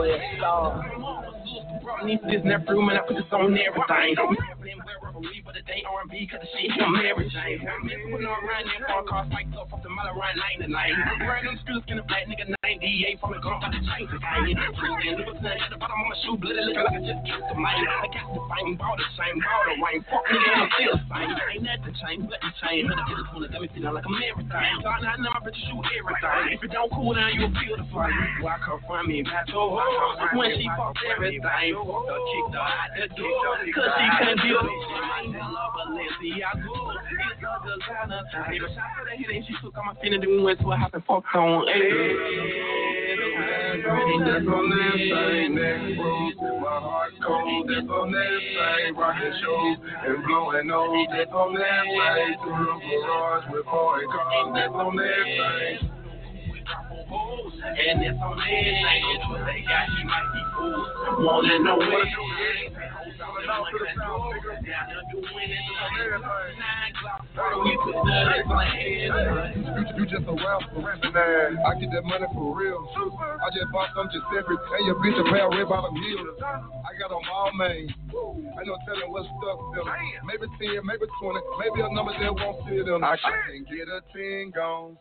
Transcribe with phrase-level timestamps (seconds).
[0.00, 0.80] West Star.
[0.80, 4.59] Uh, need this never room and I put this on everything.
[6.10, 7.62] It R&B cause the shit him everything.
[8.10, 10.74] Putting on there car car spiked up off the mile around 99.
[10.74, 14.10] Right on the street skin a black nigga 98 from the gun about to change
[14.10, 14.58] the game.
[14.74, 17.54] Freaking look at the bottom of my shoe, bloody looking like I just kissed the
[17.54, 17.86] man.
[17.86, 19.98] I got the same ball, the same ball, the rain.
[20.10, 21.30] Fuck nigga, I'm still the same.
[21.30, 22.86] Ain't changed, nothing changed.
[22.90, 24.66] But the bitch wanna got me feeling like I'm everything.
[24.82, 26.58] Thought I know my bitch shoot everything.
[26.58, 28.18] If it don't cool down, you'll feel the flame.
[28.42, 29.78] Why come from me, Pato?
[30.34, 33.62] When she fucked everything, her, kicked her out the door.
[33.62, 35.99] Cause she couldn't deal with it.
[36.00, 36.64] Balenciaga.
[36.64, 38.22] It's a designer.
[38.50, 40.20] Gave a shot for the hit and she took all my feeling.
[40.20, 41.66] Then we went to a house and fucked on.
[44.20, 46.32] That's on that same neck room.
[46.60, 52.36] My heart cold, that's on that same rockin' shoes and blowing that's on that same
[52.40, 55.90] through the garage with boy cars, that's on that same.
[57.70, 58.36] And it's on.
[59.30, 61.24] What they got, you might be fooled.
[61.24, 62.30] Wanna know what you
[69.96, 71.58] You just a rapper, man.
[71.64, 72.88] I get that money for real.
[73.40, 76.36] I just bought some Giuseppe, and your bitch a pair of red bottom heels.
[76.40, 77.88] I got them all made.
[77.88, 79.86] Ain't no telling what stuff them.
[80.26, 83.04] Maybe 10, maybe 20, maybe a number that won't fit them.
[83.04, 84.96] I can get a 10 gone.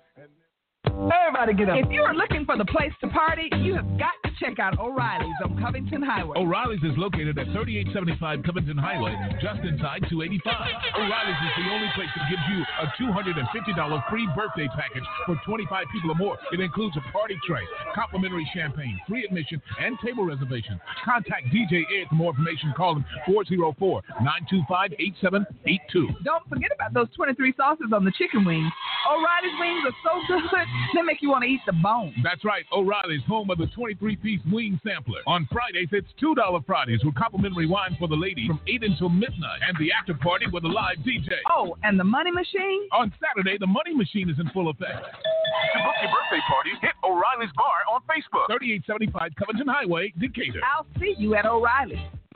[0.89, 1.77] Everybody get up.
[1.77, 4.79] If you are looking for the place to party, you have got to check out
[4.79, 6.37] O'Reilly's on Covington Highway.
[6.37, 10.71] O'Reilly's is located at 3875 Covington Highway, just inside 285.
[10.95, 15.85] O'Reilly's is the only place that gives you a $250 free birthday package for 25
[15.91, 16.37] people or more.
[16.51, 20.79] It includes a party tray, complimentary champagne, free admission, and table reservations.
[21.05, 22.73] Contact DJ Ed for more information.
[22.75, 26.23] Call him 404-925-8782.
[26.23, 28.71] Don't forget about those 23 sauces on the chicken wings.
[29.09, 30.43] O'Reilly's wings are so good,
[30.95, 32.13] they make you want to eat the bone.
[32.23, 32.65] That's right.
[32.71, 35.21] O'Reilly's, home of the 23-piece wing sampler.
[35.27, 39.59] On Fridays, it's $2 Fridays with complimentary wine for the ladies from 8 until midnight.
[39.67, 41.29] And the after party with a live DJ.
[41.49, 42.87] Oh, and the money machine?
[42.91, 44.99] On Saturday, the money machine is in full effect.
[44.99, 48.47] To book your birthday party, hit O'Reilly's Bar on Facebook.
[48.47, 50.61] 3875 Covington Highway, Decatur.
[50.63, 51.99] I'll see you at O'Reilly's.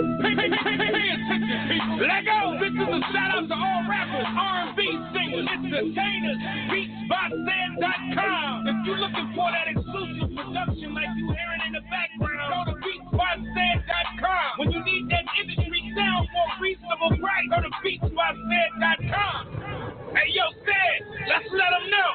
[0.00, 2.00] hey, hey, hey, hey attention, people.
[2.00, 2.56] Let go.
[2.56, 4.80] This is a shout out to all rappers, R&B
[5.12, 6.40] singers, entertainers,
[6.72, 8.54] beatsbyfan.com.
[8.72, 12.76] If you're looking for that exclusive production like you hearing in the background, go to
[12.80, 14.48] beatsbyfan.com.
[14.58, 19.40] When you need that industry sound for a reasonable price, go to beatsbyfan.com.
[20.16, 20.96] Hey, yo, Stan,
[21.28, 22.10] let's let them know.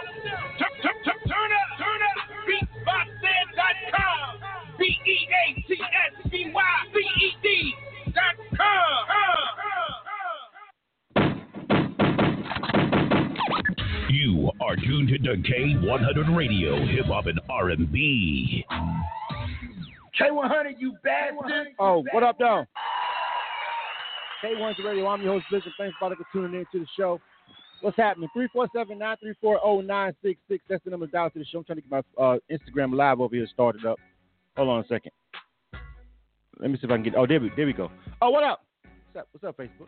[0.57, 2.17] Turn, turn, turn, turn up, turn up,
[4.77, 6.27] beatsbyfan.com.
[6.27, 7.73] B-E-A-T-S-B-Y-C-E-D
[8.13, 9.05] dot com.
[14.09, 18.65] You are tuned to K100 Radio, Hip Hop and R&B.
[20.19, 21.67] K100, you bastard.
[21.79, 22.65] Oh, what up, though?
[24.43, 25.73] K100 Radio, I'm your host, Bishop.
[25.77, 27.19] Thanks for tuning in to the show.
[27.81, 28.29] What's happening?
[29.45, 30.37] 347-934-0966.
[30.67, 31.59] That's the number down to the show.
[31.59, 33.99] I'm trying to get my uh, Instagram live over here started up.
[34.57, 35.11] Hold on a second.
[36.59, 37.13] Let me see if I can get.
[37.15, 37.91] Oh, there we, there we go.
[38.21, 38.65] Oh, what up?
[39.13, 39.27] What's up?
[39.31, 39.87] What's up, Facebook?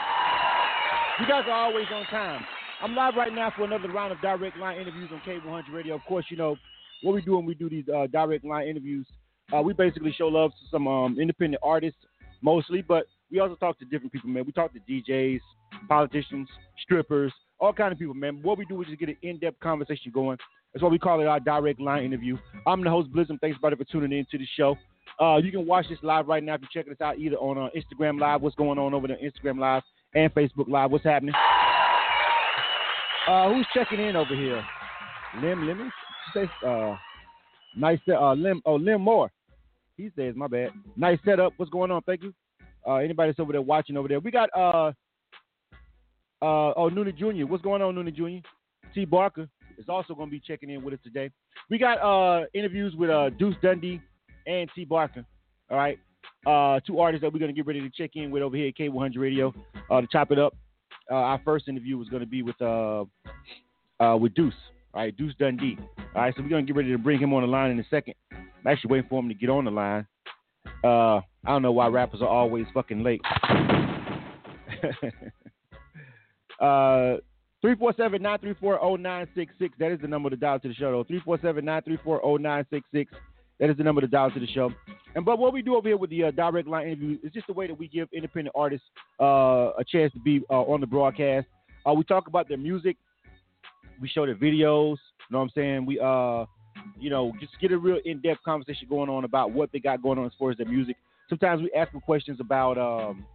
[1.19, 2.41] You guys are always on time.
[2.81, 5.95] I'm live right now for another round of direct line interviews on K100 Radio.
[5.95, 6.55] Of course, you know
[7.01, 9.07] what we do when we do these uh, direct line interviews.
[9.51, 11.99] Uh, we basically show love to some um, independent artists
[12.43, 14.45] mostly, but we also talk to different people, man.
[14.45, 15.39] We talk to DJs,
[15.87, 16.47] politicians,
[16.83, 18.39] strippers, all kind of people, man.
[18.43, 20.37] What we do is just get an in-depth conversation going.
[20.73, 22.37] That's why we call it our direct line interview.
[22.67, 23.37] I'm the host, Blizzard.
[23.41, 24.77] Thanks, everybody, for tuning in to the show.
[25.19, 27.57] Uh, you can watch this live right now if you're checking us out either on
[27.57, 29.83] uh, Instagram Live, what's going on over there, Instagram Live,
[30.13, 31.33] and Facebook Live, what's happening.
[33.27, 34.63] Uh, who's checking in over here?
[35.41, 35.89] Lim Lemmy?
[36.33, 36.95] Say, uh,
[37.75, 39.31] nice, uh, Lim, oh, Lim Moore.
[39.97, 40.69] He says, my bad.
[40.95, 41.53] Nice setup.
[41.57, 42.01] What's going on?
[42.03, 42.33] Thank you.
[42.87, 44.19] Uh, anybody that's over there watching over there.
[44.19, 44.91] We got, uh,
[46.41, 47.45] uh, oh, Noonie Jr.
[47.45, 48.47] What's going on, Noonie Jr.?
[48.93, 49.05] T.
[49.05, 51.31] Barker is also going to be checking in with us today.
[51.69, 54.01] We got uh, interviews with uh, Deuce Dundee
[54.45, 54.85] and T.
[54.85, 55.25] Barker.
[55.71, 55.97] All right.
[56.45, 58.67] Uh, two artists that we're going to get ready to check in with over here
[58.67, 59.53] at K100 Radio
[59.89, 60.55] uh, to chop it up.
[61.09, 63.03] Uh, our first interview was going to be with uh,
[63.99, 64.53] uh, with Deuce.
[64.93, 65.77] All right, Deuce Dundee.
[66.15, 67.85] All right, so we're gonna get ready to bring him on the line in a
[67.89, 68.15] second.
[68.31, 70.07] I'm actually waiting for him to get on the line.
[70.83, 73.21] Uh, I don't know why rappers are always fucking late.
[76.59, 77.17] uh,
[77.63, 79.69] 347-934-0966.
[79.79, 81.05] That is the number to dial to the show, though.
[81.27, 83.07] 347-934-0966.
[83.59, 84.71] That is the number to dial to the show.
[85.15, 87.47] And but what we do over here with the uh, direct line interview is just
[87.47, 88.87] the way that we give independent artists
[89.19, 91.45] uh, a chance to be uh, on the broadcast.
[91.85, 92.95] Uh, we talk about their music.
[93.99, 94.95] We show their videos.
[94.95, 95.85] You know what I'm saying?
[95.85, 96.45] We uh,
[96.97, 100.17] you know, just get a real in-depth conversation going on about what they got going
[100.17, 100.95] on as far as their music.
[101.29, 103.25] Sometimes we ask them questions about um,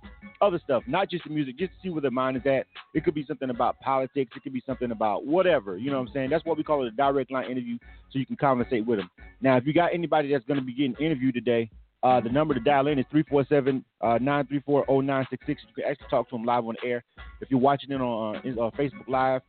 [0.41, 2.67] other stuff, not just the music, just to see where their mind is at.
[2.93, 4.33] It could be something about politics.
[4.37, 5.79] It could be something about whatever.
[5.79, 6.31] You know what I'm saying?
[6.31, 7.79] That's what we call it a direct line interview,
[8.11, 9.11] so you can conversate with them.
[9.41, 11.71] Now, if you got anybody that's going to be getting interviewed today,
[12.03, 15.63] uh, the number to dial in is 347 934 0966.
[15.69, 17.05] You can actually talk to them live on the air.
[17.41, 19.41] If you're watching it on uh, Facebook Live,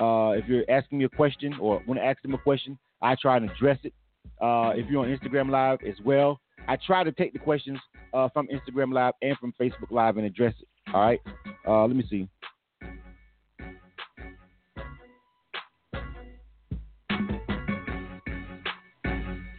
[0.00, 3.14] uh, if you're asking me a question or want to ask them a question, I
[3.14, 3.92] try and address it.
[4.40, 7.78] Uh, if you're on Instagram Live as well, I try to take the questions
[8.14, 10.68] uh, from Instagram Live and from Facebook Live and address it.
[10.94, 11.20] All right.
[11.66, 12.28] Uh, let me see.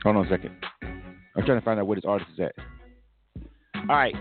[0.04, 0.52] Hold on a second.
[0.82, 2.54] I'm trying to find out where this artist is at.
[3.90, 4.16] All right.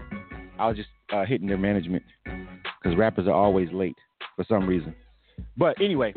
[0.58, 3.96] I was just uh, hitting their management because rappers are always late
[4.36, 4.94] for some reason.
[5.56, 6.14] But anyway,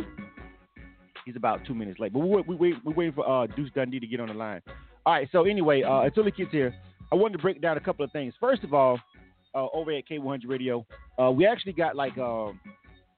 [1.26, 2.14] he's about two minutes late.
[2.14, 4.62] But we're, we're, we're waiting for uh, Deuce Dundee to get on the line.
[5.06, 5.28] All right.
[5.32, 6.74] So anyway, uh, until he gets here,
[7.12, 8.34] I wanted to break down a couple of things.
[8.40, 9.00] First of all,
[9.56, 10.86] uh, over at K100 Radio,
[11.22, 12.60] uh, we actually got like um,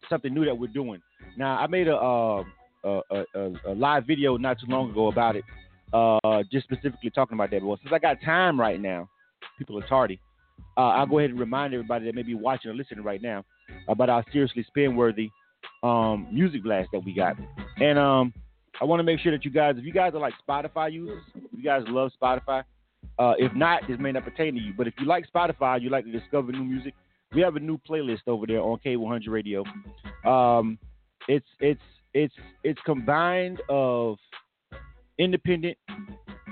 [0.09, 1.01] something new that we're doing.
[1.37, 2.43] Now, I made a, uh,
[2.83, 5.43] a, a, a live video not too long ago about it,
[5.93, 7.63] uh, just specifically talking about that.
[7.63, 9.09] Well, since I got time right now,
[9.57, 10.19] people are tardy.
[10.77, 13.43] Uh, I'll go ahead and remind everybody that may be watching or listening right now
[13.87, 15.29] about our seriously spin worthy
[15.83, 17.37] um, music blast that we got.
[17.77, 18.33] And um,
[18.81, 21.23] I want to make sure that you guys, if you guys are like Spotify users,
[21.55, 22.63] you guys love Spotify,
[23.17, 24.73] uh, if not, this may not pertain to you.
[24.77, 26.93] But if you like Spotify, you like to discover new music,
[27.33, 29.63] we have a new playlist over there on K100 Radio.
[30.25, 30.77] Um,
[31.27, 31.81] it's it's
[32.13, 32.33] it's
[32.63, 34.17] it's combined of
[35.17, 35.77] independent.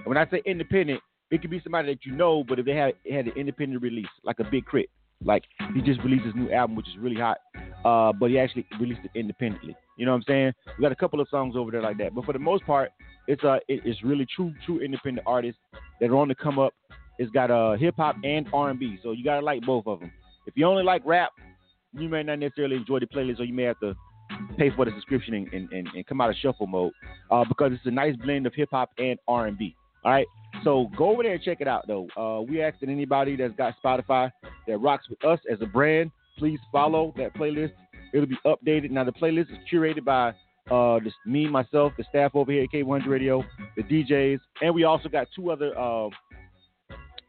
[0.05, 2.93] When I say independent, it could be somebody that you know, but if they had
[3.09, 4.89] had an independent release, like a Big K.R.I.T.,
[5.25, 5.43] like
[5.73, 7.37] he just released his new album, which is really hot,
[7.85, 9.75] uh, but he actually released it independently.
[9.97, 10.53] You know what I'm saying?
[10.77, 12.91] We got a couple of songs over there like that, but for the most part,
[13.27, 15.59] it's uh, it, it's really true, true independent artists
[15.99, 16.73] that are on the come up.
[17.19, 20.11] It's got uh, hip hop and R&B, so you gotta like both of them.
[20.45, 21.31] If you only like rap,
[21.93, 23.95] you may not necessarily enjoy the playlist, or you may have to
[24.57, 26.91] pay for the subscription and, and, and, and come out of shuffle mode
[27.31, 29.75] uh, because it's a nice blend of hip hop and R&B.
[30.03, 30.27] All right,
[30.63, 32.07] so go over there and check it out though.
[32.17, 34.31] Uh, we asking anybody that's got Spotify
[34.67, 37.71] that rocks with us as a brand, please follow that playlist.
[38.13, 38.91] It'll be updated.
[38.91, 40.33] Now the playlist is curated by
[40.71, 43.43] uh, me, myself, the staff over here at K100 Radio,
[43.75, 46.09] the DJs, and we also got two other uh,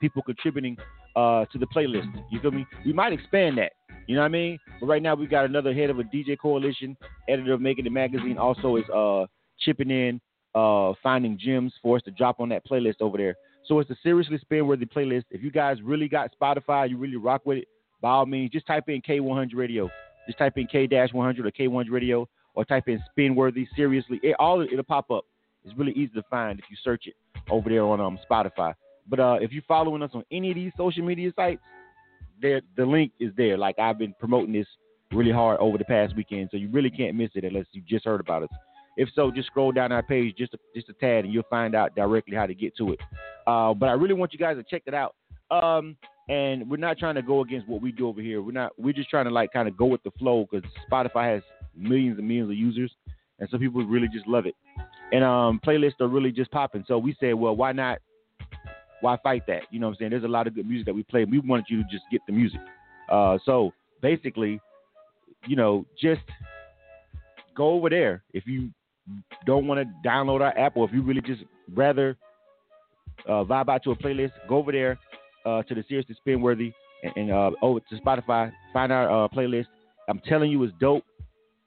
[0.01, 0.77] people contributing
[1.17, 2.07] uh, to the playlist.
[2.31, 2.67] You feel me?
[2.85, 3.73] We might expand that.
[4.07, 4.59] You know what I mean?
[4.81, 6.97] But right now we got another head of a DJ coalition,
[7.29, 9.27] editor of Making the Magazine, also is uh,
[9.59, 10.21] chipping in,
[10.55, 13.35] uh, finding gems for us to drop on that playlist over there.
[13.67, 15.25] So it's a seriously spin worthy playlist.
[15.31, 17.69] If you guys really got Spotify, you really rock with it,
[18.03, 19.89] by all means, just type in K100 Radio.
[20.27, 24.21] Just type in K-100 or K100 Radio or type in spin worthy seriously.
[24.23, 25.25] It, all it'll pop up.
[25.65, 27.15] It's really easy to find if you search it
[27.51, 28.75] over there on um, Spotify.
[29.09, 31.61] But uh, if you're following us on any of these social media sites,
[32.41, 33.57] the link is there.
[33.57, 34.67] Like I've been promoting this
[35.13, 38.05] really hard over the past weekend, so you really can't miss it unless you just
[38.05, 38.49] heard about us.
[38.97, 41.75] If so, just scroll down our page just a, just a tad, and you'll find
[41.75, 43.01] out directly how to get to it.
[43.47, 45.15] Uh, but I really want you guys to check it out.
[45.51, 45.97] Um,
[46.29, 48.41] and we're not trying to go against what we do over here.
[48.43, 48.73] We're not.
[48.79, 51.43] We're just trying to like kind of go with the flow because Spotify has
[51.77, 52.91] millions and millions of users,
[53.39, 54.55] and some people really just love it.
[55.13, 56.85] And um, playlists are really just popping.
[56.89, 57.99] So we said, well, why not?
[59.01, 59.63] Why fight that?
[59.71, 60.11] You know what I'm saying?
[60.13, 61.25] There's a lot of good music that we play.
[61.25, 62.61] We wanted you to just get the music.
[63.11, 64.61] Uh, so basically,
[65.47, 66.23] you know, just
[67.55, 68.71] go over there if you
[69.45, 71.43] don't want to download our app, or if you really just
[71.75, 72.17] rather
[73.29, 74.99] uh, vibe out to a playlist, go over there
[75.45, 76.73] uh, to the Seriously Spin Worthy
[77.03, 79.67] and, and uh, over to Spotify, find our uh, playlist.
[80.09, 81.05] I'm telling you, it's dope.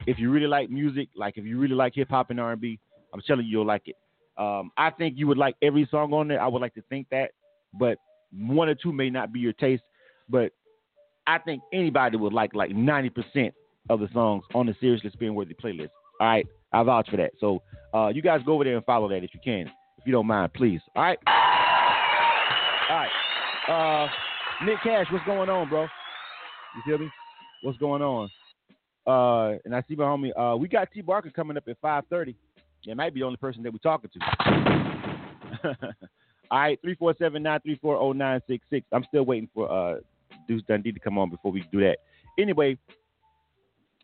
[0.06, 2.80] If you really like music, like if you really like hip hop and R&B,
[3.14, 3.96] I'm telling you, you'll like it.
[4.38, 6.42] Um, I think you would like every song on there.
[6.42, 7.32] I would like to think that,
[7.74, 7.98] but
[8.32, 9.82] one or two may not be your taste.
[10.30, 10.52] But
[11.26, 13.52] I think anybody would like like 90%
[13.90, 15.90] of the songs on the Seriously Spin Worthy playlist.
[16.20, 17.32] All right, I vouch for that.
[17.40, 17.62] So
[17.94, 19.68] uh, you guys go over there and follow that if you can,
[19.98, 20.82] if you don't mind, please.
[20.96, 21.20] All right.
[22.90, 23.10] All right.
[23.68, 24.08] Uh,
[24.64, 25.84] Nick Cash, what's going on, bro?
[25.84, 27.10] You feel me?
[27.64, 28.30] What's going on?
[29.06, 30.32] Uh, and I see my homie.
[30.38, 32.36] Uh, we got T Barker coming up at five thirty.
[32.86, 34.20] It might be the only person that we're talking to.
[36.50, 38.84] All right, 347-934-0966.
[38.94, 39.96] I'm still waiting for uh,
[40.48, 41.98] Deuce Dundee to come on before we do that.
[42.40, 42.78] Anyway,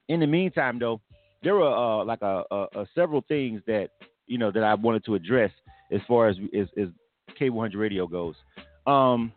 [0.09, 0.99] in the meantime, though,
[1.41, 3.91] there were uh, like a, a, a, several things that
[4.27, 5.51] you know that I wanted to address
[5.91, 6.89] as far as as, as
[7.39, 8.35] K100 Radio goes.
[8.85, 9.31] Um,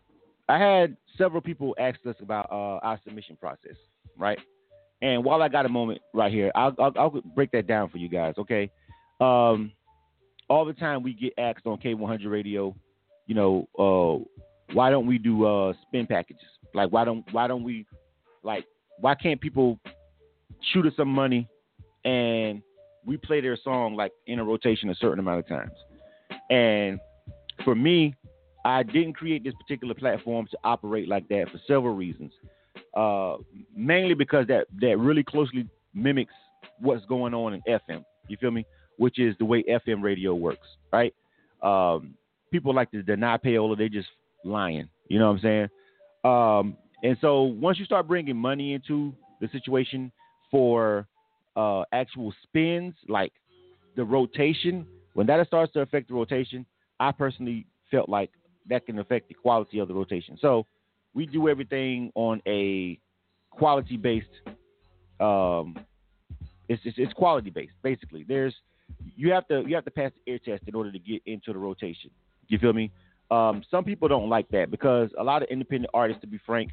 [0.49, 3.75] I had several people ask us about uh, our submission process,
[4.17, 4.39] right?
[5.01, 7.97] And while I got a moment right here, I'll, I'll, I'll break that down for
[7.97, 8.71] you guys, okay?
[9.19, 9.71] Um,
[10.49, 12.75] all the time we get asked on K100 Radio,
[13.27, 14.23] you know, uh,
[14.73, 16.41] why don't we do uh, spin packages?
[16.73, 17.85] Like, why don't why don't we,
[18.43, 18.65] like,
[18.99, 19.79] why can't people
[20.71, 21.47] shoot us some money
[22.05, 22.61] and
[23.05, 25.71] we play their song like in a rotation a certain amount of times?
[26.49, 26.99] And
[27.63, 28.15] for me,
[28.67, 32.33] I didn't create this particular platform to operate like that for several reasons.
[32.93, 33.37] Uh,
[33.73, 36.33] mainly because that that really closely mimics
[36.79, 38.03] what's going on in FM.
[38.27, 38.65] You feel me?
[38.97, 41.13] Which is the way FM radio works, right?
[41.63, 42.15] Um,
[42.51, 44.09] people like to deny payola; they just
[44.43, 44.89] lying.
[45.07, 45.67] You know what I'm saying?
[46.25, 50.11] Um, and so once you start bringing money into the situation
[50.51, 51.07] for
[51.55, 53.31] uh, actual spins, like
[53.95, 56.65] the rotation, when that starts to affect the rotation,
[56.99, 58.31] I personally felt like
[58.69, 60.37] that can affect the quality of the rotation.
[60.41, 60.65] So
[61.13, 62.99] we do everything on a
[63.49, 64.27] quality based.
[65.19, 65.75] Um,
[66.69, 68.25] it's, it's, it's quality based basically.
[68.27, 68.53] There's
[69.15, 71.53] you have to you have to pass the air test in order to get into
[71.53, 72.09] the rotation.
[72.47, 72.91] You feel me?
[73.29, 76.71] Um, some people don't like that because a lot of independent artists, to be frank,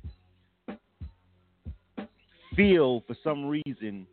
[2.54, 4.06] feel for some reason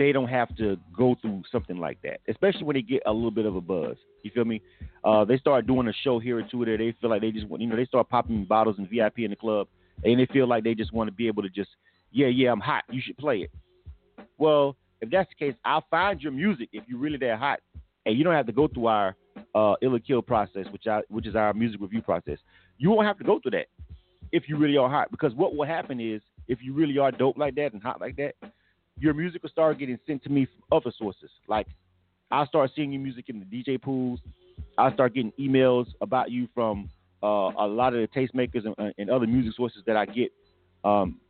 [0.00, 3.30] they don't have to go through something like that, especially when they get a little
[3.30, 3.98] bit of a buzz.
[4.22, 4.62] You feel me?
[5.04, 6.78] Uh, they start doing a show here or two there.
[6.78, 9.30] They feel like they just want, you know, they start popping bottles and VIP in
[9.30, 9.68] the club,
[10.02, 11.68] and they feel like they just want to be able to just,
[12.12, 12.84] yeah, yeah, I'm hot.
[12.90, 13.50] You should play it.
[14.38, 17.60] Well, if that's the case, I'll find your music if you're really that hot,
[18.06, 19.14] and you don't have to go through our
[19.54, 22.38] uh, ill kill process, which I, which is our music review process.
[22.78, 23.66] You won't have to go through that
[24.32, 27.36] if you really are hot, because what will happen is if you really are dope
[27.36, 28.34] like that and hot like that,
[29.00, 31.30] your music will start getting sent to me from other sources.
[31.48, 31.66] Like
[32.30, 34.20] I'll start seeing your music in the DJ pools.
[34.78, 36.90] I'll start getting emails about you from
[37.22, 40.30] uh, a lot of the tastemakers and, and, other music sources that I get
[40.84, 41.20] um,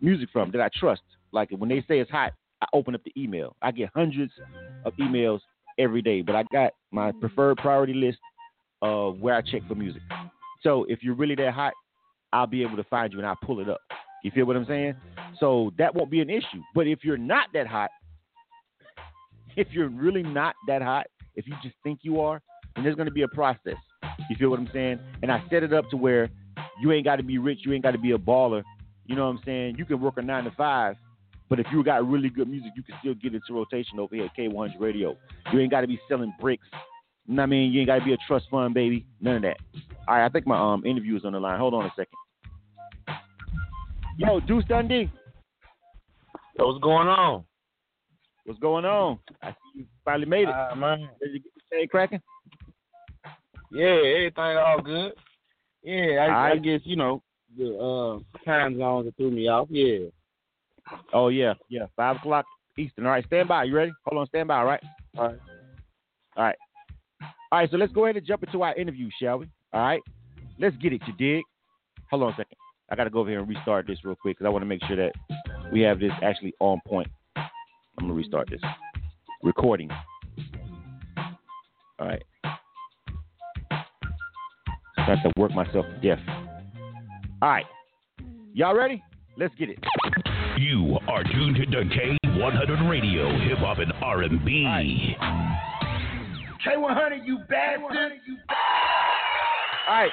[0.00, 1.02] music from that I trust.
[1.32, 3.56] Like when they say it's hot, I open up the email.
[3.60, 4.32] I get hundreds
[4.84, 5.40] of emails
[5.78, 8.18] every day, but I got my preferred priority list
[8.80, 10.02] of where I check for music.
[10.62, 11.74] So if you're really that hot,
[12.32, 13.80] I'll be able to find you and I'll pull it up.
[14.22, 14.94] You feel what I'm saying?
[15.38, 16.62] So that won't be an issue.
[16.74, 17.90] But if you're not that hot,
[19.56, 22.40] if you're really not that hot, if you just think you are,
[22.74, 23.76] then there's going to be a process.
[24.30, 24.98] You feel what I'm saying?
[25.22, 26.30] And I set it up to where
[26.80, 28.62] you ain't got to be rich, you ain't got to be a baller.
[29.06, 29.76] You know what I'm saying?
[29.78, 30.96] You can work a nine to five,
[31.48, 34.24] but if you got really good music, you can still get into rotation over here
[34.24, 35.16] at K100 Radio.
[35.52, 36.66] You ain't got to be selling bricks.
[37.26, 37.72] You know what I mean?
[37.72, 39.06] You ain't got to be a trust fund, baby.
[39.20, 39.58] None of that.
[40.08, 41.58] All right, I think my um interview is on the line.
[41.58, 42.16] Hold on a second.
[44.16, 45.10] Yo, Deuce Dundee.
[46.58, 47.44] Yo, what's going on?
[48.44, 49.18] What's going on?
[49.42, 50.54] I see you finally made it.
[50.54, 51.08] Uh, man.
[51.20, 52.20] Did you get the shade cracking?
[53.70, 55.12] Yeah, everything all good.
[55.82, 56.52] Yeah, I, right.
[56.52, 57.22] I guess you know
[57.58, 59.68] the uh, time zones that threw me off.
[59.70, 60.06] Yeah.
[61.12, 61.86] Oh yeah, yeah.
[61.94, 62.46] Five o'clock
[62.78, 63.04] Eastern.
[63.04, 63.64] All right, stand by.
[63.64, 63.92] You ready?
[64.06, 64.58] Hold on, stand by.
[64.58, 64.82] All right.
[65.18, 65.38] All right.
[66.36, 66.56] All right.
[67.52, 67.70] All right.
[67.70, 69.46] So let's go ahead and jump into our interview, shall we?
[69.72, 70.00] All right.
[70.58, 71.02] Let's get it.
[71.06, 71.44] You dig?
[72.10, 72.56] Hold on a second.
[72.88, 74.66] I got to go over here and restart this real quick because I want to
[74.66, 75.12] make sure that
[75.72, 77.08] we have this actually on point.
[77.36, 77.48] I'm
[77.98, 78.60] going to restart this
[79.42, 79.90] recording.
[81.98, 82.22] All right.
[85.02, 86.20] Start to work myself to death.
[87.42, 87.66] All right.
[88.54, 89.02] Y'all ready?
[89.36, 89.78] Let's get it.
[90.58, 94.64] You are tuned to K100 Radio, Hip Hop and R&B.
[94.64, 95.16] Right.
[96.66, 98.12] K100, you bastard.
[99.88, 100.10] All right.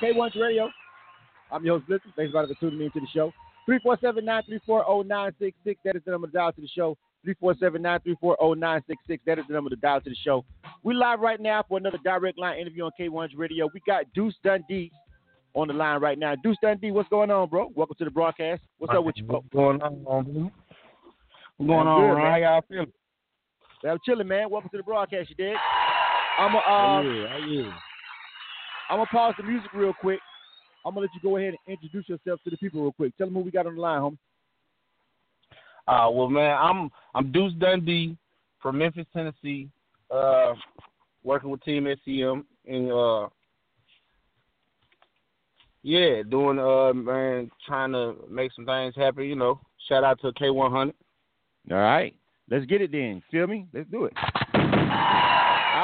[0.00, 0.70] K100 Radio.
[1.54, 2.12] I'm your host, Blizzard.
[2.16, 3.32] Thanks a lot for tuning in to the show.
[3.68, 5.76] 347-934-0966.
[5.84, 6.98] That is the number to dial to the show.
[7.24, 9.20] 347-934-0966.
[9.24, 10.44] That is the number to dial to the show.
[10.82, 13.70] We're live right now for another direct line interview on K100 Radio.
[13.72, 14.90] We got Deuce Dundee
[15.54, 16.34] on the line right now.
[16.34, 17.70] Deuce Dundee, what's going on, bro?
[17.76, 18.60] Welcome to the broadcast.
[18.78, 19.36] What's up with you, bro?
[19.36, 20.50] What's going on, bro?
[21.58, 22.32] What's going on, good, man?
[22.32, 22.92] How y'all feeling?
[23.88, 24.50] I'm chilling, man.
[24.50, 25.54] Welcome to the broadcast, you did.
[26.36, 27.00] I'm a, uh,
[27.46, 27.72] yeah,
[28.90, 30.18] I'm gonna pause the music real quick
[30.84, 33.16] I'm gonna let you go ahead and introduce yourself to the people real quick.
[33.16, 34.18] Tell them who we got on the line, homie.
[35.86, 38.16] Uh, well, man, I'm I'm Deuce Dundee
[38.60, 39.68] from Memphis, Tennessee.
[40.10, 40.54] Uh,
[41.22, 43.28] working with Team SCM and uh,
[45.82, 49.24] yeah, doing uh, man, trying to make some things happen.
[49.24, 50.92] You know, shout out to K100.
[51.70, 52.14] All right,
[52.50, 53.22] let's get it then.
[53.30, 53.66] Feel me?
[53.72, 54.12] Let's do it.
[54.16, 54.60] All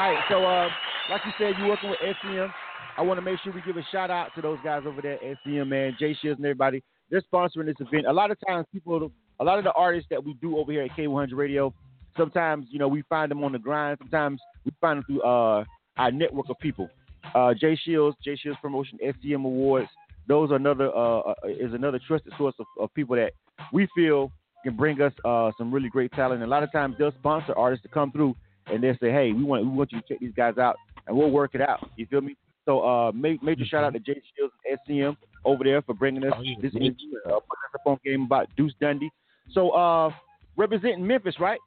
[0.07, 0.69] right, so uh,
[1.09, 2.51] like you said, you're working with SCM.
[2.97, 5.17] I want to make sure we give a shout out to those guys over there,
[5.17, 6.83] SCM man, Jay Shields and everybody.
[7.09, 8.05] They're sponsoring this event.
[8.07, 10.83] A lot of times, people, a lot of the artists that we do over here
[10.83, 11.73] at K100 Radio,
[12.17, 13.97] sometimes you know we find them on the grind.
[13.99, 15.63] Sometimes we find them through uh,
[15.97, 16.89] our network of people.
[17.35, 19.89] Uh, Jay Shields, Jay Shields Promotion, SCM Awards.
[20.27, 23.33] Those are another uh, uh, is another trusted source of, of people that
[23.73, 24.31] we feel
[24.63, 26.41] can bring us uh, some really great talent.
[26.41, 28.35] And a lot of times they'll sponsor artists to come through
[28.67, 31.15] and they'll say, "Hey, we want we want you to check these guys out, and
[31.15, 32.35] we'll work it out." You feel me?
[32.65, 36.33] So uh, major shout out to Jay Shields and SCM over there for bringing us
[36.37, 36.55] Oh, yeah.
[36.61, 39.09] this interview, uh, putting us up on game about Deuce Dundee.
[39.51, 40.11] So uh,
[40.55, 41.59] representing Memphis, right?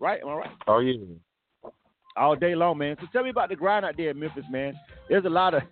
[0.00, 0.20] Right?
[0.20, 0.50] Am I right?
[0.66, 0.96] Oh yeah.
[2.16, 2.96] all day long, man.
[3.00, 4.74] So tell me about the grind out there in Memphis, man.
[5.08, 5.62] There's a lot of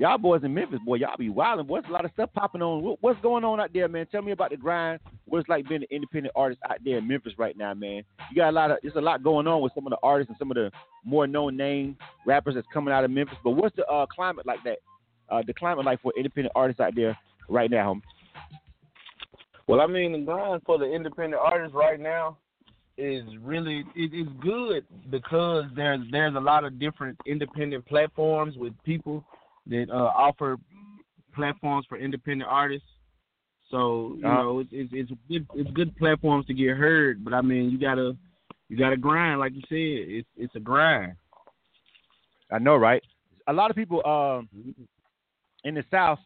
[0.00, 0.96] y'all boys in Memphis, boy.
[0.96, 1.66] Y'all be wilding.
[1.66, 2.96] What's a lot of stuff popping on?
[3.00, 4.06] What's going on out there, man?
[4.10, 4.98] Tell me about the grind.
[5.26, 8.02] What it's like being an independent artist out there in Memphis right now, man.
[8.30, 8.78] You got a lot of.
[8.82, 10.70] There's a lot going on with some of the artists and some of the
[11.04, 13.36] more known name rappers that's coming out of Memphis.
[13.44, 14.78] But what's the uh, climate like that?
[15.28, 17.16] Uh, the climate like for independent artists out there
[17.48, 18.00] right now?
[19.68, 22.38] Well, I mean, the grind for the independent artists right now
[22.96, 29.24] is really it's good because there's there's a lot of different independent platforms with people
[29.70, 30.56] that uh, offer
[31.34, 32.86] platforms for independent artists.
[33.70, 34.42] So you Uh-huh.
[34.42, 37.24] know, it's it's it's good it's good platforms to get heard.
[37.24, 38.16] But I mean, you gotta
[38.68, 40.10] you gotta grind, like you said.
[40.10, 41.14] It's it's a grind.
[42.52, 43.02] I know, right?
[43.46, 44.48] A lot of people um,
[45.64, 46.18] in the South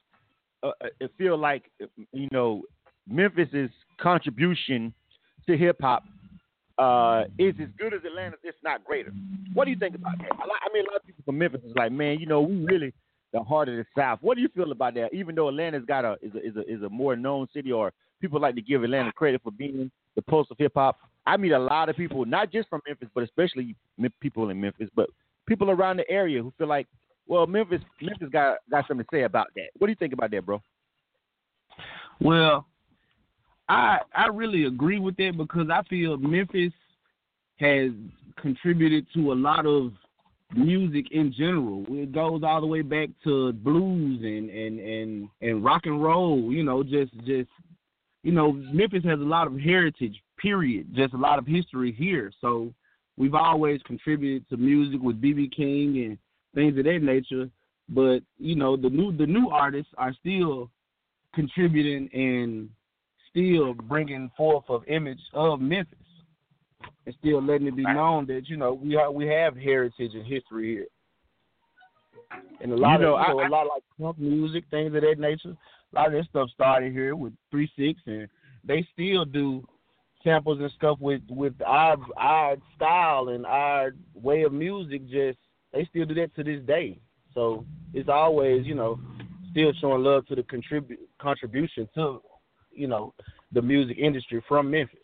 [0.62, 1.70] uh, uh, feel like
[2.12, 2.62] you know
[3.06, 3.70] Memphis's
[4.00, 4.94] contribution
[5.46, 6.02] to hip hop
[6.78, 9.12] uh, is as good as Atlanta's, if not greater.
[9.52, 10.32] What do you think about that?
[10.32, 12.40] A lot, I mean, a lot of people from Memphis is like, man, you know,
[12.40, 12.92] we really
[13.34, 14.20] the heart of the South.
[14.22, 15.12] What do you feel about that?
[15.12, 17.92] Even though Atlanta's got a is a is a, is a more known city, or
[18.20, 19.12] people like to give Atlanta ah.
[19.12, 20.96] credit for being the pulse of hip hop.
[21.26, 23.74] I meet a lot of people, not just from Memphis, but especially
[24.20, 25.10] people in Memphis, but
[25.46, 26.86] people around the area who feel like,
[27.26, 29.68] well, Memphis Memphis got got something to say about that.
[29.78, 30.62] What do you think about that, bro?
[32.20, 32.66] Well,
[33.68, 36.72] I I really agree with that because I feel Memphis
[37.56, 37.90] has
[38.40, 39.92] contributed to a lot of
[40.56, 41.84] music in general.
[41.88, 46.52] It goes all the way back to blues and and and and rock and roll.
[46.52, 47.50] You know, just just
[48.22, 50.20] you know, Memphis has a lot of heritage.
[50.38, 50.94] Period.
[50.94, 52.32] Just a lot of history here.
[52.40, 52.72] So
[53.16, 56.18] we've always contributed to music with BB King and
[56.54, 57.48] things of that nature.
[57.88, 60.70] But you know, the new the new artists are still
[61.34, 62.70] contributing and
[63.30, 65.98] still bringing forth of image of Memphis
[67.06, 70.26] and still letting it be known that you know we are we have heritage and
[70.26, 70.86] history here.
[72.60, 74.94] And a lot You know, of you know, I- a lot like crunk music, things
[74.94, 75.56] of that nature.
[75.92, 78.28] A lot of that stuff started here with Three Six, and
[78.64, 79.62] they still do
[80.22, 85.06] samples and stuff with with our our style and our way of music.
[85.08, 85.38] Just
[85.72, 86.98] they still do that to this day.
[87.34, 88.98] So it's always you know
[89.50, 92.20] still showing love to the contribute contribution to
[92.72, 93.12] you know
[93.52, 95.03] the music industry from Memphis.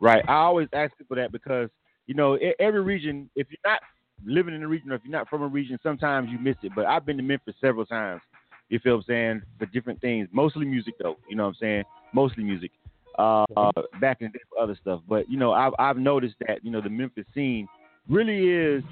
[0.00, 0.24] Right.
[0.28, 1.68] I always ask people that because
[2.06, 3.28] you know every region.
[3.34, 3.80] If you're not
[4.24, 6.72] living in a region or if you're not from a region, sometimes you miss it.
[6.74, 8.20] But I've been to Memphis several times.
[8.68, 9.42] You feel what I'm saying?
[9.58, 11.16] For different things, mostly music though.
[11.28, 11.84] You know what I'm saying?
[12.12, 12.70] Mostly music.
[13.18, 15.00] Uh, uh, back in the day for other stuff.
[15.08, 17.66] But you know, I've I've noticed that you know the Memphis scene
[18.08, 18.84] really is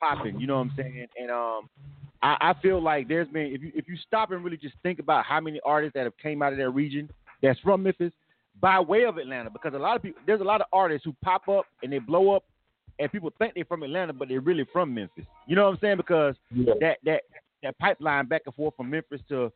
[0.00, 0.38] popping.
[0.38, 1.06] You know what I'm saying?
[1.20, 1.68] And um,
[2.22, 4.98] I, I feel like there's been if you if you stop and really just think
[4.98, 7.10] about how many artists that have came out of that region
[7.42, 8.12] that's from Memphis
[8.60, 11.14] by way of Atlanta, because a lot of people there's a lot of artists who
[11.22, 12.44] pop up and they blow up,
[12.98, 15.24] and people think they're from Atlanta, but they're really from Memphis.
[15.46, 15.96] You know what I'm saying?
[15.96, 16.34] Because
[16.80, 17.22] that that
[17.62, 19.52] that pipeline back and forth from Memphis to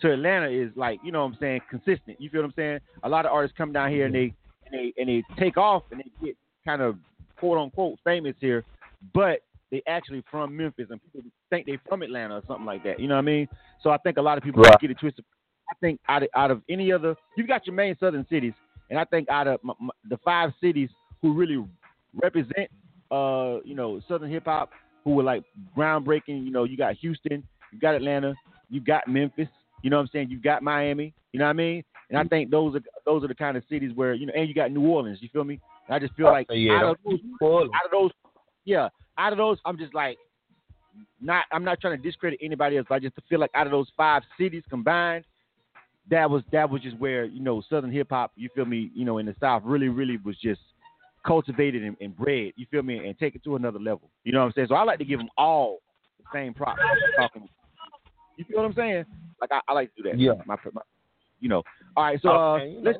[0.00, 2.20] to Atlanta is like you know what I'm saying consistent.
[2.20, 2.80] You feel what I'm saying?
[3.02, 4.34] A lot of artists come down here and they
[4.70, 6.96] and they and they take off and they get kind of
[7.38, 8.64] quote unquote famous here,
[9.14, 13.00] but they actually from Memphis and people think they're from Atlanta or something like that.
[13.00, 13.48] You know what I mean?
[13.82, 14.78] So I think a lot of people Right.
[14.80, 15.24] get it twisted.
[15.70, 18.52] I think out of, out of any other, you've got your main southern cities,
[18.90, 20.90] and I think out of m- m- the five cities
[21.22, 21.64] who really
[22.22, 22.70] represent,
[23.10, 24.70] uh, you know, southern hip hop,
[25.04, 25.44] who were like
[25.76, 26.44] groundbreaking.
[26.44, 28.34] You know, you got Houston, you got Atlanta,
[28.70, 29.48] you got Memphis.
[29.82, 30.30] You know what I'm saying?
[30.30, 31.12] You got Miami.
[31.32, 31.84] You know what I mean?
[32.10, 34.48] And I think those are those are the kind of cities where you know, and
[34.48, 35.18] you got New Orleans.
[35.20, 35.60] You feel me?
[35.86, 37.20] And I just feel like Yeah, out of those,
[37.74, 38.10] out of those,
[38.64, 40.16] yeah, out of those, I'm just like,
[41.20, 41.44] not.
[41.52, 43.88] I'm not trying to discredit anybody else, but I just feel like out of those
[43.96, 45.24] five cities combined,
[46.10, 48.32] that was that was just where you know Southern hip hop.
[48.36, 48.90] You feel me?
[48.94, 50.60] You know, in the South, really, really was just
[51.26, 52.52] cultivated and, and bred.
[52.56, 53.06] You feel me?
[53.06, 54.10] And take it to another level.
[54.24, 54.68] You know what I'm saying?
[54.70, 55.80] So I like to give them all
[56.18, 56.80] the same props.
[57.18, 57.48] Talking,
[58.36, 59.04] you feel what I'm saying?
[59.40, 60.18] Like I, I like to do that.
[60.18, 60.32] Yeah.
[60.46, 60.82] My, my,
[61.40, 61.62] you know.
[61.96, 62.18] All right.
[62.22, 62.98] So uh, Okay, let's.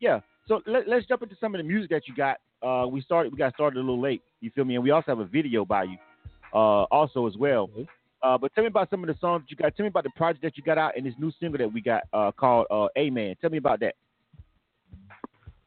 [0.00, 0.20] Yeah.
[0.48, 2.38] So let, us jump into some of the music that you got.
[2.62, 3.32] Uh, we started.
[3.32, 4.22] We got started a little late.
[4.40, 4.76] You feel me?
[4.76, 5.96] And we also have a video by you,
[6.54, 7.68] uh, also as well.
[8.26, 9.76] Uh, but tell me about some of the songs that you got.
[9.76, 11.80] Tell me about the project that you got out and this new single that we
[11.80, 13.94] got uh, called uh, "Amen." Tell me about that.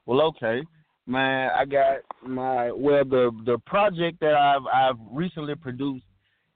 [0.05, 0.63] Well, okay,
[1.07, 1.51] man.
[1.55, 6.03] I got my well the the project that I've I've recently produced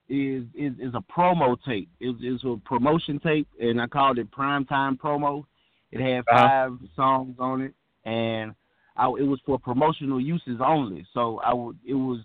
[0.09, 1.89] is is is a promo tape.
[2.01, 5.45] It's, it's a promotion tape, and I called it Primetime Promo.
[5.91, 6.69] It had Uh-huh.
[6.69, 8.53] 5 songs on it, and
[8.97, 11.05] I, it was for promotional uses only.
[11.13, 12.19] So I would it was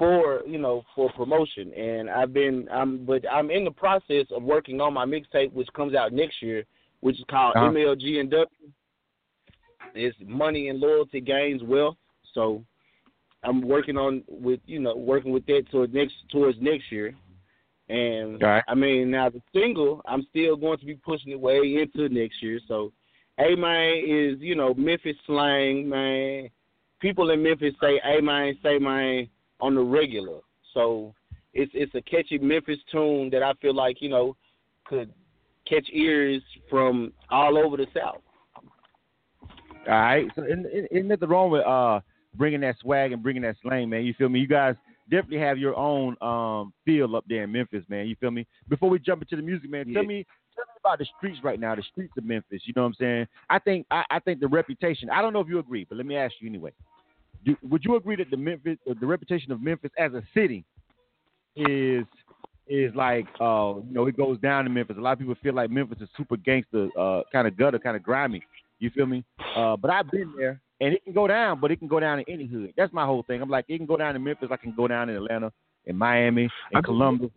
[0.00, 4.42] for you know for promotion, and I've been I'm but I'm in the process of
[4.42, 6.64] working on my mixtape, which comes out next year,
[7.00, 7.66] which is called Uh-huh.
[7.66, 8.46] MLG and W.
[9.94, 11.96] It's money and loyalty gains wealth.
[12.32, 12.64] So
[13.42, 17.14] I'm working on with you know working with that towards next towards next year.
[17.90, 18.64] And right.
[18.68, 22.42] I mean now the single I'm still going to be pushing it way into next
[22.42, 22.58] year.
[22.66, 22.90] So
[23.38, 26.48] A man is, you know, Memphis slang, man.
[27.00, 29.28] People in Memphis say A man, say man
[29.60, 30.40] on the regular.
[30.74, 31.14] So
[31.52, 34.36] it's it's a catchy Memphis tune that I feel like, you know,
[34.84, 35.12] could
[35.68, 38.22] catch ears from all over the South.
[39.88, 40.26] All right.
[40.34, 42.00] So isn't nothing wrong with uh
[42.36, 44.04] bringing that swag and bringing that slang, man.
[44.04, 44.40] You feel me?
[44.40, 44.76] You guys
[45.10, 48.06] definitely have your own um feel up there in Memphis, man.
[48.06, 48.46] You feel me?
[48.68, 51.58] Before we jump into the music, man, tell me tell me about the streets right
[51.58, 52.62] now, the streets of Memphis.
[52.64, 53.26] You know what I'm saying?
[53.48, 55.10] I think I, I think the reputation.
[55.10, 56.72] I don't know if you agree, but let me ask you anyway.
[57.44, 60.64] Do, would you agree that the Memphis, the reputation of Memphis as a city,
[61.56, 62.04] is
[62.68, 64.96] is like uh you know it goes down in Memphis.
[64.98, 67.96] A lot of people feel like Memphis is super gangster, uh kind of gutter, kind
[67.96, 68.42] of grimy.
[68.78, 69.24] You feel me?
[69.56, 72.18] Uh, but I've been there, and it can go down, but it can go down
[72.20, 72.72] in any hood.
[72.78, 73.42] That's my whole thing.
[73.42, 75.52] I'm like, it can go down in Memphis, I can go down in Atlanta,
[75.84, 77.30] in Miami, in I- Columbus.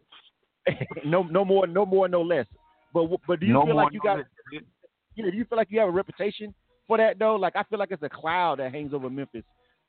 [1.06, 2.46] no, no more, no more, no less.
[2.94, 4.26] But but do you No feel more, like you no got?
[5.16, 6.54] You know, do you feel like you have a reputation
[6.88, 7.36] for that though?
[7.36, 9.44] Like I feel like it's a cloud that hangs over Memphis.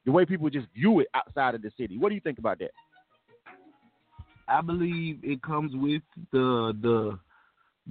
[0.04, 1.98] The way people just view it outside of the city.
[1.98, 2.70] What do you think about that?
[4.46, 7.18] I believe it comes with the the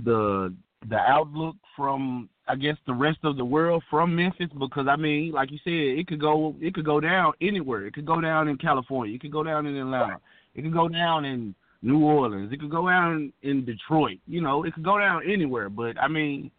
[0.03, 0.53] the
[0.89, 5.31] the outlook from I guess the rest of the world from Memphis because I mean,
[5.31, 7.87] like you said, it could go it could go down anywhere.
[7.87, 9.15] It could go down in California.
[9.15, 10.17] It could go down in Atlanta.
[10.55, 12.51] It could go down in New Orleans.
[12.51, 14.19] It could go down in Detroit.
[14.27, 15.69] You know, it could go down anywhere.
[15.69, 16.51] But I mean,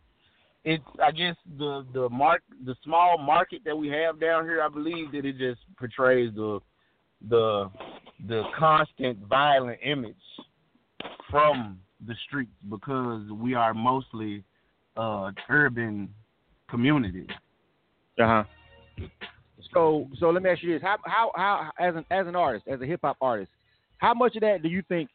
[0.64, 4.62] it's I guess the the mark the small market that we have down here.
[4.62, 6.60] I believe that it just portrays the
[7.28, 7.70] the
[8.26, 10.16] the constant violent image
[11.30, 14.42] from the streets because we are mostly
[14.96, 16.08] uh urban
[16.70, 17.26] community.
[18.18, 18.44] Uh huh.
[19.74, 22.66] So so let me ask you this: how how how as an as an artist,
[22.68, 23.50] as a hip hop artist,
[23.98, 25.10] how much of that do you think?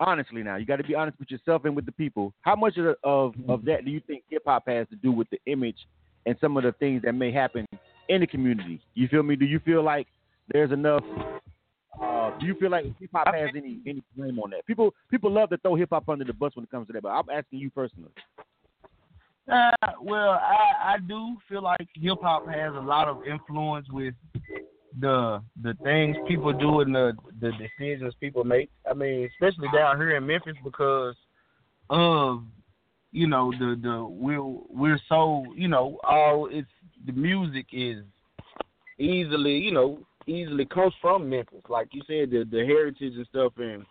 [0.00, 2.32] Honestly, now you got to be honest with yourself and with the people.
[2.42, 5.28] How much of of of that do you think hip hop has to do with
[5.30, 5.76] the image
[6.26, 7.66] and some of the things that may happen
[8.08, 8.80] in the community?
[8.94, 9.36] You feel me?
[9.36, 10.06] Do you feel like
[10.52, 11.02] there's enough?
[12.00, 14.66] Uh, do you feel like hip hop has any any blame on that?
[14.66, 17.02] People people love to throw hip hop under the bus when it comes to that,
[17.02, 18.10] but I'm asking you personally.
[19.50, 19.70] Uh,
[20.02, 24.14] well, I I do feel like hip hop has a lot of influence with
[25.00, 28.70] the the things people do and the the decisions people make.
[28.88, 31.14] I mean, especially down here in Memphis because
[31.90, 32.42] of
[33.12, 36.68] you know the the we're we're so you know all it's
[37.06, 38.02] the music is
[38.98, 41.62] easily you know easily comes from Memphis.
[41.68, 43.84] Like you said, the the heritage and stuff, and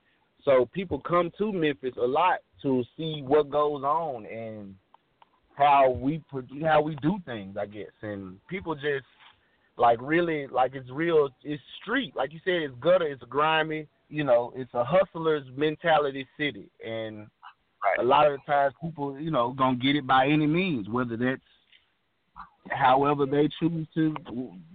[0.44, 4.76] so people come to Memphis a lot to see what goes on and
[5.56, 6.24] how we
[6.64, 7.92] how we do things, I guess.
[8.02, 9.06] And people just
[9.78, 11.30] like really like it's real.
[11.44, 12.62] It's street, like you said.
[12.64, 13.08] It's gutter.
[13.08, 13.88] It's grimy.
[14.10, 17.28] You know, it's a hustler's mentality city, and
[18.00, 21.18] a lot of the times people, you know, gonna get it by any means, whether
[21.18, 21.42] that's
[22.72, 24.16] however they choose to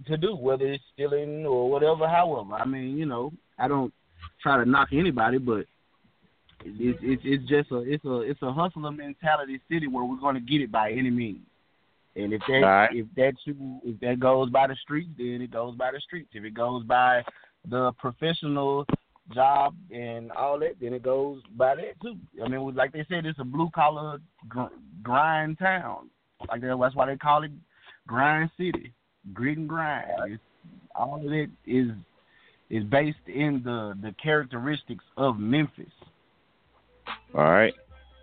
[0.06, 2.06] to do, whether it's stealing or whatever.
[2.06, 3.92] However, I mean, you know, I don't
[4.42, 5.64] try to knock anybody, but
[6.64, 10.40] it's it's it's just a it's a it's a hustler mentality city where we're gonna
[10.40, 11.46] get it by any means.
[12.14, 12.94] And if that Right.
[12.94, 13.34] if that
[13.84, 16.30] if that goes by the streets, then it goes by the streets.
[16.34, 17.24] If it goes by
[17.68, 18.86] the professional
[19.32, 22.16] job and all that, then it goes by that too.
[22.44, 26.10] I mean, like they said, it's a blue collar gr- grind town.
[26.48, 27.52] Like that, that's why they call it
[28.06, 28.92] grind city,
[29.32, 30.06] grit and grind.
[30.26, 30.42] It's,
[30.94, 31.90] all of it is
[32.68, 35.92] is based in the the characteristics of Memphis.
[37.34, 37.74] All right.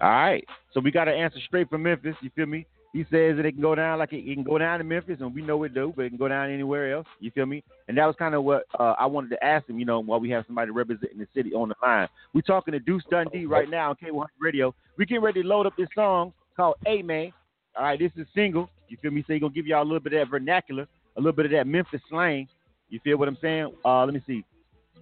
[0.01, 0.45] All right.
[0.73, 2.15] So we got an answer straight from Memphis.
[2.21, 2.65] You feel me?
[2.91, 5.17] He says that it can go down like it, it can go down to Memphis,
[5.19, 7.05] and we know it do, but it can go down anywhere else.
[7.19, 7.63] You feel me?
[7.87, 9.77] And that was kind of what uh, I wanted to ask him.
[9.77, 12.79] You know, while we have somebody representing the city on the line, we talking to
[12.79, 14.73] Deuce Dundee right now on K100 Radio.
[14.97, 17.31] We getting ready to load up this song called "Amen."
[17.77, 18.69] All right, this is single.
[18.87, 19.23] You feel me?
[19.27, 21.51] So he gonna give y'all a little bit of that vernacular, a little bit of
[21.51, 22.47] that Memphis slang.
[22.89, 23.71] You feel what I'm saying?
[23.85, 24.43] Uh, let me see.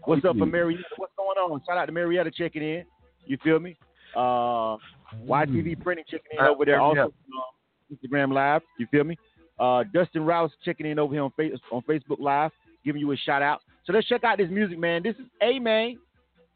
[0.04, 0.84] What's up for Marietta?
[0.98, 1.62] What's going on?
[1.66, 2.86] Shout out to Marietta checking in.
[3.26, 3.78] You feel me?
[4.16, 4.78] Uh,
[5.26, 7.57] YTV printing checking in over there also uh,
[7.92, 8.62] Instagram live.
[8.80, 9.18] You feel me?
[9.60, 12.52] Uh, Dustin Rouse checking in over here on face on Facebook Live,
[12.86, 13.62] giving you a shout out.
[13.86, 15.02] So let's check out this music, man.
[15.02, 15.98] This is A Man,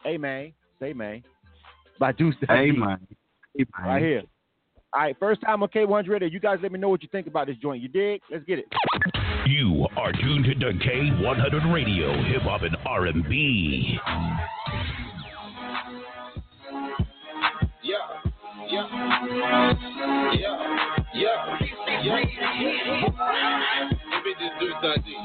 [0.06, 1.24] A Man, say Man,
[2.00, 2.36] by Deuce.
[2.48, 3.00] Hey man.
[3.80, 4.24] Right here.
[4.94, 6.28] All right, first time on K100 Radio.
[6.28, 7.82] You guys let me know what you think about this joint.
[7.82, 8.22] You dig?
[8.30, 8.66] Let's get it.
[9.48, 13.98] You are tuned to K100 Radio, Hip Hop and R&B.
[17.84, 17.96] Yeah,
[18.70, 19.74] yeah,
[20.34, 21.60] yeah, yeah,
[22.04, 22.20] yeah.
[24.12, 25.20] Let me just do something.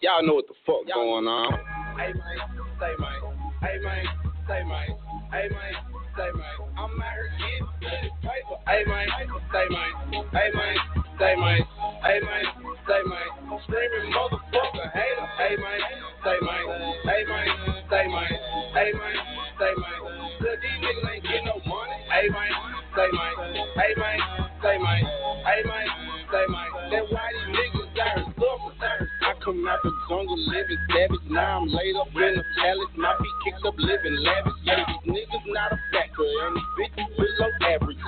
[0.00, 1.52] Y'all know what the fuck going on.
[1.98, 2.38] Hey man,
[2.78, 3.20] say man,
[3.62, 4.04] hey man,
[4.46, 4.88] say man,
[5.32, 5.74] hey man,
[6.16, 6.56] say man.
[6.76, 8.56] I'm out here getting this paper.
[8.66, 9.08] Hey man,
[9.52, 9.92] say man,
[10.32, 10.76] hey man,
[11.18, 11.60] say man,
[12.04, 12.44] hey man,
[12.86, 13.28] say man.
[13.64, 15.26] Screaming motherfucker hater.
[15.38, 15.80] Hey man,
[16.22, 16.64] say man,
[17.04, 17.48] hey man,
[17.88, 18.32] say man,
[18.74, 19.16] hey man,
[19.58, 19.98] say man.
[20.36, 21.96] Cause these niggas ain't getting no money.
[22.12, 22.52] Hey man,
[22.96, 23.34] say man,
[23.76, 24.18] hey man,
[24.62, 25.04] say man,
[25.44, 25.86] hey man,
[26.32, 26.70] say man.
[26.90, 29.08] That's why these niggas out here suffering.
[29.26, 31.26] I come out the jungle living savage.
[31.30, 32.92] Now I'm laid up in a palace.
[32.96, 34.58] My feet kicked up living lavish.
[34.64, 36.22] Yeah, these niggas not a factor.
[36.22, 38.02] And these bitches below average.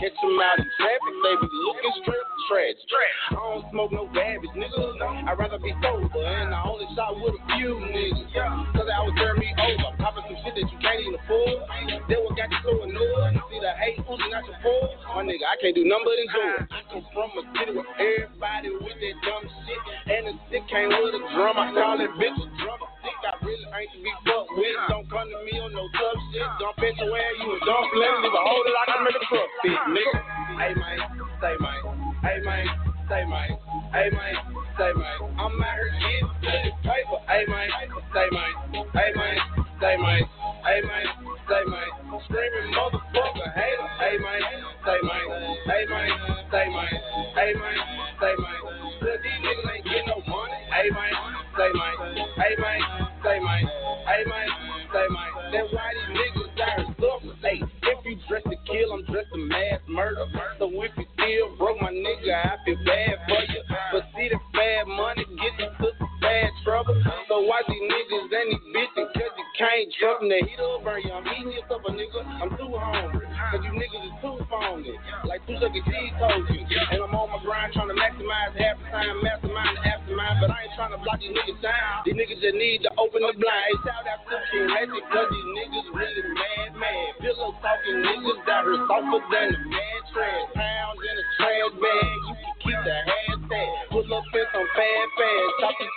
[0.00, 1.14] Catch them out in traffic.
[1.24, 2.84] They be looking straight tragic.
[3.30, 5.28] I don't smoke no garbage, nigga.
[5.28, 6.08] I'd rather be sober.
[6.20, 8.28] And I only shot with a few niggas.
[8.74, 9.96] Cause I was turn me over.
[10.02, 11.64] Popping some shit that you can't even afford.
[12.08, 13.40] They what got you so annoyed.
[13.48, 14.92] See the hate oozing out your pores.
[15.14, 16.66] My nigga, I can't do nothing but enjoy.
[16.68, 19.80] I come from a city where everybody with that dumb shit.
[20.06, 21.58] And the stick came with a drum.
[21.58, 22.78] I call that bitch a drum.
[23.02, 24.76] Stick, I really ain't to be fucked with.
[24.88, 26.46] Don't come to me on no tough shit.
[26.62, 29.18] Dump at your ass, you a dump let Leave a hold it like I make
[29.18, 30.18] a truck fit, nigga.
[30.54, 30.98] Hey man,
[31.42, 31.80] say man.
[32.22, 32.66] Hey man,
[33.10, 33.50] say man.
[33.92, 34.34] Hey man,
[34.78, 35.16] say man.
[35.36, 37.18] I'm out here getting this paper.
[37.28, 37.68] Hey man,
[38.14, 38.52] say man.
[38.94, 39.36] Hey man,
[39.80, 40.22] say man.
[40.64, 41.06] Hey man,
[41.44, 41.88] say man.
[42.24, 43.88] Screaming motherfucker hater.
[44.00, 44.42] Hey man,
[44.86, 45.26] say man.
[45.66, 46.10] Hey man,
[46.48, 46.94] say man.
[47.34, 47.76] Hey man,
[48.20, 48.83] say man.
[49.04, 50.56] These niggas ain't getting no money.
[50.72, 51.12] Hey man,
[51.60, 51.94] say man.
[52.40, 52.80] Hey man,
[53.20, 53.64] say man.
[54.08, 54.48] Hey man,
[54.88, 55.30] say man.
[55.52, 57.38] That's why these niggas here suffering.
[57.44, 60.24] Hey, if you dress to kill, I'm dressed to mass murder.
[60.58, 63.60] So if you still broke, my nigga, I feel bad for you.
[63.92, 66.96] But see the bad money get some bad trouble.
[67.28, 70.28] So watch these niggas and these bitches, cause you can't trust them.
[70.32, 71.12] The heat will burn you.
[71.12, 72.20] I'm eating yourself a nigga.
[72.40, 73.28] I'm too hungry.
[73.52, 74.96] Cause you niggas is too phony.
[75.28, 75.82] Like two Chuck E.
[75.84, 76.64] Cheese told you.
[76.64, 80.36] And I'm on my grind trying to maximize half the time, mastermind the aftermind.
[80.40, 82.08] But I ain't trying to block these niggas down.
[82.08, 83.68] These niggas just need to open the blind.
[83.68, 87.10] Hey, shout out to King Magic, cause these niggas really mad, mad.
[87.20, 90.48] Pillow talking niggas that are softer than the mad trash.
[90.56, 92.16] Pounds in a trash bag.
[92.24, 92.96] You can keep the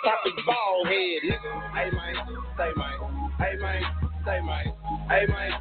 [0.04, 1.54] chop his ball head, nigga.
[1.74, 2.16] Hey, man,
[2.58, 3.32] say, man.
[3.40, 3.84] Hey, man,
[4.26, 4.66] say, man.
[5.10, 5.52] Hey, man,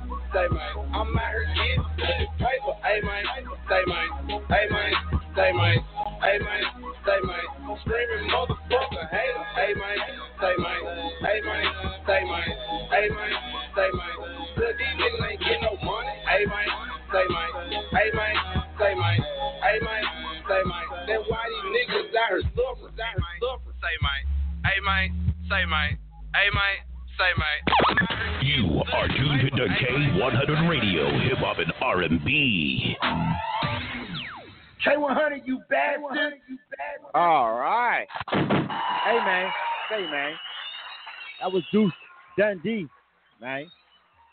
[42.66, 42.88] Dundee,
[43.40, 43.70] man.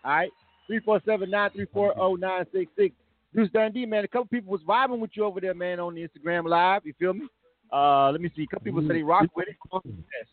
[0.03, 0.31] All right.
[0.69, 2.91] 347-934-0966.
[3.35, 4.03] Deuce Dundee, man.
[4.03, 6.81] A couple people was vibing with you over there, man, on the Instagram live.
[6.85, 7.27] You feel me?
[7.71, 8.43] Uh, let me see.
[8.43, 9.55] A couple people said he rocked with it.
[9.73, 9.79] Yeah,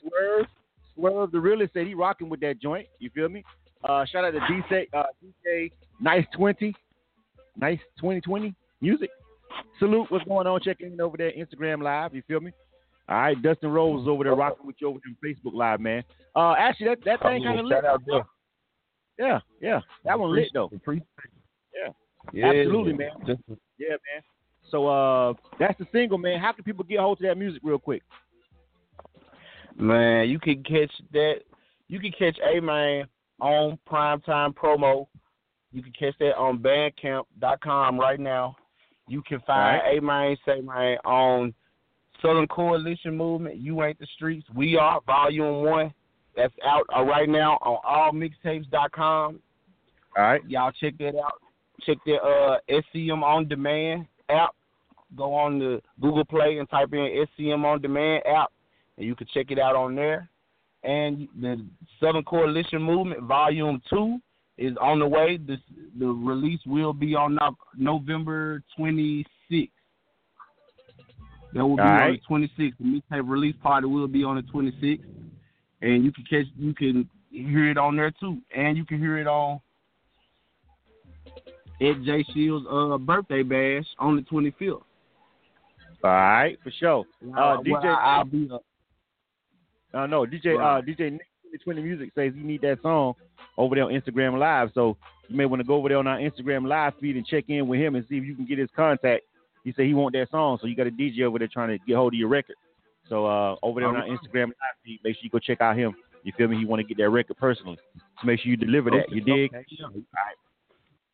[0.02, 0.46] Swerve,
[0.94, 2.86] Swerve, the realist said he rocking with that joint.
[2.98, 3.42] You feel me?
[3.82, 6.76] Uh, shout out to DJ, uh, DJ Nice Twenty,
[7.56, 9.08] Nice Twenty Twenty Music.
[9.78, 10.60] Salute, what's going on?
[10.60, 12.14] Checking in over there, Instagram Live.
[12.14, 12.52] You feel me?
[13.10, 15.80] All right, Dustin Rose is over there rocking with you over there on Facebook Live,
[15.80, 16.04] man.
[16.36, 17.82] Uh, actually, that that thing kind of lit.
[19.18, 20.70] Yeah, yeah, that one lit though.
[21.74, 21.92] Yeah,
[22.32, 23.10] Yeah, absolutely, man.
[23.26, 24.22] Yeah, man.
[24.70, 26.38] So uh, that's the single, man.
[26.38, 28.02] How can people get hold of that music real quick?
[29.76, 31.40] Man, you can catch that.
[31.88, 33.06] You can catch A Man
[33.40, 35.08] on Primetime Promo.
[35.72, 38.54] You can catch that on Bandcamp.com right now.
[39.08, 41.54] You can find A Man Say Man on
[42.22, 43.56] Southern Coalition Movement.
[43.56, 44.46] You ain't the streets.
[44.54, 45.92] We are Volume One.
[46.36, 49.40] That's out uh, right now on allmixtapes.com.
[50.16, 50.42] All right.
[50.48, 51.34] Y'all check that out.
[51.82, 54.54] Check that uh SCM on demand app.
[55.16, 58.52] go on the Google Play and type in SCM on Demand app,
[58.96, 60.28] and you can check it out on there.
[60.82, 61.64] And the
[62.00, 64.18] Southern Coalition Movement Volume Two
[64.56, 65.36] is on the way.
[65.36, 65.58] This,
[65.98, 67.38] the release will be on
[67.76, 69.70] November 26th.
[71.54, 72.20] That will be on right.
[72.28, 72.74] the 26th.
[72.78, 75.02] The mixtape release party will be on the 26th,
[75.82, 79.18] and you can catch, you can hear it on there too, and you can hear
[79.18, 79.60] it on
[81.80, 84.82] at Jay Shields' uh, birthday bash on the 25th.
[86.02, 87.04] All right, for sure.
[87.22, 88.58] Uh, Well, DJ, I'll be uh,
[89.92, 93.14] uh, no, DJ, uh, DJ Nick 20 Music says he need that song
[93.56, 94.70] over there on Instagram Live.
[94.74, 94.96] So
[95.28, 97.66] you may want to go over there on our Instagram Live feed and check in
[97.66, 99.24] with him and see if you can get his contact.
[99.64, 101.78] He said he want that song, so you got a DJ over there trying to
[101.86, 102.56] get hold of your record.
[103.08, 104.52] So uh, over there on our Instagram
[104.84, 105.94] make sure you go check out him.
[106.22, 106.58] You feel me?
[106.58, 107.78] He want to get that record personally.
[107.96, 109.10] So make sure you deliver that.
[109.10, 109.54] You dig?
[109.54, 109.86] okay, yeah.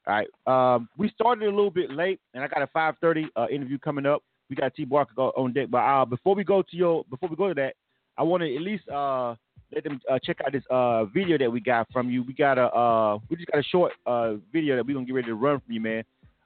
[0.07, 0.15] All
[0.47, 0.75] right.
[0.75, 4.07] Um, we started a little bit late, and I got a 5:30 uh, interview coming
[4.07, 4.23] up.
[4.49, 5.69] We got T Barker on deck.
[5.71, 7.75] But uh, before we go to your, before we go to that,
[8.19, 9.35] I want to at least uh,
[9.75, 12.23] let them uh, check out this uh, video that we got from you.
[12.23, 15.15] We got a, uh, we just got a short uh, video that we're gonna get
[15.15, 16.05] ready to run from you, man.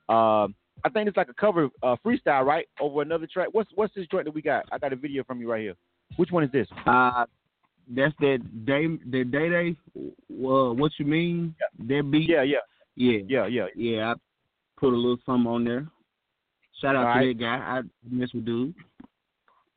[0.09, 2.67] Um, I think it's like a cover uh, freestyle, right?
[2.81, 3.49] Over another track.
[3.53, 4.65] What's what's this joint that we got?
[4.73, 5.75] I got a video from you right here.
[6.17, 6.67] Which one is this?
[6.87, 7.25] Uh,
[7.95, 9.77] that's that day, the day day.
[9.97, 11.55] Uh, what you mean?
[11.79, 12.29] That beat?
[12.29, 12.59] Yeah, yeah,
[12.97, 13.67] yeah, yeah, yeah.
[13.77, 14.13] yeah.
[14.13, 14.15] I
[14.79, 15.87] put a little something on there.
[16.81, 17.39] Shout out All to right.
[17.39, 17.57] that guy.
[17.57, 18.75] I mess with dude.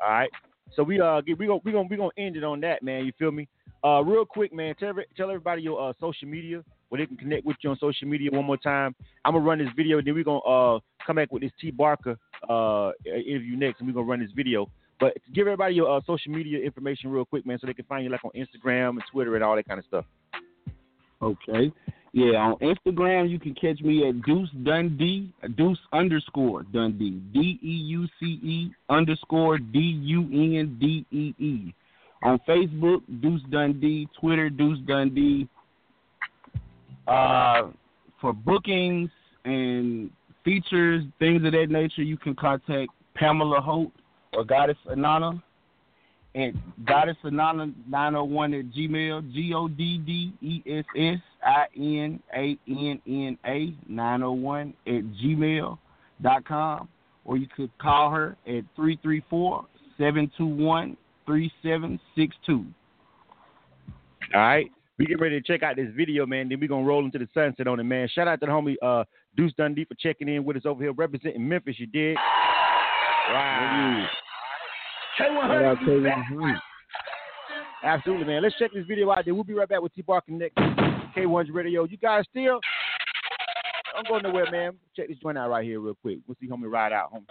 [0.01, 0.29] All right.
[0.75, 3.05] So we uh get, we gonna we gonna we gonna end it on that, man.
[3.05, 3.47] You feel me?
[3.83, 4.75] Uh, real quick, man.
[4.79, 8.07] Tell tell everybody your uh social media where they can connect with you on social
[8.07, 8.93] media one more time.
[9.25, 11.71] I'm gonna run this video, and then we're gonna uh come back with this T
[11.71, 14.69] Barker uh interview next, and we're gonna run this video.
[14.99, 18.03] But give everybody your uh, social media information real quick, man, so they can find
[18.03, 20.05] you like on Instagram and Twitter and all that kind of stuff.
[21.19, 21.73] Okay.
[22.11, 27.71] Yeah, on Instagram you can catch me at Deuce Dundee, Deuce underscore Dundee, D E
[27.87, 31.73] U C E underscore D U N D E E.
[32.21, 35.49] On Facebook, Deuce Dundee, Twitter, Deuce Dundee.
[37.07, 37.67] Uh,
[38.19, 39.09] for bookings
[39.45, 40.09] and
[40.43, 43.91] features, things of that nature, you can contact Pamela Holt
[44.33, 45.41] or Goddess Inanna
[46.35, 46.53] at
[46.85, 52.57] Goddess Inanna 901 at Gmail, G O D D E S S I N A
[52.67, 55.77] N N A 901 at gmail
[56.21, 56.87] dot com,
[57.25, 59.65] or you could call her at 334
[59.97, 62.65] 721 3762.
[64.33, 64.71] All right.
[64.99, 66.49] We get ready to check out this video, man.
[66.49, 68.07] Then we're gonna roll into the sunset on it, man.
[68.13, 69.03] Shout out to the homie uh
[69.35, 72.15] Deuce Dundee for checking in with us over here representing Memphis, you did.
[73.29, 74.07] Wow.
[75.19, 76.59] K100.
[77.83, 78.43] Absolutely, man.
[78.43, 80.55] Let's check this video out Then We'll be right back with T Barker next.
[81.15, 81.83] K1's Radio.
[81.85, 82.59] You guys still?
[83.95, 84.73] I'm going nowhere, man.
[84.95, 86.19] Check this joint out right here real quick.
[86.27, 87.27] We'll see homie ride out, homie.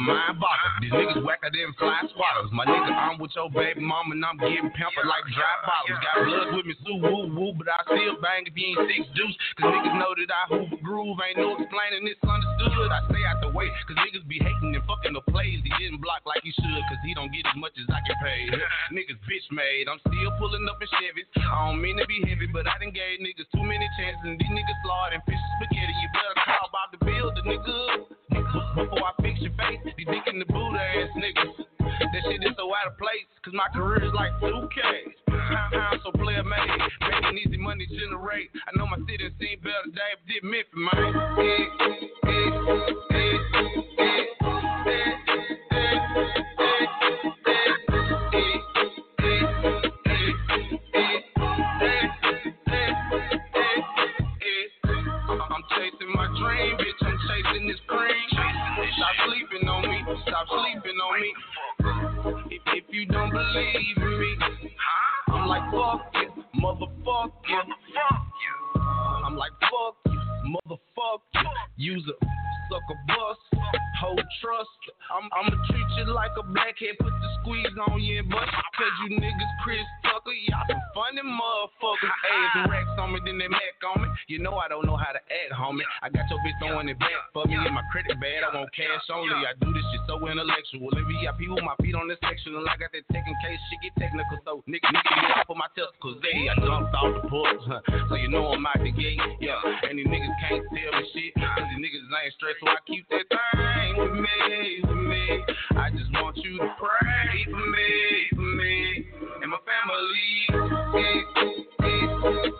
[0.00, 0.82] My boggled.
[0.82, 2.52] These niggas whacker than fly swatters.
[2.52, 6.00] My nigga, I'm with your baby mama and I'm getting pampered like dry bottles.
[6.00, 9.02] Got blood with me, sue woo woo, but I still bang if you ain't six
[9.16, 9.36] deuce.
[9.56, 11.18] Cause niggas know that I hoover groove.
[11.24, 12.88] Ain't no explaining this understood.
[12.92, 15.60] I stay out the way, cause niggas be hating and fucking the plays.
[15.64, 18.18] He didn't block like he should, cause he don't get as much as I get
[18.20, 18.52] paid.
[18.96, 19.88] niggas bitch made.
[19.88, 21.28] I'm still pulling up in Chevys.
[21.36, 24.24] I don't mean to be heavy, but I done gave niggas too many chances.
[24.24, 25.94] And these niggas slaughtered and fish spaghetti.
[25.96, 28.18] You better call about the builder, nigga.
[28.78, 31.37] Before I fix your face, these dick in the Buddha ass niggas.
[31.38, 34.78] That shit is so out of place, cause my career is like 2K.
[35.30, 36.68] I'm so player made,
[37.00, 38.50] making easy money generate.
[38.66, 41.14] I know my city seen better day, but did Memphis, man.
[41.38, 41.66] Eh,
[42.26, 42.50] eh,
[43.14, 43.18] eh,
[60.28, 61.32] Stop sleeping on me.
[62.50, 64.36] If, if you don't believe in me,
[65.28, 67.62] I'm like fuck you, motherfuck you.
[69.24, 70.87] I'm like fuck you, motherfuck
[71.76, 71.94] you.
[71.94, 72.26] Use a
[72.68, 73.38] sucker bus,
[74.00, 74.68] hold trust.
[75.08, 78.52] I'm, I'ma treat you like a blackhead, put the squeeze on you and bust
[79.08, 79.16] you.
[79.18, 82.14] Niggas Chris Tucker, y'all some funny motherfuckers.
[82.28, 84.08] Hey, if racks on me, then they mac on me.
[84.28, 85.86] You know I don't know how to act, homie.
[86.02, 88.44] I got your bitch throwing it back for me and my credit bad.
[88.44, 89.34] I want cash only.
[89.34, 90.92] I do this shit so intellectual.
[90.92, 93.80] In VIP with my feet on this section, and I got that taking case shit
[93.80, 94.38] get technical.
[94.44, 96.20] So nigga, nigga, off of my testicles.
[96.20, 97.64] Hey, I jumped off the porch,
[98.12, 99.20] so you know I'm out the gate.
[99.40, 99.56] Yeah,
[99.88, 102.56] and these niggas can't tell me shit, these niggas ain't straight.
[102.60, 105.44] So I keep that thing with me, with me.
[105.76, 109.06] I just want you to pray for me, for me,
[109.42, 109.58] and my
[112.24, 112.52] I'm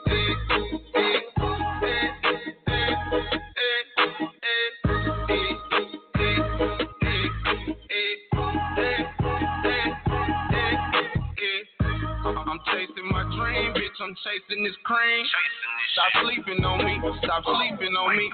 [14.28, 15.24] chasing this cream.
[15.92, 16.98] Stop sleeping on me.
[17.22, 18.30] Stop sleeping on me.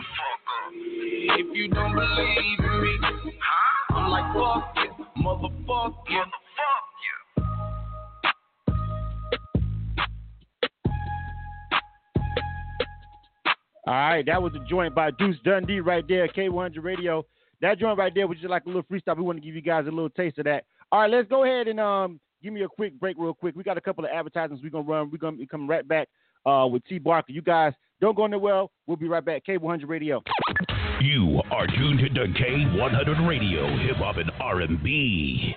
[1.38, 2.98] If you don't believe in me,
[3.90, 4.90] I'm like fuck it,
[5.22, 6.28] motherfuck it.
[13.86, 17.26] All right, that was the joint by Deuce Dundee right there, K100 Radio.
[17.60, 19.16] That joint right there was just like a little freestyle.
[19.16, 20.64] We want to give you guys a little taste of that.
[20.90, 23.56] All right, let's go ahead and um give me a quick break, real quick.
[23.56, 25.10] We got a couple of advertisements we're gonna run.
[25.10, 26.08] We're gonna be coming right back
[26.46, 27.32] uh, with T Barker.
[27.32, 28.66] You guys don't go nowhere.
[28.86, 29.42] We'll be right back.
[29.48, 30.22] K100 Radio.
[31.00, 35.56] You are tuned to K100 Radio, Hip Hop and R&B.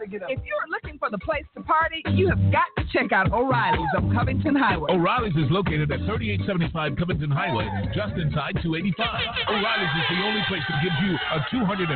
[0.00, 3.92] If you're looking for the place to party, you have got to check out O'Reilly's
[3.92, 4.88] on Covington Highway.
[4.88, 8.96] O'Reilly's is located at 3875 Covington Highway, just inside 285.
[9.44, 11.92] O'Reilly's is the only place that gives you a $250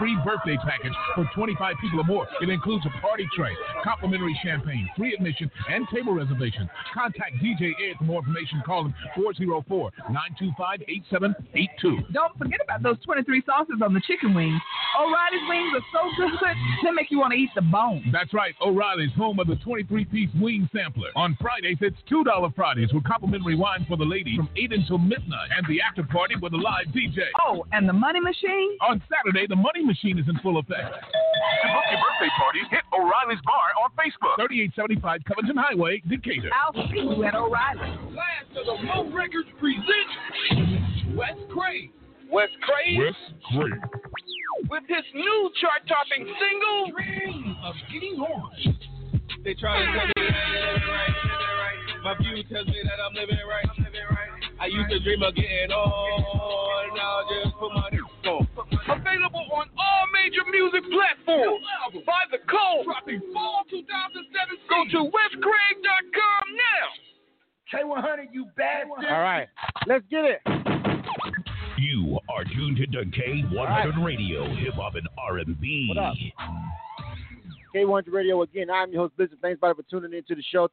[0.00, 2.24] free birthday package for 25 people or more.
[2.40, 3.52] It includes a party tray,
[3.84, 6.72] complimentary champagne, free admission, and table reservations.
[6.94, 8.62] Contact DJ Ed for more information.
[8.64, 8.94] Call him
[9.60, 12.16] 404-925-8782.
[12.16, 14.56] Don't forget about those 23 sauces on the chicken wings.
[14.96, 16.32] O'Reilly's wings are so good,
[16.82, 18.04] they make you want to eat the bone.
[18.12, 18.54] That's right.
[18.60, 21.10] O'Reilly's, home of the 23-piece wing sampler.
[21.16, 25.50] On Fridays, it's $2 Fridays with complimentary wine for the ladies from 8 until midnight.
[25.56, 27.22] And the after party with a live DJ.
[27.46, 28.76] Oh, and the money machine?
[28.88, 30.92] On Saturday, the money machine is in full effect.
[30.92, 34.36] To book your birthday party, hit O'Reilly's Bar on Facebook.
[34.36, 36.50] 3875 Covington Highway, Decatur.
[36.52, 37.98] I'll see you at O'Reilly's.
[38.14, 41.90] Last of the Mo Records presents Wes Craig.
[42.30, 43.14] Wes Craig Wes
[43.54, 43.80] Craig.
[44.68, 48.78] With his new chart-topping single, Dream of Getting Orange.
[49.44, 52.02] They try to tell me that I'm living right.
[52.02, 53.66] My view tells me that I'm living right.
[54.58, 56.96] I used to dream of getting on.
[56.96, 58.48] Now just put my dick on.
[58.88, 61.62] Available on all major music platforms.
[62.06, 62.84] By the code.
[62.86, 64.64] Dropping fall 2017.
[64.68, 66.88] Go to westcraig.com now.
[67.70, 69.04] K100, you bastard.
[69.10, 69.48] All right,
[69.86, 70.40] let's get it.
[71.78, 75.92] You are tuned to K100 Radio, Hip Hop and R&B.
[75.94, 76.14] What up?
[77.74, 78.70] K100 Radio again.
[78.70, 79.36] I'm your host, Blizzard.
[79.42, 80.68] Thanks, everybody, for tuning into the show.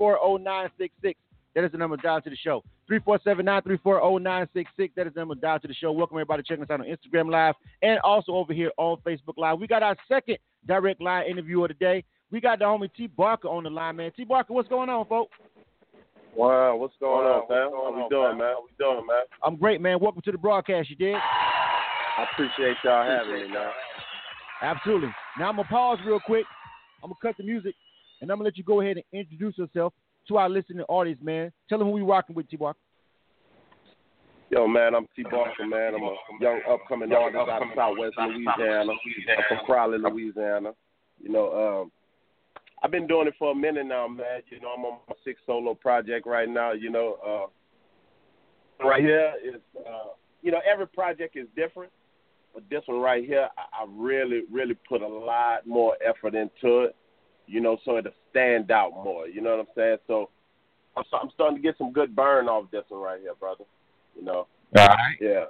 [0.00, 1.14] 347-934-0966.
[1.54, 2.64] That is the number dial to the show.
[2.90, 4.90] 347-934-0966.
[4.96, 5.92] That is the number dial to the show.
[5.92, 9.58] Welcome everybody checking us out on Instagram Live and also over here on Facebook Live.
[9.58, 12.02] We got our second direct line interview of the day.
[12.30, 14.10] We got the homie T Barker on the line, man.
[14.16, 15.36] T Barker, what's going on, folks?
[16.34, 17.70] Wow, what's going on, man?
[17.70, 18.54] How we doing, man?
[18.54, 19.24] How we doing, man?
[19.44, 19.98] I'm great, man.
[20.00, 21.14] Welcome to the broadcast, you did?
[21.14, 23.70] I appreciate y'all having me, man.
[24.62, 25.10] Absolutely.
[25.38, 26.46] Now I'm gonna pause real quick.
[27.02, 27.74] I'm gonna cut the music,
[28.20, 29.92] and I'm gonna let you go ahead and introduce yourself
[30.28, 31.52] to our listening audience, man.
[31.68, 32.78] Tell them who we rocking with, T Barker.
[34.48, 35.22] Yo, man, I'm T.
[35.22, 35.94] Barker, man.
[35.94, 38.92] I'm a young upcoming artist out of Southwest Louisiana.
[38.92, 40.72] I'm from Crowley, Louisiana.
[41.18, 41.92] You know, um,
[42.82, 44.42] I've been doing it for a minute now, man.
[44.50, 46.72] You know, I'm on my sixth solo project right now.
[46.72, 47.16] You know,
[48.80, 50.10] uh, right here is, uh,
[50.42, 51.92] you know, every project is different,
[52.52, 56.80] but this one right here, I, I really, really put a lot more effort into
[56.80, 56.96] it.
[57.46, 59.28] You know, so it'll stand out more.
[59.28, 59.98] You know what I'm saying?
[60.06, 60.30] So
[60.96, 63.64] I'm, I'm starting to get some good burn off this one right here, brother.
[64.16, 64.46] You know.
[64.76, 65.16] All right.
[65.20, 65.44] Yeah.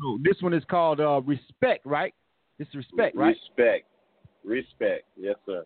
[0.00, 2.14] So this one is called uh, Respect, right?
[2.58, 3.36] It's Respect, right?
[3.58, 3.86] Respect.
[4.44, 5.04] Respect.
[5.16, 5.64] Yes, sir.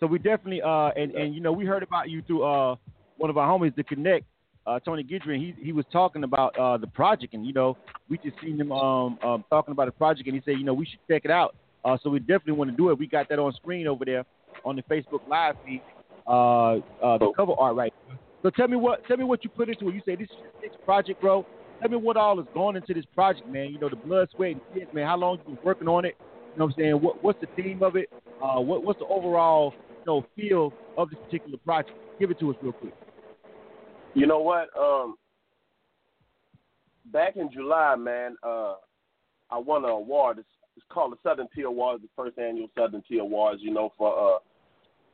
[0.00, 2.74] So we definitely uh and, and you know we heard about you through uh
[3.18, 4.24] one of our homies, the Connect,
[4.66, 5.36] uh Tony Guidry.
[5.38, 7.76] He he was talking about uh the project and you know
[8.08, 10.74] we just seen him um, um talking about the project and he said you know
[10.74, 11.54] we should check it out.
[11.84, 12.98] Uh so we definitely want to do it.
[12.98, 14.24] We got that on screen over there
[14.64, 15.82] on the Facebook live feed.
[16.26, 17.92] Uh uh the cover art right.
[18.42, 19.94] So tell me what tell me what you put into it.
[19.94, 21.44] You say this is your project, bro.
[21.82, 23.70] Tell me what all is going into this project, man.
[23.70, 25.06] You know the blood, sweat, and tears, man.
[25.06, 26.16] How long you been working on it?
[26.54, 26.94] You know what I'm saying?
[27.02, 28.08] What what's the theme of it?
[28.42, 29.74] Uh what what's the overall
[30.06, 31.96] know, feel of this particular project?
[32.18, 32.94] Give it to us real quick.
[34.14, 34.68] You know what?
[34.78, 35.16] Um,
[37.12, 38.74] back in July, man, uh,
[39.50, 40.38] I won an award.
[40.38, 43.60] It's, it's called the Southern Tea Awards, the first annual Southern Tea Awards.
[43.62, 44.38] You know, for uh,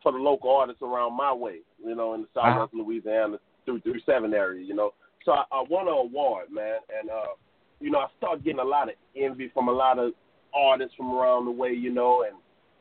[0.03, 2.83] for the local artists around my way, you know, in the Southwest uh-huh.
[2.83, 4.93] Louisiana through through seven area, you know.
[5.25, 7.35] So I, I won an award, man, and uh,
[7.81, 10.13] you know, I started getting a lot of envy from a lot of
[10.55, 12.37] artists from around the way, you know, and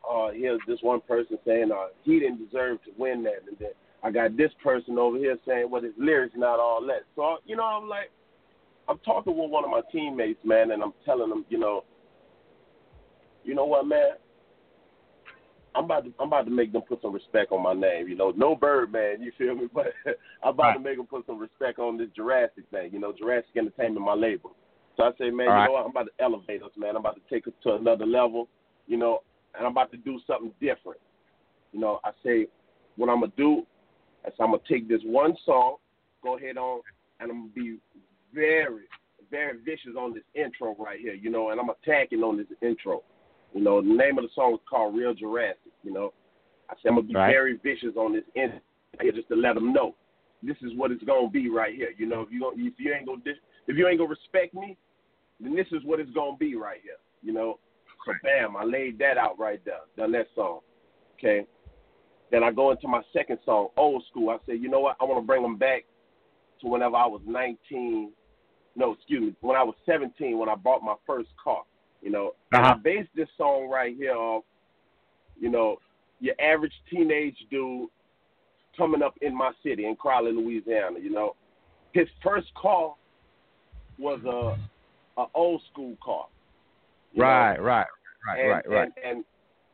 [0.10, 3.72] uh here's this one person saying uh he didn't deserve to win that and then
[4.04, 7.04] I got this person over here saying well his lyrics not all that.
[7.16, 8.12] So you know, I'm like
[8.88, 11.84] I'm talking with one of my teammates, man, and I'm telling them, you know,
[13.44, 14.12] you know what, man?
[15.76, 18.08] I'm about to I'm about to make them put some respect on my name.
[18.08, 19.68] You know, no Birdman, you feel me?
[19.74, 19.88] But
[20.44, 20.74] I'm about right.
[20.76, 22.92] to make them put some respect on this Jurassic thing.
[22.94, 24.56] You know, Jurassic Entertainment, my label.
[24.96, 25.66] So I say, man, All you right.
[25.66, 25.84] know what?
[25.84, 26.92] I'm about to elevate us, man.
[26.92, 28.48] I'm about to take us to another level.
[28.88, 29.24] You know,
[29.58, 31.00] and I'm about to do something different.
[31.72, 32.48] You know, I say,
[32.96, 33.66] what I'm gonna do
[34.28, 35.78] is I'm gonna take this one song,
[36.24, 36.82] go ahead on,
[37.20, 37.78] and I'm gonna be
[38.34, 38.86] very,
[39.32, 41.14] very vicious on this intro right here.
[41.14, 43.04] You know, and I'm attacking on this intro.
[43.54, 45.72] You know, the name of the song is called Real Jurassic.
[45.84, 46.14] You know,
[46.70, 47.32] I said I'm gonna be right.
[47.32, 48.60] very vicious on this intro
[49.02, 49.96] here just to let them know
[50.46, 51.90] this is what it's gonna be right here.
[51.98, 53.22] You know, if you if you ain't gonna
[53.68, 54.78] if you ain't gonna respect me,
[55.40, 56.98] then this is what it's gonna be right here.
[57.22, 57.60] You know,
[58.06, 60.60] so bam, I laid that out right there, done that song.
[61.18, 61.46] Okay.
[62.32, 64.30] Then I go into my second song, Old School.
[64.30, 64.98] I say, you know what?
[65.00, 65.86] I want to bring them back
[66.62, 68.12] to whenever I was 19.
[68.76, 71.64] No, excuse me, when I was 17 when I bought my first car.
[72.02, 72.74] You know, uh-huh.
[72.76, 74.44] I based this song right here off,
[75.40, 75.78] you know,
[76.20, 77.90] your average teenage dude
[78.78, 81.00] coming up in my city in Crowley, Louisiana.
[81.00, 81.36] You know,
[81.94, 82.96] his first car
[83.98, 86.26] was a, a old school car.
[87.16, 87.86] Right, right,
[88.28, 88.92] right, and, right, right.
[89.04, 89.26] And, and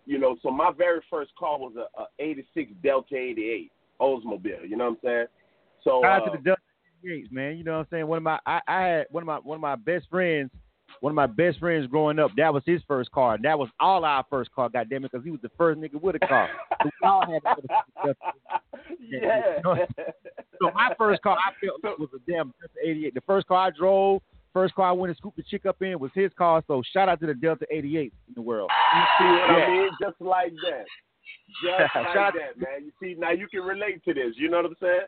[0.05, 4.67] you know, so my very first car was a, a '86 Delta '88 Oldsmobile.
[4.67, 5.25] You know what I'm saying?
[5.83, 6.61] So shout out uh, to the Delta
[7.05, 7.57] '88s, man.
[7.57, 8.07] You know what I'm saying?
[8.07, 10.51] One of my, I, I had one of my one of my best friends
[10.99, 13.35] one of my best friends growing up, that was his first car.
[13.35, 15.99] And that was all our first car, goddamn it, because he was the first nigga
[16.01, 16.49] with a car.
[16.83, 17.41] so we all had
[18.99, 19.57] yeah.
[20.61, 23.13] so my first car I felt was a damn Delta 88.
[23.13, 24.21] The first car I drove,
[24.53, 26.63] first car I went and scooped the chick up in was his car.
[26.67, 28.69] So shout out to the Delta 88 in the world.
[28.95, 29.65] You see what yeah.
[29.65, 29.89] I mean?
[30.01, 30.85] Just like that.
[31.63, 32.85] Just like that, man.
[32.85, 34.33] You see, now you can relate to this.
[34.35, 35.01] You know what I'm saying?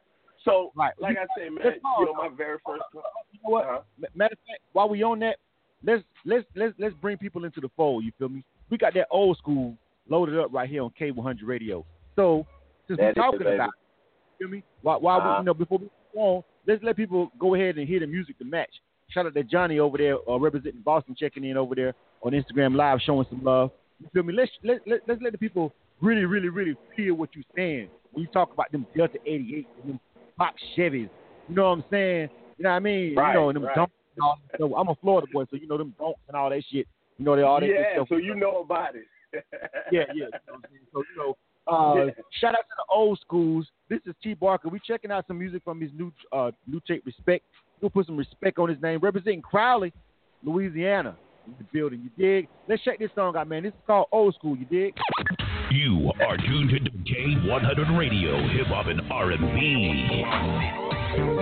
[0.46, 0.94] So, right.
[1.00, 3.04] like I say, man, you know, my very first car.
[3.32, 3.66] You know what?
[3.66, 3.82] Uh-huh.
[4.14, 5.38] Matter of fact, while we on that,
[5.84, 8.04] let's let's let's let's bring people into the fold.
[8.04, 8.44] You feel me?
[8.70, 9.78] We got that old school
[10.10, 11.86] loaded up right here on K100 Radio.
[12.16, 12.46] So
[12.88, 13.70] since we're talking about,
[14.40, 14.64] you feel me?
[14.82, 15.30] While, while uh-huh.
[15.30, 18.08] we, you know, before we go on, let's let people go ahead and hear the
[18.08, 18.72] music to match.
[19.14, 22.76] Shout out to Johnny over there, uh, representing Boston, checking in over there on Instagram
[22.76, 23.72] Live, showing some love.
[24.00, 24.34] You feel me?
[24.34, 28.24] Let's let, let let's let the people really, really, really feel what you're saying when
[28.24, 30.00] you talk about them Delta 88 and them
[30.38, 31.10] Fox Chevys.
[31.48, 32.30] You know what I'm saying?
[32.58, 33.16] You know what I mean?
[33.16, 33.90] Right, you know, them right.
[34.60, 36.88] So I'm a Florida boy, so you know them donks and all that shit.
[37.18, 38.08] You know they all that yeah, stuff.
[38.10, 39.06] so you know about it.
[39.92, 40.26] yeah, yeah.
[40.26, 40.60] You know
[40.92, 41.38] so you know,
[41.68, 43.68] uh, shout out to the old schools.
[43.90, 44.70] This is T Barker.
[44.70, 47.46] We checking out some music from his new uh, new tape, Respect.
[47.84, 49.92] We'll put some respect on his name, representing Crowley,
[50.42, 51.18] Louisiana.
[51.46, 52.48] In the building, you dig?
[52.70, 53.64] Let's check this song out, man.
[53.64, 54.56] This is called Old School.
[54.56, 54.96] You dig?
[55.70, 60.24] You are tuned to K100 Radio, Hip Hop and R&B.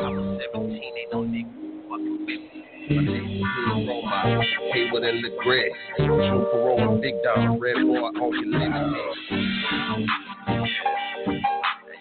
[0.02, 1.46] I'm 17, ain't no nigga
[1.88, 2.42] fucking with
[2.90, 3.44] me.
[3.70, 4.42] Roma,
[4.74, 5.70] Hayward and LeGreg.
[5.98, 8.82] True Corolla, Big Dom, Red Boy on your limit.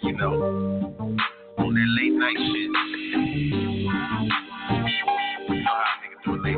[0.00, 0.32] You know,
[1.58, 3.69] on that late night shit.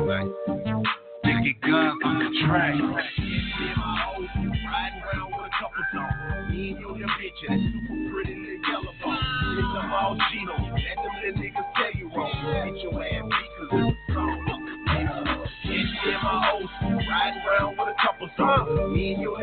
[0.03, 2.75] Nigga get guns on the track.
[2.75, 3.07] Riding
[4.99, 6.51] around with a couple songs.
[6.51, 6.91] Me and you,
[7.47, 9.15] super pretty little yellow bone.
[9.55, 10.59] It's a all Gino.
[10.59, 12.35] Let them little niggas tell you wrong.
[12.51, 13.95] Get your ass beat, cause it's
[17.07, 18.75] riding around with a couple songs.
[18.93, 19.39] Me and your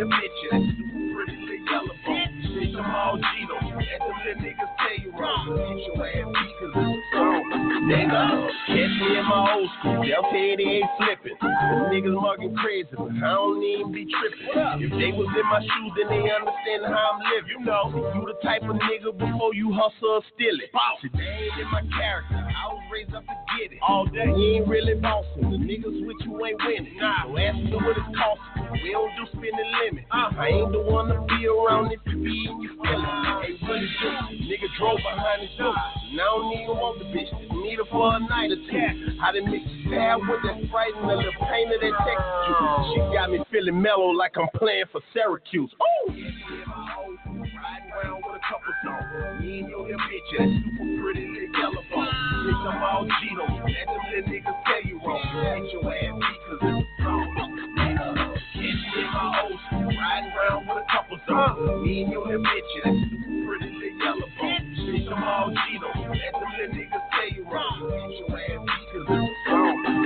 [0.60, 2.36] super pretty little yellow bone.
[2.52, 3.56] Shit, some all Gino.
[3.64, 5.56] Let them little niggas tell you wrong.
[5.56, 6.89] Get your ass beat, cause it's a.
[7.80, 10.04] Nigga, catch me in my old school.
[10.04, 11.36] Delta 88 flipping.
[11.40, 11.88] The ain't flippin'.
[11.88, 14.52] niggas mugging crazy, but I don't even be tripping.
[14.84, 17.56] If they was in my shoes, then they understand how I'm living.
[17.56, 20.68] You know, you the type of nigga before you hustle or steal it.
[21.00, 22.36] Today ain't in my character.
[22.36, 23.80] I was raised up to get it.
[23.80, 24.28] All day.
[24.28, 25.48] You ain't really bossing.
[25.48, 27.00] The niggas with you ain't winning.
[27.00, 27.24] Nah.
[27.24, 28.76] So ask me what it's costing.
[28.84, 30.04] We don't do spending limit.
[30.12, 33.08] Uh, I ain't the one to be around if you be and you feel it.
[33.40, 34.08] Hey, really do.
[34.52, 35.72] Nigga drove behind his suit.
[36.12, 37.30] Now I don't even want the bitch.
[37.30, 39.18] Just need her for a night two.
[39.22, 42.86] I done mix stab with that Sprite and a little paint of that Texas juice.
[42.94, 45.70] She got me feeling mellow like I'm playing for Syracuse.
[45.78, 46.10] Ooh!
[46.10, 49.46] Riding around with a couple songs.
[49.46, 50.98] Me and your bitch, I'm super
[63.46, 64.39] pretty yellow.
[65.12, 65.88] All Gino.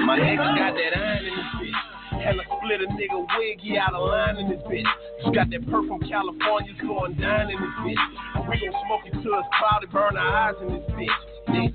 [0.05, 1.79] My nigga got that iron in his bitch.
[2.25, 4.87] I split a nigga wig, he out of line in this bitch.
[5.23, 8.49] Just got that perk from California, going down in this bitch.
[8.49, 11.09] We gon' smoke it till it's cloudy, burn our eyes in this bitch.
[11.49, 11.75] Nigga.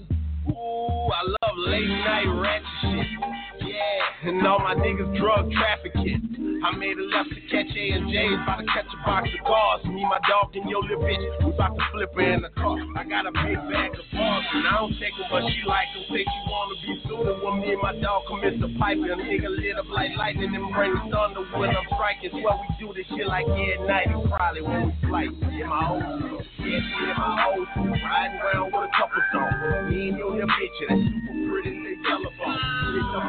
[0.50, 3.59] Ooh, I love late night ratchet shit.
[3.62, 6.62] Yeah, and all my niggas drug trafficking.
[6.64, 9.42] I made a left to catch A and J's, about to catch a box of
[9.48, 9.80] cars.
[9.88, 12.76] Me, my dog, and your little bitch, we about to flip her in the car.
[13.00, 15.88] I got a big bag of bars, and I don't take them, but she like
[15.96, 16.04] them.
[16.12, 19.00] Say she wanna be sooner when me and my dog commit the pipe.
[19.00, 22.36] And a nigga lit up like lightning and bring the thunder when I'm striking.
[22.36, 25.32] Swear we do this shit like every night, and probably when we flight.
[25.32, 29.88] In my old school, yeah, in my old school, riding around with a couple songs.
[29.88, 31.72] Me and your little bitch, and that super pretty.
[31.80, 32.09] Shit,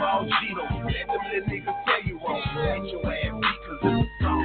[0.01, 0.65] them all Gino.
[0.65, 2.41] Let them little niggas tell you wrong.
[2.55, 4.41] Get your ass beat 'cause it's a song.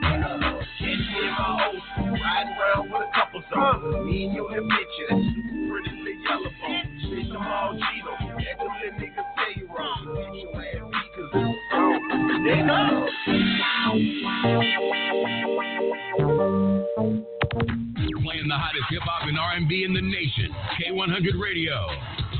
[0.00, 3.82] Catch me in my old school, riding around with a couple songs.
[4.06, 6.86] Me and your little bitch, and that pretty little yellow bone.
[7.02, 8.12] Shit, them all Gino.
[8.38, 10.00] Let them little niggas tell you wrong.
[10.14, 11.92] Get your ass beat 'cause it's a song.
[18.24, 20.54] Playing the hottest hip hop and R&B in the nation.
[20.78, 21.90] K100 Radio.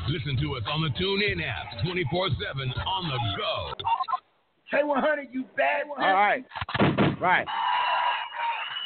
[0.09, 3.73] Listen to us on the TuneIn app, 24/7 on the go.
[4.73, 6.03] K100, you bad one.
[6.03, 6.45] All right.
[7.21, 7.47] Right.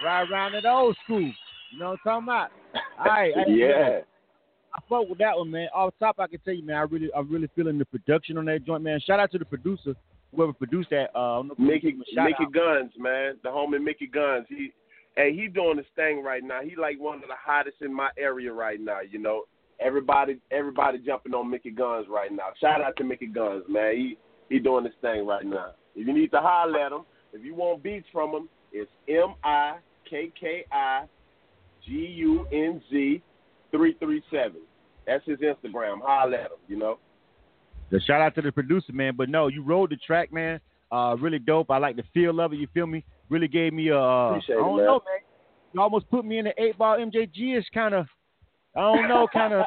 [0.05, 1.21] Right around that old school.
[1.21, 2.51] You know what I'm talking about?
[2.99, 3.33] All right.
[3.35, 4.01] hey, Yeah.
[4.75, 5.69] I fuck with that one, man.
[5.75, 8.45] Off top, I can tell you, man, I really, I'm really feeling the production on
[8.45, 9.01] that joint, man.
[9.01, 9.97] Shout out to the producer,
[10.35, 11.11] whoever produced that.
[11.15, 12.53] Uh, I don't know if you Mickey give him a shout Mickey out.
[12.53, 13.35] Guns, man.
[13.43, 14.45] The homie Mikki Gunz.
[14.49, 14.73] He
[15.17, 16.61] hey, he doing his thing right now.
[16.63, 19.45] He like one of the hottest in my area right now, you know.
[19.81, 22.49] Everybody everybody jumping on Mikki Gunz right now.
[22.61, 23.95] Shout out to Mikki Gunz, man.
[23.95, 24.19] He
[24.49, 25.73] he doing this thing right now.
[25.95, 27.03] If you need to holler at him,
[27.33, 29.77] if you want beats from him, it's M I
[30.09, 31.05] K K I
[31.87, 33.23] G U N Z
[33.71, 34.63] three three seven.
[35.07, 36.01] That's his Instagram.
[36.03, 36.99] Holler at him, you know.
[37.91, 39.15] The shout out to the producer, man.
[39.17, 40.61] But no, you rode the track, man.
[40.91, 41.71] Uh, really dope.
[41.71, 42.57] I like the feel of it.
[42.57, 43.05] You feel me?
[43.29, 43.99] Really gave me a.
[43.99, 44.87] Uh, Appreciate I don't man.
[44.87, 45.21] know, man.
[45.73, 46.99] You almost put me in the Eightball.
[46.99, 48.07] MJG is kind of.
[48.79, 49.67] I don't know, kind of.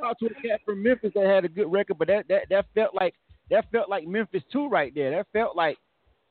[0.00, 2.66] talked to a cat from Memphis that had a good record, but that that that
[2.74, 3.14] felt like
[3.50, 5.10] that felt like Memphis too, right there.
[5.10, 5.78] That felt like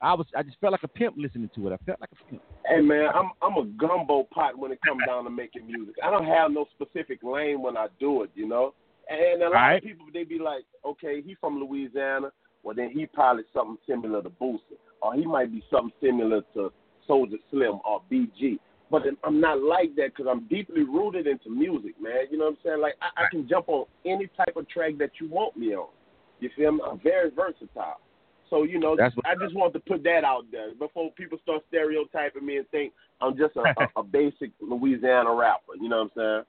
[0.02, 0.26] I was.
[0.36, 1.74] I just felt like a pimp listening to it.
[1.74, 2.42] I felt like a pimp.
[2.66, 5.96] Hey man, I'm I'm a gumbo pot when it comes down to making music.
[6.04, 8.74] I don't have no specific lane when I do it, you know.
[9.10, 9.76] And a lot Right.
[9.76, 12.32] of people they be like, okay, he from Louisiana,
[12.64, 16.72] well then he probably something similar to Boosie, or he might be something similar to
[17.10, 18.58] Soulja Slim or BG.
[18.94, 22.28] But I'm not like that because I'm deeply rooted into music, man.
[22.30, 22.80] You know what I'm saying?
[22.80, 25.88] Like I, I can jump on any type of track that you want me on.
[26.40, 26.82] You feel me?
[26.88, 28.00] I'm very versatile.
[28.52, 31.64] So you know, That's I just want to put that out there before people start
[31.70, 35.74] stereotyping me and think I'm just a, a, a basic Louisiana rapper.
[35.82, 36.44] You know what I'm saying?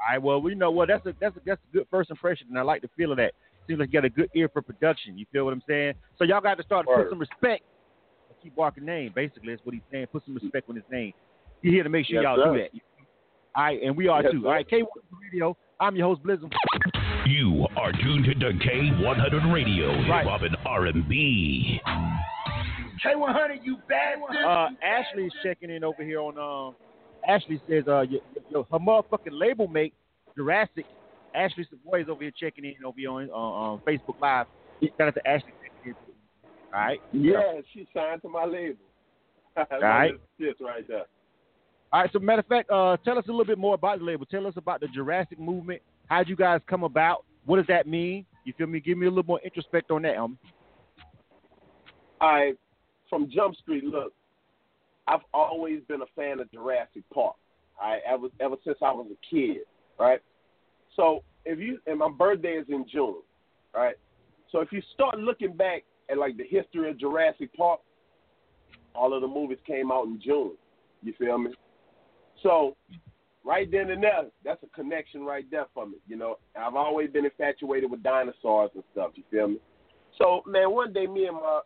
[0.00, 0.22] All right.
[0.22, 0.70] Well, we know.
[0.70, 3.12] Well, that's a that's a, that's a good first impression, and I like the feel
[3.12, 3.34] of that.
[3.66, 5.18] Seems like you got a good ear for production.
[5.18, 5.92] You feel what I'm saying?
[6.16, 7.02] So y'all got to start to Word.
[7.02, 7.62] put some respect.
[8.42, 9.12] Keep walking name.
[9.14, 10.06] Basically, that's what he's saying.
[10.10, 11.12] Put some respect on his name.
[11.62, 12.52] You're here to make sure Yes, y'all sir.
[12.54, 12.70] do that.
[13.56, 14.42] All right, and we are Yes, too.
[14.42, 14.46] sir.
[14.46, 14.86] All right, K1
[15.22, 15.56] Radio.
[15.80, 16.50] I'm your host Blizzum.
[17.26, 20.22] You are tuned to K100 Radio, Right.
[20.24, 21.80] hip hop and R&B.
[23.04, 24.36] K100, you bad one.
[24.36, 26.38] Uh, Ashley's checking in over here on.
[26.38, 26.74] Um,
[27.28, 29.94] Ashley says, uh, your, your, her motherfucking label mate
[30.36, 30.86] Jurassic.
[31.34, 34.46] Ashley Savoy is over here checking in over here on uh, on Facebook Live.
[34.82, 35.52] Shout out to Ashley.
[35.62, 35.94] checking in.
[36.74, 37.00] All right.
[37.12, 38.76] Yeah, she signed to my label.
[39.56, 40.14] All right.
[40.38, 41.04] This right there.
[41.92, 42.10] All right.
[42.12, 44.26] So, matter of fact, uh, tell us a little bit more about the label.
[44.26, 45.80] Tell us about the Jurassic movement.
[46.06, 47.24] How'd you guys come about?
[47.44, 48.26] What does that mean?
[48.44, 48.80] You feel me?
[48.80, 50.16] Give me a little more introspect on that.
[50.16, 50.38] Um,
[52.20, 52.52] I
[53.08, 53.84] from Jump Street.
[53.84, 54.12] Look,
[55.06, 57.36] I've always been a fan of Jurassic Park.
[57.80, 59.58] I ever ever since I was a kid,
[59.98, 60.20] right?
[60.96, 63.22] So if you and my birthday is in June,
[63.74, 63.94] right?
[64.50, 67.80] So if you start looking back at like the history of Jurassic Park,
[68.94, 70.52] all of the movies came out in June.
[71.02, 71.52] You feel me?
[72.42, 72.76] So
[73.44, 75.96] right then and there, that's a connection right there for me.
[76.06, 79.12] You know, I've always been infatuated with dinosaurs and stuff.
[79.14, 79.58] You feel me?
[80.16, 81.60] So man, one day me and my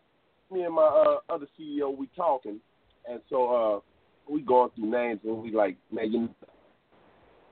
[0.51, 2.59] me and my uh, other CEO we talking,
[3.09, 3.81] and so
[4.27, 6.35] uh, we going through names and we like, man, you know,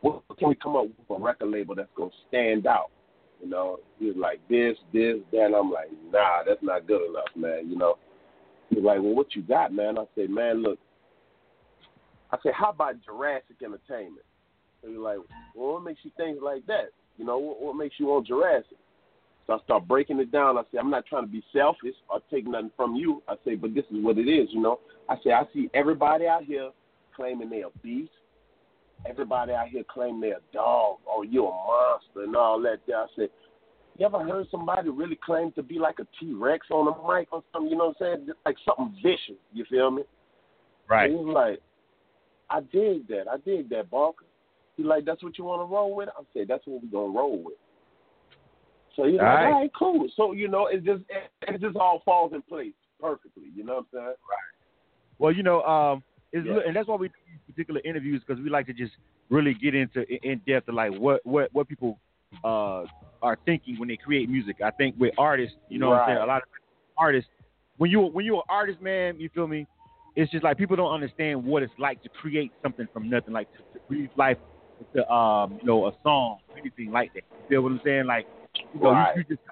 [0.02, 2.90] what can we come up with a record label that's gonna stand out?
[3.42, 5.46] You know, he was like this, this, that.
[5.46, 7.70] And I'm like, nah, that's not good enough, man.
[7.70, 7.98] You know,
[8.70, 9.98] he was like, well, what you got, man?
[9.98, 10.80] I said, man, look.
[12.32, 14.26] I said, how about Jurassic Entertainment?
[14.84, 15.18] And was like,
[15.56, 16.90] well, what makes you think like that?
[17.18, 18.78] You know, what, what makes you want Jurassic?
[19.48, 20.58] So I start breaking it down.
[20.58, 23.22] I say, I'm not trying to be selfish or take nothing from you.
[23.28, 24.80] I say, but this is what it is, you know.
[25.10, 26.72] I say, I see everybody out here
[27.16, 28.12] claiming they're a beast.
[29.10, 32.80] Everybody out here claiming they're a dog oh, or you're a monster and all that.
[32.88, 33.30] I said,
[33.98, 37.28] you ever heard somebody really claim to be like a T Rex on a mic
[37.32, 37.70] or something?
[37.70, 38.30] You know what I'm saying?
[38.46, 39.42] Like something vicious.
[39.54, 40.04] You feel me?
[40.88, 41.10] Right.
[41.10, 41.62] And he was like,
[42.52, 43.26] I dig that.
[43.32, 44.26] I dig that, Barker.
[44.78, 46.10] He like, that's what you want to roll with?
[46.10, 47.56] I said, that's what we're gonna roll with.
[48.96, 49.46] So he's All like, right.
[49.46, 50.08] all right, cool.
[50.16, 53.44] So you know, it just it, it just all falls in place perfectly.
[53.56, 54.06] You know what I'm saying?
[54.06, 54.52] Right.
[55.18, 56.60] Well, you know, um, it's, Yeah.
[56.66, 58.94] and that's why we do these particular interviews because we like to just
[59.30, 62.00] really get into in depth of like what what what people
[62.44, 62.84] uh
[63.22, 64.58] are thinking when they create music.
[64.64, 66.50] I think with artists, you know, what I'm saying a lot of
[66.98, 67.30] artists
[67.78, 69.68] when you when you're an artist, man, you feel me?
[70.16, 73.52] It's just like people don't understand what it's like to create something from nothing, like
[73.54, 74.38] to, to breathe life
[74.96, 77.24] to um you know a song, anything like that.
[77.32, 78.06] You feel what I'm saying?
[78.06, 78.28] Like
[78.74, 79.16] you know, Right.
[79.16, 79.48] you, you just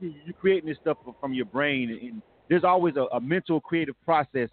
[0.00, 3.60] you, you're creating this stuff from your brain, and, and there's always a, a mental
[3.60, 4.48] creative process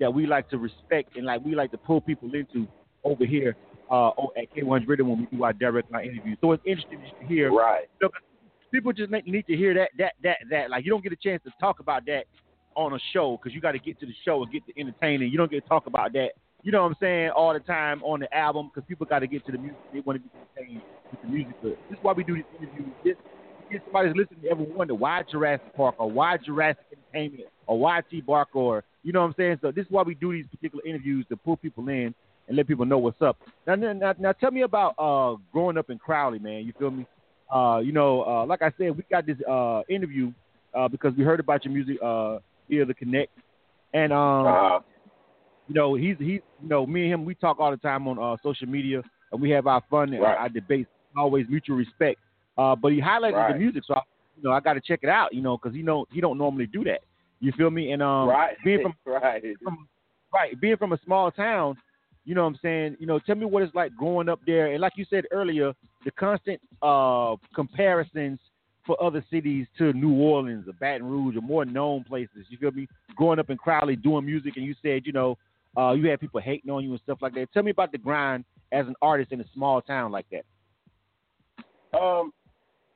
[0.00, 2.66] that we like to respect and like we like to pull people into
[3.04, 3.54] over here
[3.90, 6.38] uh, at K1's Radio when we do our direct line interviews.
[6.40, 7.52] So it's interesting to hear.
[7.52, 7.84] Right.
[8.72, 10.70] People just need to hear that that that that.
[10.70, 12.24] Like you don't get a chance to talk about that
[12.76, 15.30] on a show because you got to get to the show and get the entertaining.
[15.30, 16.30] You don't get to talk about that.
[16.62, 19.26] You know what I'm saying all the time on the album because people got to
[19.26, 19.78] get to the music.
[19.92, 21.54] They want to be entertained with the music.
[21.62, 22.88] But this is why we do these interviews.
[23.04, 23.16] This
[23.70, 28.02] if somebody's listening to ever wonder why Jurassic Park or why Jurassic Entertainment or why
[28.10, 29.58] T Barker or you know what I'm saying.
[29.62, 32.14] So this is why we do these particular interviews to pull people in
[32.48, 33.36] and let people know what's up.
[33.66, 36.64] Now, now, now, now tell me about uh, growing up in Crowley, man.
[36.64, 37.06] You feel me?
[37.52, 40.32] Uh, you know, uh, like I said, we got this uh, interview
[40.74, 43.30] uh, because we heard about your music uh, via the Connect,
[43.92, 44.80] and um, Uh-huh.
[45.68, 48.18] you know, he's he's you know, me and him, we talk all the time on
[48.18, 49.02] uh, social media,
[49.32, 50.36] and we have our fun and Right.
[50.38, 52.20] our debates, always mutual respect.
[52.56, 53.52] Uh, but he highlighted Right.
[53.52, 54.02] the music, so I,
[54.36, 56.38] you know, I got to check it out, you know, because he know he don't
[56.38, 57.00] normally do that.
[57.40, 57.92] You feel me?
[57.92, 58.56] And um, right.
[58.64, 59.42] being from right.
[59.62, 59.88] from
[60.32, 61.76] right, being from a small town,
[62.24, 62.96] you know what I'm saying?
[62.98, 64.72] You know, tell me what it's like growing up there.
[64.72, 65.72] And like you said earlier,
[66.04, 68.38] the constant uh comparisons
[68.86, 72.46] for other cities to New Orleans or Baton Rouge or more known places.
[72.48, 72.86] You feel me?
[73.16, 75.38] Growing up in Crowley doing music and you said, you know,
[75.76, 77.52] uh you had people hating on you and stuff like that.
[77.52, 80.44] Tell me about the grind as an artist in a small town like that.
[81.98, 82.32] Um,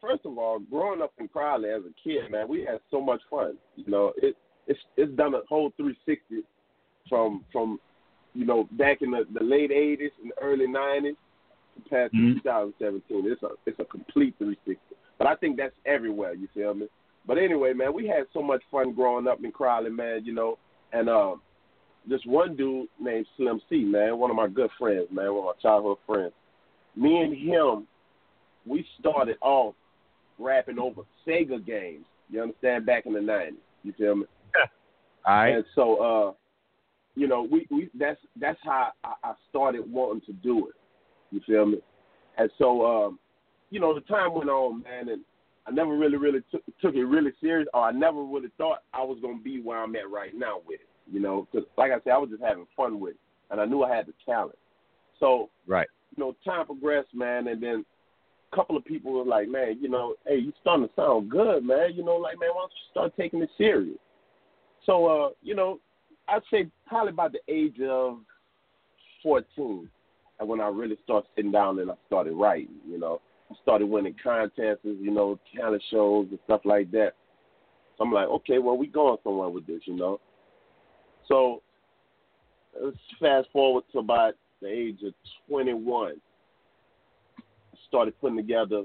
[0.01, 3.21] first of all, growing up in Crowley as a kid, man, we had so much
[3.31, 3.57] fun.
[3.77, 4.37] You know, it
[4.67, 6.47] it's it's done a whole 360
[7.09, 7.81] from from
[8.35, 11.17] you know back in the, the late 80s and early 90s
[11.77, 12.35] to past Mhm.
[12.43, 13.33] 2017.
[13.33, 14.95] It's a it's a complete 360.
[15.19, 16.35] But I think that's everywhere.
[16.35, 16.87] You feel me?
[17.27, 20.25] But anyway, man, we had so much fun growing up in Crowley, man.
[20.25, 20.59] You know,
[20.93, 21.43] and um,
[22.09, 25.57] this one dude named Slim C, man, one of my good friends, man, one of
[25.57, 26.33] my childhood friends.
[26.97, 27.87] Me and him
[28.69, 29.75] we started off
[30.39, 32.05] rapping over Sega games.
[32.31, 32.87] You understand?
[32.87, 33.59] Back in the nineties.
[33.83, 34.27] You feel me?
[35.27, 35.55] All right.
[35.57, 36.33] And so, uh,
[37.15, 40.75] you know, we, we that's that's how I, I started wanting to do it.
[41.31, 41.79] You feel me?
[42.37, 43.19] And so, um,
[43.71, 45.23] you know, the time went on, man, and
[45.67, 49.03] I never really, really took took it really serious, or I never really thought I
[49.03, 50.89] was gonna be where I'm at right now with it.
[51.11, 53.65] You know, because like I said, I was just having fun with it, and I
[53.65, 54.59] knew I had the talent.
[55.21, 55.89] So, Right.
[56.17, 57.85] you know, time progressed, man, and then
[58.53, 61.65] a couple of people were like, man, you know, hey, you starting to sound good,
[61.65, 61.95] man.
[61.95, 63.99] You know, like, man, why don't you start taking it serious?
[64.87, 65.81] So, uh, you know,
[66.29, 68.19] I'd say probably about the age of
[69.23, 69.89] 14,
[70.41, 73.21] and when I really started sitting down and I started writing, you know,
[73.63, 77.13] started winning contests, you know, talent shows and stuff like that.
[77.97, 80.21] So I'm like, okay, well, we going somewhere with this, you know.
[81.27, 81.63] So
[82.81, 85.15] let's fast forward to about the age of
[85.49, 86.15] 21.
[87.37, 87.43] I
[87.89, 88.85] started putting together,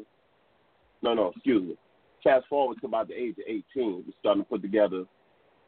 [1.01, 1.77] no, no, excuse me.
[2.23, 5.03] Fast forward to about the age of 18, we started to put together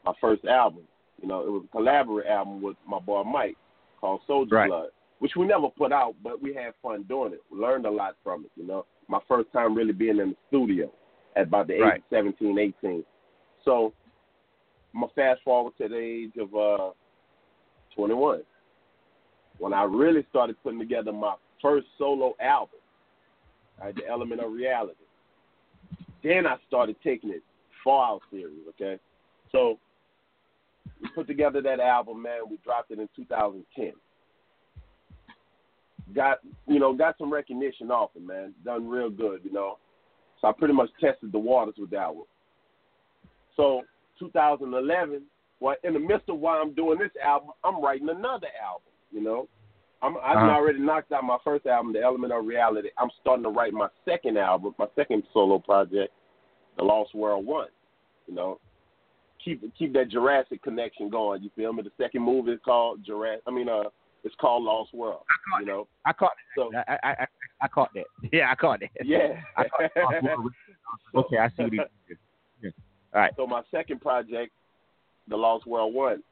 [0.05, 0.83] my first album.
[1.21, 3.57] You know, it was a collaborative album with my boy Mike
[3.99, 4.69] called Soldier Right.
[4.69, 4.89] Blood,
[5.25, 7.41] which we never put out, but we had fun doing it.
[7.49, 8.85] Learned a lot from it, you know.
[9.07, 10.91] My first time really being in the studio
[11.35, 11.97] at about the age Right.
[11.97, 13.03] of 17, 18.
[13.63, 13.91] So
[14.93, 16.91] I'm going to fast forward to the age of uh,
[17.95, 18.43] 21
[19.57, 22.77] when I really started putting together my first solo album,
[23.81, 24.93] right, The Element of Reality.
[26.23, 27.41] Then I started taking it
[27.83, 28.99] far out serious, okay?
[29.51, 29.79] So
[31.01, 32.41] we put together that album, man.
[32.47, 33.93] We dropped it in 2010.
[36.13, 38.53] Got you know, got some recognition off it, man.
[38.63, 39.79] Done real good, you know.
[40.39, 42.25] So I pretty much tested the waters with that one.
[43.57, 43.81] So
[44.19, 45.23] 2011,
[45.59, 48.91] well, in the midst of why I'm doing this album, I'm writing another album.
[49.11, 49.47] You know,
[50.01, 50.49] I'm I've Uh-huh.
[50.51, 52.89] already knocked out my first album, The Element of Reality.
[52.97, 56.13] I'm starting to write my second album, my second solo project,
[56.77, 57.69] The Lost World One.
[58.27, 58.59] You know,
[59.43, 61.41] keep keep that Jurassic connection going.
[61.43, 61.81] You feel me?
[61.83, 63.43] The second movie is called Jurassic.
[63.47, 63.89] I mean, uh,
[64.25, 65.21] It's called Lost World.
[65.59, 65.87] You know.
[66.03, 66.59] I caught it.
[66.59, 67.25] So I, I I
[67.61, 68.05] I caught that.
[68.33, 68.89] Yeah, I caught that.
[69.05, 69.39] yeah.
[69.55, 70.37] I caught that.
[71.15, 72.17] okay, I see what he did.
[72.61, 72.69] Yeah.
[73.13, 73.31] All right.
[73.37, 74.51] So my second project,
[75.27, 76.23] The Lost World One,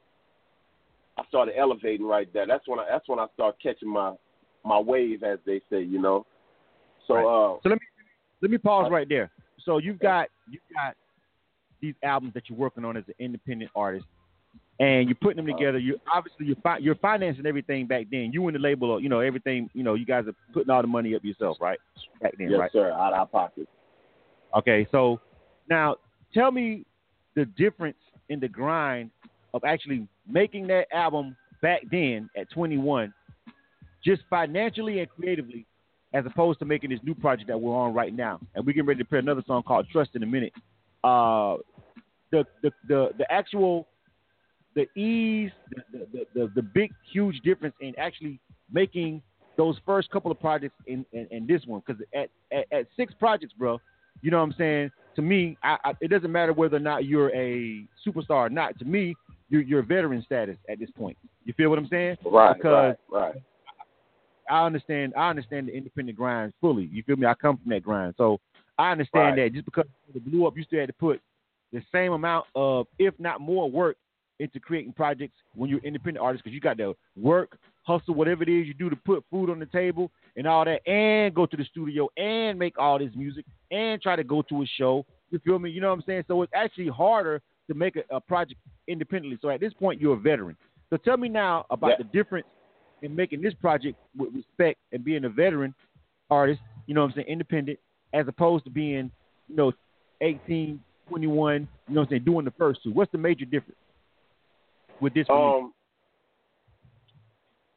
[1.16, 2.46] I started elevating right there.
[2.46, 4.14] That's when I that's when I started catching my
[4.64, 5.80] my wave, as they say.
[5.80, 6.26] You know.
[7.06, 7.86] So uh, So let me
[8.42, 9.30] let me pause right there.
[9.64, 10.96] So you've got you've got
[11.80, 14.06] these albums that you're working on as an independent artist,
[14.80, 15.78] and you're putting them together.
[15.78, 18.30] You obviously you're fi- you're financing everything back then.
[18.32, 19.70] You and the label, you know, everything.
[19.72, 21.78] You know, you guys are putting all the money up yourself, right?
[22.20, 22.72] Back then, yes, right?
[22.72, 23.70] sir, out of our pockets.
[24.56, 25.20] Okay, so
[25.68, 25.96] now
[26.32, 26.84] tell me
[27.34, 27.96] the difference
[28.28, 29.10] in the grind
[29.52, 33.12] of actually making that album back then at 21,
[34.04, 35.66] just financially and creatively,
[36.12, 38.40] as opposed to making this new project that we're on right now.
[38.54, 40.52] And we're getting ready to play another song called Trust in a minute.
[41.02, 41.56] Uh,
[42.30, 43.86] the, the the the actual
[44.74, 45.50] the ease,
[45.92, 48.40] the the, the, the big huge difference in actually
[48.72, 49.22] making
[49.56, 53.14] those first couple of projects in, in, in this one because at, at at six
[53.14, 53.80] projects, bro,
[54.22, 54.90] you know what I'm saying?
[55.16, 58.76] To me, I, I, it doesn't matter whether or not you're a superstar or not.
[58.80, 59.14] To me,
[59.48, 61.16] you're, you're veteran status at this point.
[61.44, 62.16] You feel what I'm saying?
[62.24, 63.34] Right, Because right, right.
[64.50, 65.14] I understand.
[65.16, 66.88] I understand the independent grind fully.
[66.92, 67.26] You feel me?
[67.26, 68.40] I come from that grind, so
[68.76, 69.52] I understand Right.
[69.52, 69.54] that.
[69.54, 71.20] Just because it blew up, you still had to put
[71.72, 73.96] the same amount of, if not more, work
[74.40, 78.42] into creating projects when you're an independent artist because you got to work, hustle, whatever
[78.42, 81.46] it is you do to put food on the table and all that, and go
[81.46, 85.04] to the studio and make all this music and try to go to a show.
[85.30, 85.70] You feel me?
[85.70, 86.24] You know what I'm saying?
[86.28, 89.38] So it's actually harder to make a, a project independently.
[89.40, 90.56] So at this point, you're a veteran.
[90.90, 91.96] So tell me now about Yeah.
[91.98, 92.46] the difference
[93.02, 95.74] in making this project with respect and being a veteran
[96.30, 97.78] artist, you know what I'm saying, independent,
[98.12, 99.10] as opposed to being,
[99.48, 99.72] you know,
[100.20, 102.92] 18, 21, you know what I'm saying, doing the first two.
[102.92, 103.76] What's the major difference
[105.00, 105.26] with this?
[105.28, 105.72] Um,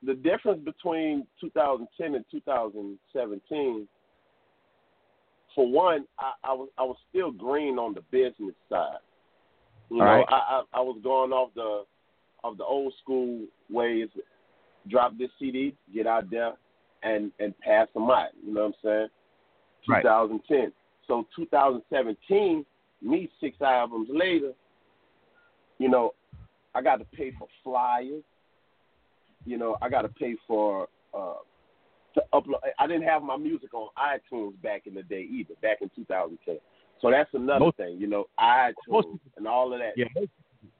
[0.03, 3.87] the difference between 2010 and 2017,
[5.55, 8.99] for one, I, I was I was still green on the business side.
[9.89, 10.25] You All know, right.
[10.29, 11.83] I, I I was going off the
[12.43, 14.09] of the old school ways.
[14.89, 16.53] Drop this CD, get out there,
[17.03, 18.29] and and pass them out.
[18.45, 19.07] You know what I'm saying?
[19.89, 20.03] Right.
[20.03, 20.71] 2010.
[21.07, 22.65] So 2017,
[23.01, 24.51] me six albums later,
[25.79, 26.13] you know,
[26.77, 28.23] I got to pay for flyers.
[29.45, 31.35] You know, I got to pay for uh,
[32.13, 32.59] to upload.
[32.79, 36.57] I didn't have my music on iTunes back in the day either, back in 2010.
[37.01, 39.93] So that's another Most- thing, you know, iTunes and all of that.
[39.95, 40.29] Yeah, most,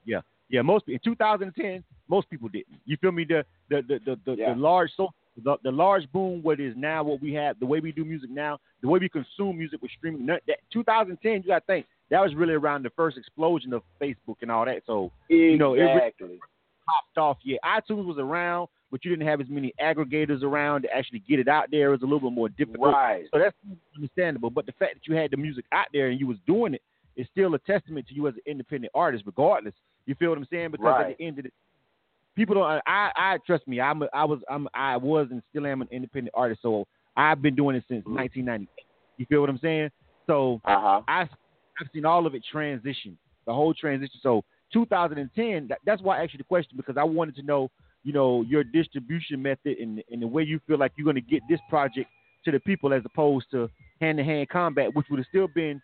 [0.06, 0.62] yeah, yeah.
[0.62, 2.80] Most in 2010, most people didn't.
[2.86, 3.24] You feel me?
[3.26, 4.54] The the the the, the, Yeah.
[4.54, 5.10] the large so
[5.44, 8.30] the, the large boom, what is now what we have, the way we do music
[8.30, 10.26] now, the way we consume music with streaming.
[10.26, 13.84] That, that 2010, you got to think that was really around the first explosion of
[14.02, 14.82] Facebook and all that.
[14.86, 16.40] So you know, it really
[16.86, 17.38] popped off.
[17.44, 21.40] Yeah, iTunes was around, but you didn't have as many aggregators around to actually get
[21.40, 21.90] it out there.
[21.90, 22.94] It was a little bit more difficult.
[22.94, 23.26] Right.
[23.34, 23.56] So that's
[23.96, 24.50] understandable.
[24.50, 26.82] But the fact that you had the music out there and you was doing it
[27.16, 29.74] is still a testament to you as an independent artist, regardless.
[30.06, 30.72] You feel what I'm saying?
[30.72, 31.12] Because Right.
[31.12, 31.52] at the end of the
[32.38, 32.82] people don't.
[32.88, 33.82] I, I trust me.
[33.82, 34.02] I'm.
[34.04, 34.40] A, I was.
[34.50, 34.70] I'm.
[34.74, 36.62] I was and still am an independent artist.
[36.62, 36.86] So
[37.18, 38.70] I've been doing it since 1998.
[39.18, 39.90] You feel what I'm saying?
[40.28, 41.02] So Uh-huh.
[41.08, 44.20] I, I've seen all of it transition, the whole transition.
[44.24, 45.68] So 2010.
[45.68, 47.70] That, that's why I asked you the question because I wanted to know,
[48.04, 51.22] you know, your distribution method and and the way you feel like you're going to
[51.22, 52.10] get this project
[52.46, 53.70] to the people as opposed to
[54.00, 55.82] hand to hand combat, which would have still been,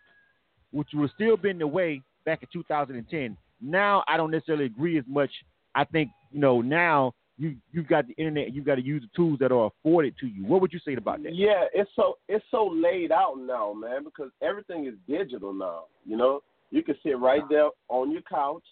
[0.72, 3.36] which would have still been the way back in 2010.
[3.62, 5.32] Now I don't necessarily agree as much.
[5.76, 9.10] I think you know now you you've got the internet, you've got to use the
[9.16, 10.46] tools that are afforded to you.
[10.46, 11.36] What would you say about that?
[11.36, 15.86] Yeah, it's so it's so laid out now, man, because everything is digital now.
[16.06, 18.64] You know, you can sit right there on your couch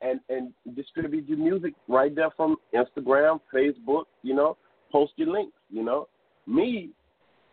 [0.00, 4.04] and and distribute your music right there from Instagram, Facebook.
[4.22, 4.56] You know,
[4.90, 5.56] post your links.
[5.70, 6.08] You know,
[6.46, 6.90] me,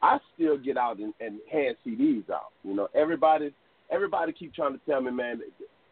[0.01, 2.51] I still get out and, and hand CDs out.
[2.63, 3.53] You know, everybody
[3.91, 5.41] everybody keep trying to tell me, man.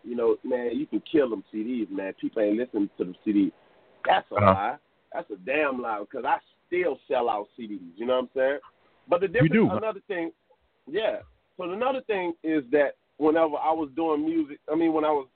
[0.03, 2.13] You know, man, you can kill them CDs, man.
[2.19, 3.51] People ain't listening to the CDs.
[4.05, 4.45] That's a Uh-huh.
[4.45, 4.77] lie.
[5.13, 6.37] That's a damn lie because I
[6.67, 7.79] still sell out CDs.
[7.95, 8.59] You know what I'm saying?
[9.07, 9.69] But the difference, do.
[9.71, 10.31] another thing,
[10.87, 11.19] yeah.
[11.57, 15.27] So another thing is that whenever I was doing music, I mean, when I was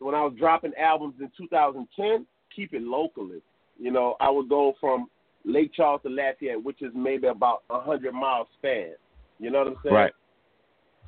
[0.00, 3.40] when I was dropping albums in 2010, keep it locally.
[3.78, 5.08] You know, I would go from
[5.44, 8.92] Lake Charles to Lafayette, which is maybe about a hundred mile span.
[9.38, 9.94] You know what I'm saying?
[9.94, 10.12] Right.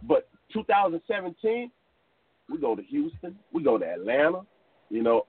[0.05, 1.71] But 2017,
[2.49, 4.43] we go to Houston, we go to Atlanta.
[4.89, 5.27] You know,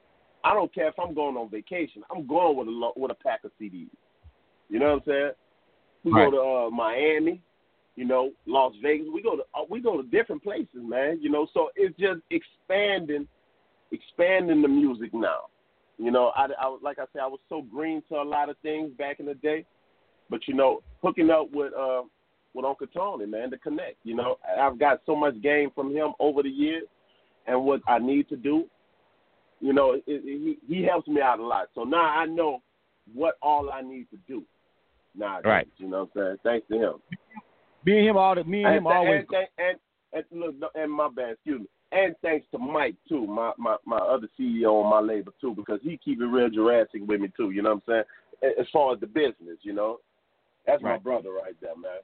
[0.48, 2.04] I don't care if I'm going on vacation.
[2.10, 3.90] I'm going with a lo- with a pack of CDs.
[4.70, 5.32] You know what I'm saying?
[6.06, 6.32] We Right.
[6.32, 7.42] go to uh, Miami,
[7.98, 9.08] you know, Las Vegas.
[9.14, 11.20] We go to uh, we go to different places, man.
[11.22, 13.28] You know, so it's just expanding,
[13.92, 15.50] expanding the music now.
[15.98, 18.58] You know, I, I like I said, I was so green to a lot of
[18.60, 19.66] things back in the day,
[20.30, 22.04] but you know, hooking up with uh
[22.54, 23.98] with Uncle Tony, man, to connect.
[24.06, 26.84] You know, I've got so much game from him over the years,
[27.48, 28.70] and what I need to do.
[29.60, 31.70] You know, it, it, he he helps me out a lot.
[31.74, 32.62] So now I know
[33.14, 34.44] what all I need to do.
[35.16, 35.68] Now, Right.
[35.78, 36.62] You know what I'm saying?
[36.62, 36.94] Thanks to him.
[37.86, 39.26] Me and him all the me and, him th- always.
[39.30, 39.78] And, and,
[40.14, 41.68] and, and look, and my bad, excuse me.
[41.92, 45.80] And thanks to Mike too, my, my my other CEO on my label too, because
[45.82, 47.52] he keep it real Jurassic with me too.
[47.52, 48.04] You know what I'm
[48.42, 48.54] saying?
[48.60, 50.00] As far as the business, you know,
[50.66, 52.02] that's my brother right there, man.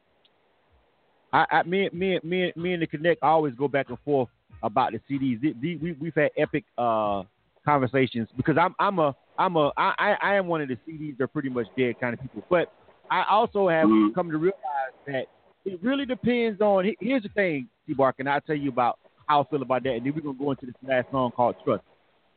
[1.33, 4.29] I, I me me me me and the Connect always go back and forth
[4.63, 5.41] about the CDs.
[5.41, 7.23] The- the- we we've had epic uh
[7.65, 11.23] conversations because I'm I'm a I'm a I I am one of the CDs that
[11.25, 12.69] are pretty much dead kind of people, but
[13.09, 14.13] I also have Mm-hmm.
[14.13, 15.25] come to realize that
[15.65, 16.91] it really depends on.
[16.99, 17.93] Here's the thing, T.
[17.93, 20.37] Bark, and I'll tell you about how I feel about that, and then we're gonna
[20.37, 21.83] go into this last song called Trust.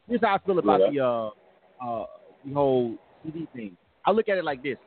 [0.08, 0.90] Here's how I feel about Yeah.
[0.90, 1.30] the uh
[1.84, 2.06] uh
[2.44, 3.76] the whole CD thing.
[4.04, 4.78] I look at it like this: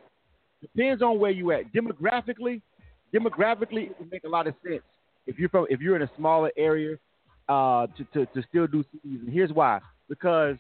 [0.62, 2.62] depends on where you at demographically.
[3.14, 4.84] Demographically, it would make a lot of sense
[5.28, 6.96] if you're from if you're in a smaller area
[7.50, 9.22] uh, to, to to still do CDs.
[9.26, 9.80] And here's why:
[10.10, 10.58] because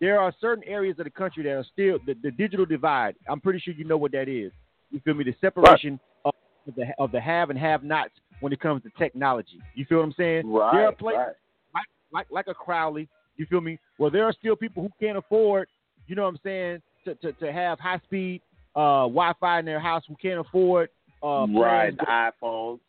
[0.00, 3.14] there are certain areas of the country that are still the, the digital divide.
[3.28, 4.52] I'm pretty sure you know what that is.
[4.90, 5.24] You feel me?
[5.24, 6.34] The separation of
[6.76, 9.60] the of the have and have nots when it comes to technology.
[9.74, 10.50] You feel what I'm saying?
[10.50, 11.34] Right, there are places right.
[11.74, 13.08] like like like a Crowley.
[13.36, 13.78] You feel me?
[13.98, 15.68] Well, there are still people who can't afford.
[16.06, 16.82] You know what I'm saying?
[17.04, 18.42] To to, to have high speed
[18.74, 20.88] uh, Wi-Fi in their house who can't afford
[21.22, 22.80] uh, right, iPhones.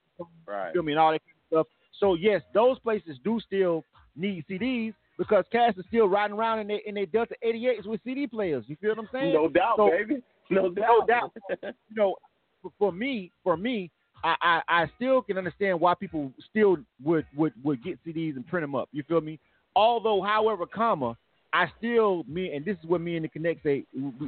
[0.47, 0.67] Right.
[0.67, 1.67] you feel me, and all that kind of stuff.
[1.99, 3.83] So yes, those places do still
[4.15, 8.01] need CDs because cats are still riding around in their in their Delta 88s with
[8.03, 8.65] CD players.
[8.67, 9.33] You feel what I'm saying?
[9.33, 10.21] No doubt, So- baby.
[10.49, 10.87] No doubt.
[10.99, 11.31] No doubt.
[11.61, 12.15] you know,
[12.61, 13.89] for, for me, for me,
[14.23, 18.45] I, I I still can understand why people still would would would get CDs and
[18.47, 18.89] print them up.
[18.91, 19.39] You feel me?
[19.75, 21.17] Although, however, comma,
[21.53, 23.85] I still me and this is what me and the Connect say.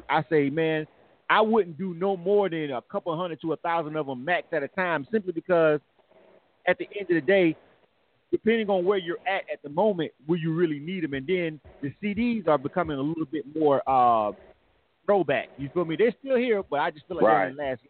[0.10, 0.88] I say, man,
[1.30, 4.48] I wouldn't do no more than a couple hundred to a thousand of them max
[4.54, 5.80] at a time, simply because
[6.68, 7.56] at the end of the day,
[8.36, 11.14] depending on where you're at at the moment, will you really need them?
[11.14, 14.34] And then the CDs are becoming a little bit more uh,
[15.06, 15.48] throwback.
[15.58, 15.96] You feel me?
[15.98, 17.46] They're still here, but I just feel like Right.
[17.46, 17.82] they're the last.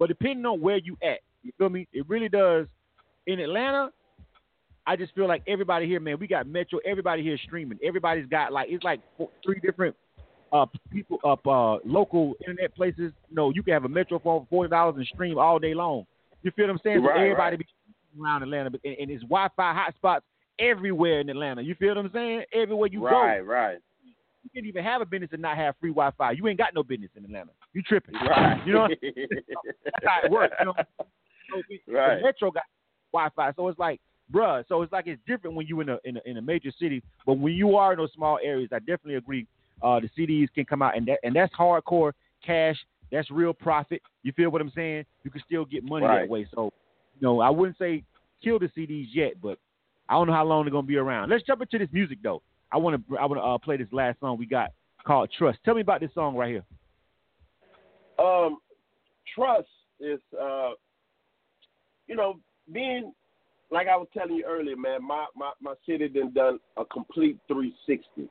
[0.00, 1.86] But depending on where you at, you feel me?
[1.92, 2.66] It really does.
[3.28, 3.90] In Atlanta,
[4.84, 6.18] I just feel like everybody here, man.
[6.18, 6.80] We got Metro.
[6.84, 7.78] Everybody here streaming.
[7.82, 9.94] Everybody's got like it's like four, three different
[10.52, 13.12] uh people up uh local internet places.
[13.30, 15.72] You know, you can have a Metro phone for forty dollars and stream all day
[15.72, 16.04] long.
[16.42, 17.02] You feel what I'm saying?
[17.04, 17.58] So everybody right.
[17.60, 17.66] be
[18.20, 20.20] around Atlanta, but- and, and it's Wi-Fi hotspots
[20.58, 21.62] everywhere in Atlanta.
[21.62, 22.42] You feel what I'm saying?
[22.52, 23.40] Everywhere you right, go, right.
[23.46, 23.78] Right.
[24.44, 26.32] You can't even have a business and not have free Wi-Fi.
[26.32, 27.50] You ain't got no business in Atlanta.
[27.72, 28.14] You tripping?
[28.14, 28.60] Right.
[28.66, 30.54] You know, that's how it works.
[30.60, 32.16] You know, so we- Right.
[32.18, 32.64] the Metro got
[33.12, 34.00] Wi-Fi, so it's like,
[34.32, 34.64] bruh.
[34.68, 37.02] So it's like it's different when you in a in a, in a major city,
[37.26, 39.46] but when you are in those small areas, I definitely agree.
[39.82, 42.12] Uh, the CDs can come out, and that and that's hardcore
[42.44, 42.76] cash.
[43.12, 44.02] That's real profit.
[44.24, 45.04] You feel what I'm saying?
[45.22, 46.20] You can still get money Right.
[46.22, 46.46] that way.
[46.54, 46.72] So,
[47.20, 48.02] know, I wouldn't say
[48.42, 49.58] kill the CDs yet, but
[50.08, 51.30] I don't know how long they're gonna be around.
[51.30, 52.42] Let's jump into this music though.
[52.72, 54.70] I want to I want to uh, play this last song we got
[55.06, 55.58] called Trust.
[55.64, 56.64] Tell me about this song right here.
[58.18, 58.58] Um,
[59.34, 59.68] trust
[60.00, 60.70] is, uh,
[62.06, 62.38] you know,
[62.72, 63.12] being
[63.70, 65.02] like I was telling you earlier, man.
[65.04, 68.06] My my my city done done a complete 360.
[68.16, 68.28] You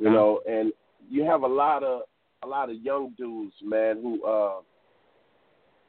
[0.00, 0.10] Uh-huh.
[0.10, 0.72] know, and
[1.08, 2.02] you have a lot of
[2.42, 4.60] a lot of young dudes, man, who uh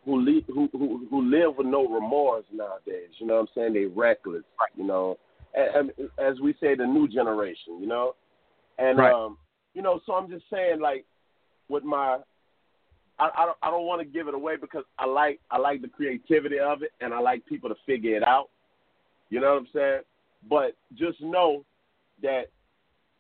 [0.06, 3.10] who li- who who who live with no remorse nowadays.
[3.20, 3.74] You know what I'm saying?
[3.74, 4.44] They reckless.
[4.76, 5.18] You know,
[5.54, 7.80] and, and as we say, the new generation.
[7.80, 8.16] You know,
[8.78, 9.14] and Right.
[9.14, 9.38] um,
[9.74, 11.06] you know, so I'm just saying, like,
[11.70, 12.20] with my
[13.20, 15.82] I, I don't I don't want to give it away because I like I like
[15.82, 18.50] the creativity of it and I like people to figure it out.
[19.30, 20.02] You know what I'm saying?
[20.50, 21.64] But just know
[22.22, 22.46] that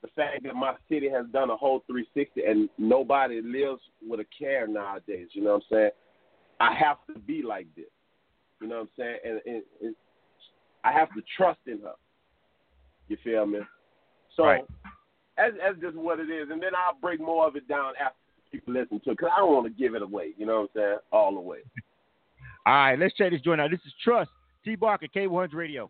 [0.01, 4.25] the fact that my city has done a whole 360 and nobody lives with a
[4.37, 5.29] care nowadays.
[5.31, 5.89] You know what I'm saying?
[6.59, 7.85] I have to be like this.
[8.61, 9.17] You know what I'm saying?
[9.25, 9.95] And, and, and
[10.83, 11.93] I have to trust in her.
[13.07, 13.59] You feel me?
[14.35, 14.63] So Right.
[15.37, 16.49] that's, that's just what it is.
[16.51, 18.15] And then I'll break more of it down after
[18.51, 20.33] people listen to it because I don't want to give it away.
[20.37, 20.97] You know what I'm saying?
[21.11, 21.59] All the way.
[22.65, 23.71] All right, let's check this joint out.
[23.71, 24.31] This is Trust.
[24.63, 25.89] T Barker, K100 Radio.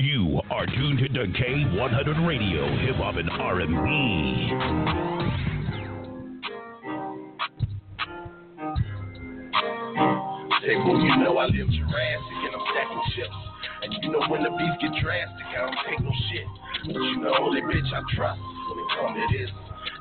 [0.00, 5.07] You are tuned to K100 Radio, Hip Hop and R&B.
[10.68, 13.40] Say, you know I live Jurassic and I'm stacking chips.
[13.80, 16.44] And you know when the beef get drastic, I don't take no shit.
[16.92, 19.48] But you know only bitch I trust when it come to this.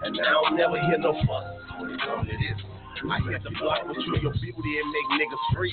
[0.03, 1.47] And I don't never hear no fuss
[1.80, 2.59] when it come to this.
[2.99, 5.72] I hit the block with you your beauty and make niggas freeze.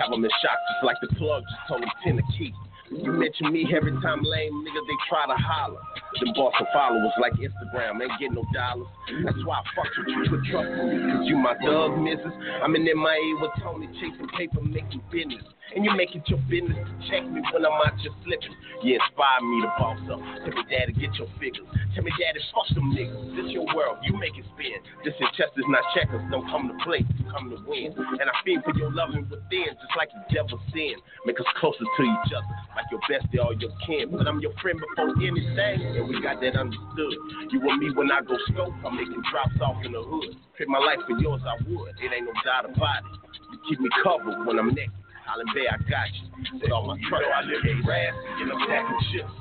[0.00, 2.56] Have them in shock just like the plug just told them 10 to keep.
[2.92, 5.80] You mention me every time lame niggas they try to holler.
[6.20, 8.86] Them bought some followers like Instagram, ain't getting no dollars.
[9.24, 12.32] That's why I fuck with you, put trust in me, cause you my thug missus.
[12.62, 15.42] I'm in MIA with Tony, chasing paper, making business.
[15.74, 18.52] And you make it your business to check me when I'm out your slipping.
[18.84, 20.20] You inspire me to boss up.
[20.44, 21.64] Tell me, daddy, get your figures.
[21.96, 23.32] Tell me, daddy, fuck them niggas.
[23.32, 24.76] This your world, you make it spin.
[25.00, 27.96] This is chess is not checkers, don't come to play, you come to win.
[27.96, 31.00] And I feel for your loving within, just like the devil sin.
[31.24, 34.10] Make us closer to each other, like your best bestie all your kin.
[34.10, 37.16] But I'm your friend before anything, and we got that understood.
[37.50, 40.36] You and me when I go scope, I'm making drops off in the hood.
[40.56, 41.94] Trade my life for yours, I would.
[42.00, 43.14] It ain't no doubt about it.
[43.52, 44.92] You keep me covered when I'm naked.
[45.26, 46.58] Holland Bay, I got you.
[46.60, 49.32] With all my You know I live in drastic and I'm stacking chips.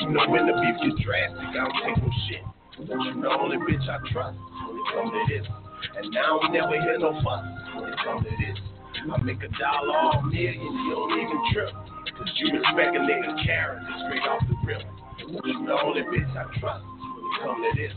[0.00, 2.44] You know when the beef get drastic, I don't take no shit.
[2.78, 5.46] You the only bitch I trust when it come to this.
[5.96, 7.42] And now I never hear no fuss
[7.74, 8.58] when it come to this.
[9.12, 11.74] I make a dollar or a million, you don't even trip.
[12.18, 14.82] Cause you respect a nigga character straight off the rip.
[15.18, 17.92] You the only bitch I trust when it come to this.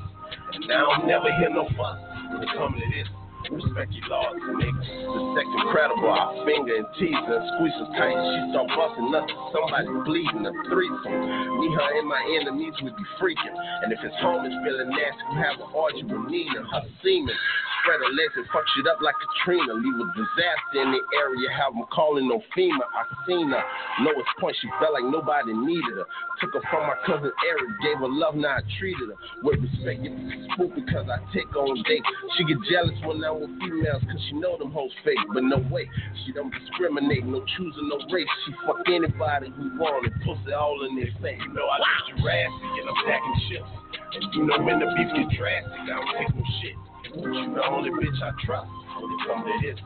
[0.53, 1.99] And now I never hear no fuss
[2.31, 3.07] when it come to this.
[3.47, 6.11] Respect your laws make the sex incredible.
[6.11, 8.19] I finger and tease her, squeeze her tight.
[8.19, 9.25] She start busting up,
[9.55, 11.15] Somebody bleeding a threesome.
[11.57, 13.55] Me, her, and my enemies would be freaking.
[13.83, 17.37] And if his home is feeling nasty, we have an orgy with Nina, her semen.
[17.79, 19.71] Spread her legs and fuck shit up like Katrina.
[19.71, 21.47] Leave a disaster in the area.
[21.55, 22.83] Have them calling no FEMA.
[22.91, 23.63] I seen her.
[24.03, 26.07] Lowest point, she felt like nobody needed her.
[26.43, 27.71] Took her from my cousin Eric.
[27.79, 30.03] Gave her love, now I treated her with respect.
[30.03, 30.11] Get
[30.59, 32.03] spook because I take on dates.
[32.35, 35.21] She get jealous when I'm with females because she know them hoes fake.
[35.33, 35.85] But no way,
[36.25, 37.25] she don't discriminate.
[37.25, 38.25] No choosing, no race.
[38.45, 40.13] She fuck anybody who want it.
[40.25, 41.37] Pussy all in their face.
[41.37, 42.09] You know I wow.
[42.09, 43.71] you drastic and I'm stacking chips.
[44.17, 46.77] And you know when the beef get drastic, I don't take no shit.
[47.13, 49.77] But you the only bitch I trust when it come to this.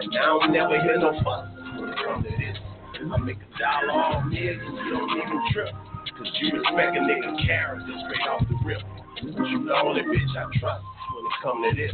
[0.00, 2.56] And now I never hear no fuss when it come to this.
[2.96, 5.68] I make a dollar a million, you don't even trip.
[6.16, 8.80] Cause you respect a nigga character straight off the rip.
[9.20, 10.80] But you the only bitch I trust
[11.12, 11.92] when it come to this.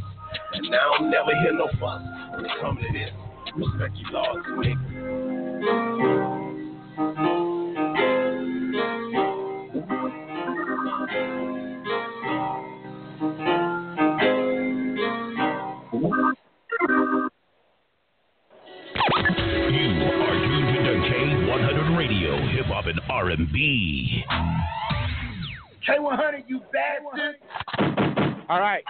[0.52, 2.02] And now I never hear no fuss
[2.34, 3.10] when it come to this.
[3.56, 5.02] Respect your laws, nigga.
[21.96, 24.24] Radio, hip hop and R&B.
[25.88, 27.36] K100, you bastard!
[28.48, 28.82] All right,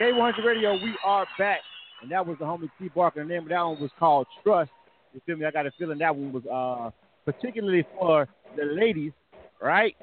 [0.00, 1.60] K100 Radio, we are back,
[2.02, 3.22] and that was the homie T Barker.
[3.22, 4.70] The name of that one was called Trust.
[5.12, 5.46] You feel me?
[5.46, 6.90] I got a feeling that one was uh
[7.24, 8.26] particularly for
[8.56, 9.12] the ladies,
[9.62, 9.94] right,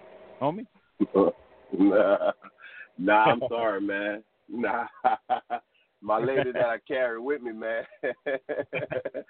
[0.42, 0.66] homie?
[1.78, 2.32] nah,
[2.98, 4.24] nah, I'm sorry, man.
[4.48, 4.86] Nah.
[6.02, 7.84] my lady that I carry with me, man.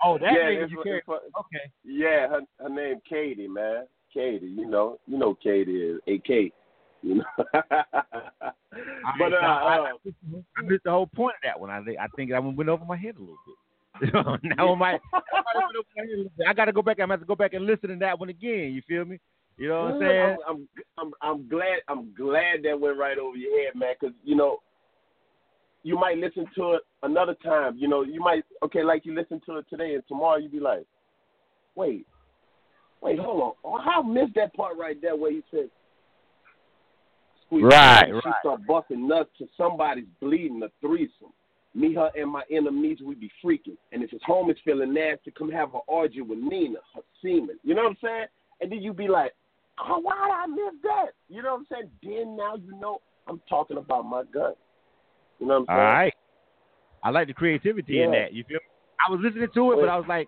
[0.03, 1.01] oh, that yeah, lady you carry.
[1.07, 1.71] Okay.
[1.83, 3.85] Yeah, her her name Katie, man.
[4.13, 6.53] Katie, you know, you know Katie is AK.
[7.01, 7.23] You know.
[7.41, 9.93] but uh, I, uh,
[10.57, 11.69] I, missed the whole point of that one.
[11.69, 13.55] I think I think that one went over my head a little bit.
[14.57, 14.99] now my,
[16.47, 16.99] I got to go back.
[16.99, 18.73] I'm have to go back and listen to that one again.
[18.73, 19.19] You feel me?
[19.57, 20.37] You know what I'm saying?
[20.47, 23.93] I'm, I'm I'm glad I'm glad that went right over your head, man.
[23.99, 24.59] Because you know
[25.83, 27.77] you might listen to it another time.
[27.77, 30.59] You know, you might okay, like you listen to it today, and tomorrow you be
[30.59, 30.85] like,
[31.75, 32.05] wait,
[33.01, 35.69] wait, hold on, oh, how I missed that part right there where he said,
[37.51, 38.35] right, she right.
[38.41, 41.33] start busting nuts to somebody's bleeding a threesome.
[41.73, 43.77] Me, her, and my enemies, we be freaking.
[43.91, 47.57] And if his homie's feeling nasty, come have an orgy with Nina, her semen.
[47.63, 48.25] You know what I'm saying?
[48.59, 49.31] And then you be like,
[49.79, 51.11] oh, why did I miss that?
[51.29, 51.91] You know what I'm saying?
[52.03, 54.53] Then now you know I'm talking about my gun.
[55.39, 55.79] You know what I'm saying?
[55.79, 56.13] All right.
[57.03, 58.05] I like the creativity yeah.
[58.05, 58.33] in that.
[58.33, 58.55] You feel?
[58.55, 58.65] Me?
[59.07, 60.27] I was listening to it, but I was like,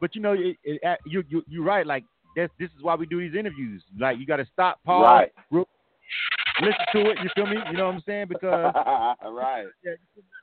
[0.00, 1.86] but you know, it, it, uh, you you you're right.
[1.86, 2.04] Like
[2.36, 3.82] that's this is why we do these interviews.
[3.98, 5.32] Like you got to stop, pause, right.
[5.50, 5.68] Real,
[6.60, 7.18] listen to it.
[7.22, 7.56] You feel me?
[7.70, 8.26] You know what I'm saying?
[8.28, 8.72] Because
[9.24, 9.66] right.
[9.84, 9.92] Yeah,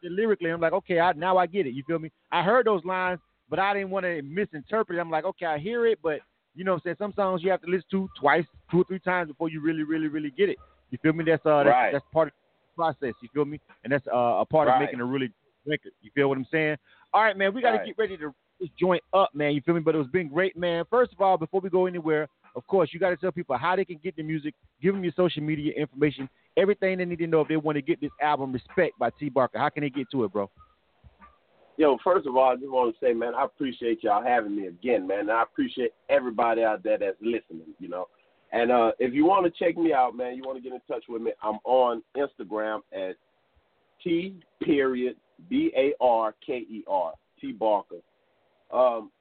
[0.04, 1.74] lyrically, I'm like, okay, I, now I get it.
[1.74, 2.12] You feel me?
[2.32, 3.20] I heard those lines,
[3.50, 4.98] but I didn't want to misinterpret.
[4.98, 5.02] it.
[5.02, 6.20] I'm like, okay, I hear it, but
[6.56, 6.96] you know what I'm saying?
[7.00, 9.84] Some songs you have to listen to twice, two or three times before you really,
[9.84, 10.58] really, really get it.
[10.90, 11.24] You feel me?
[11.26, 11.92] That's uh, that's, right.
[11.92, 13.14] that's part of the process.
[13.22, 13.60] You feel me?
[13.84, 14.76] And that's uh, a part right.
[14.76, 15.32] of making a really
[15.66, 15.92] record.
[16.02, 16.78] You feel what I'm saying?
[17.14, 17.54] All right, man.
[17.54, 17.86] We got to right.
[17.86, 19.54] get ready to this joint up, man.
[19.54, 19.82] You feel me?
[19.82, 20.86] But it was been great, man.
[20.90, 22.28] First of all, before we go anywhere,
[22.58, 24.56] of course, you got to tell people how they can get the music.
[24.82, 26.28] Give them your social media information,
[26.58, 29.30] everything they need to know if they want to get this album, Respect by T
[29.30, 29.60] Barker.
[29.60, 30.50] How can they get to it, bro?
[31.78, 34.66] Yo, first of all, I just want to say, man, I appreciate y'all having me
[34.66, 35.20] again, man.
[35.22, 38.08] And I appreciate everybody out there that's listening, you know.
[38.52, 40.82] And uh, if you want to check me out, man, you want to get in
[40.88, 43.16] touch with me, I'm on Instagram at
[44.04, 45.18] T period
[45.48, 47.98] B A R K E R T Barker.
[48.74, 49.12] Um,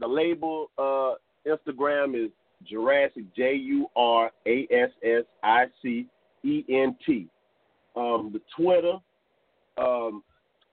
[0.00, 1.14] the label uh,
[1.48, 2.30] Instagram is
[2.68, 6.06] Jurassic J U R A S S I C
[6.44, 7.28] E N T.
[7.96, 8.94] Um, the Twitter,
[9.76, 10.22] um,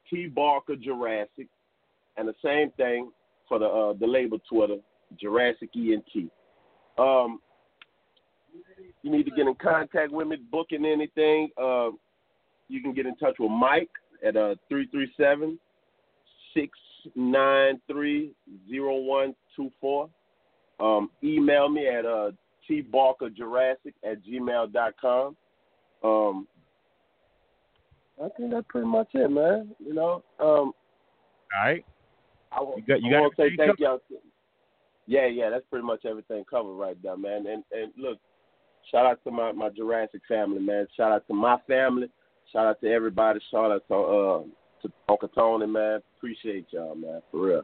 [0.10, 1.48] T Barker Jurassic,
[2.18, 3.12] and the same thing
[3.48, 4.78] for the uh, the label Twitter,
[5.20, 6.30] Jurassic ENT.
[6.98, 7.40] Um,
[9.04, 11.50] you need to get in contact with me, booking anything.
[11.62, 11.90] Uh,
[12.68, 13.90] you can get in touch with Mike
[14.26, 15.60] at uh 337
[16.54, 18.34] 693
[18.70, 20.10] 0124.
[20.80, 22.32] Um, email me at uh,
[22.70, 25.36] tbarkerjurassic at gmail.com.
[26.04, 26.48] Um,
[28.24, 29.72] I think that's pretty much it, man.
[29.80, 30.24] You know.
[30.40, 30.74] Um, All
[31.64, 31.86] right.
[32.52, 34.00] I, You got- you I got want to say thank y'all.
[35.08, 37.46] Yeah, yeah, that's pretty much everything covered right there, man.
[37.48, 38.18] And and look,
[38.92, 40.88] shout out to my my Jurassic family, man.
[40.98, 42.08] Shout out to my family.
[42.52, 43.40] Shout out to everybody.
[43.52, 44.44] Shout out to uh
[44.82, 46.02] to Uncle Tony, man.
[46.18, 47.62] Appreciate y'all, man, for real.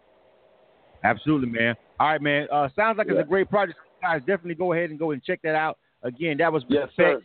[1.03, 1.75] Absolutely, man.
[2.01, 2.47] All right, man.
[2.51, 3.77] Uh, sounds like it's a great project.
[4.01, 5.77] Guys, definitely go ahead and go and check that out.
[6.01, 6.97] Again, that was Yes, respect.
[6.97, 7.21] sir.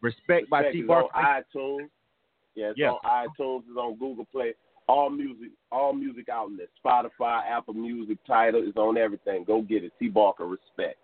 [0.00, 1.90] Respect by Respect T on iTunes.
[2.54, 2.92] Yeah, it's Yeah.
[2.92, 3.64] on iTunes.
[3.66, 4.54] It's on Google Play.
[4.86, 6.70] All music, all music outlets.
[6.84, 9.42] Spotify, Apple Music, title is on everything.
[9.42, 9.92] Go get it.
[9.98, 10.96] T Barker, respect.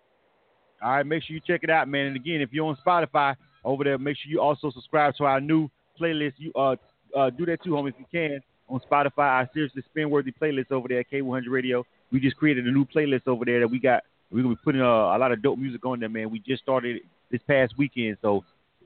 [0.81, 2.05] All right, make sure you check it out, man.
[2.05, 3.35] And again, if you're on Spotify
[3.65, 5.69] over there, make sure you also subscribe to our new
[5.99, 6.35] playlist.
[6.37, 6.77] You uh,
[7.13, 9.27] uh do that too, homie, if you can on Spotify.
[9.27, 11.85] Our seriously spin worthy playlist over there at K100 Radio.
[12.11, 14.03] We just created a new playlist over there that we got.
[14.31, 16.29] We're gonna be putting uh, a lot of dope music on there, man.
[16.29, 17.01] We just started it
[17.31, 18.43] this past weekend, so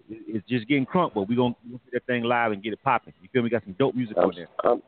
[0.10, 3.14] it's just getting crunk, but we're gonna get that thing live and get it popping.
[3.22, 3.50] You feel me?
[3.50, 4.48] Got some dope music I'm, on there.
[4.64, 4.82] I'm,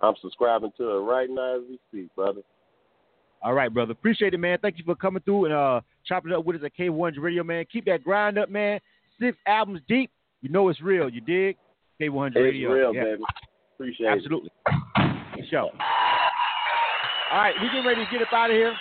[0.00, 2.42] I'm subscribing to it right now as we speak, brother.
[3.42, 3.92] All right, brother.
[3.92, 4.58] Appreciate it, man.
[4.60, 7.42] Thank you for coming through and uh chopping it up with us at K100 Radio,
[7.44, 7.64] man.
[7.72, 8.80] Keep that grind up, man.
[9.20, 10.10] Six albums deep.
[10.42, 11.08] You know it's real.
[11.08, 11.56] You dig?
[12.00, 12.72] K100 It's Radio.
[12.72, 13.04] real, Yeah.
[13.04, 13.22] baby.
[13.74, 14.12] Appreciate it.
[14.16, 14.50] Absolutely.
[15.50, 15.70] Sure.
[17.32, 18.72] All right, we're getting ready to get up out of here.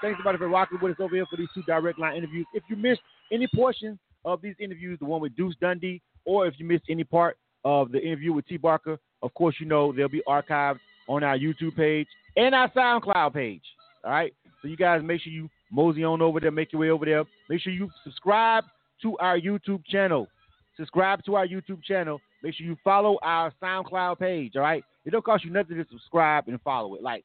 [0.00, 2.46] Thanks everybody for rocking with us over here for these two direct line interviews.
[2.54, 3.00] If you missed
[3.32, 7.02] any portion of these interviews, the one with Deuce Dundee, or if you missed any
[7.02, 8.56] part of the interview with T.
[8.56, 12.06] Barker, of course you know they'll be archived on our YouTube page
[12.36, 13.62] and our SoundCloud page.
[14.04, 16.90] All right, so you guys make sure you mosey on over there, make your way
[16.90, 17.24] over there.
[17.50, 18.62] Make sure you subscribe
[19.02, 20.28] to our YouTube channel.
[20.76, 22.20] Subscribe to our YouTube channel.
[22.44, 24.52] Make sure you follow our SoundCloud page.
[24.54, 27.02] All right, it don't cost you nothing to subscribe and follow it.
[27.02, 27.24] Like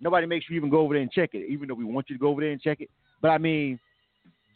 [0.00, 2.16] nobody makes you even go over there and check it, even though we want you
[2.16, 2.90] to go over there and check it.
[3.20, 3.78] But I mean,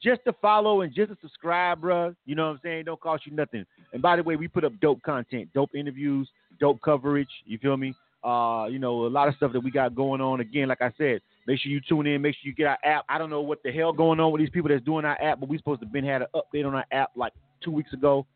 [0.03, 2.85] just to follow and just to subscribe, bruh, you know what I'm saying?
[2.85, 3.65] Don't cost you nothing.
[3.93, 6.29] And by the way, we put up dope content, dope interviews,
[6.61, 7.29] dope coverage.
[7.47, 7.95] You feel me?
[8.25, 10.41] Uh, you know, a lot of stuff that we got going on.
[10.41, 12.21] Again, like I said, make sure you tune in.
[12.21, 13.05] Make sure you get our app.
[13.09, 15.41] I don't know what the hell going on with these people that's doing our app,
[15.41, 17.33] but we supposed to been had an update on our app like
[17.63, 18.27] two weeks ago.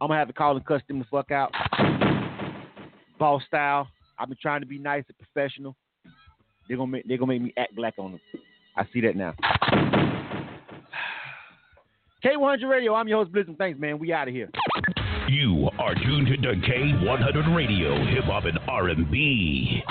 [0.00, 1.52] I'm gonna have to call and cuss them the fuck out.
[3.18, 3.88] Boss style.
[4.18, 5.76] I've been trying to be nice and professional.
[6.68, 8.20] They're gonna make they're gonna make me act black on them.
[8.76, 9.34] I see that now.
[12.24, 12.94] K100 Radio.
[12.94, 13.56] I'm your host Blizzard.
[13.58, 13.98] Thanks, man.
[13.98, 14.50] We out of here.
[15.28, 19.82] You are tuned to K100 Radio, Hip Hop and R&B.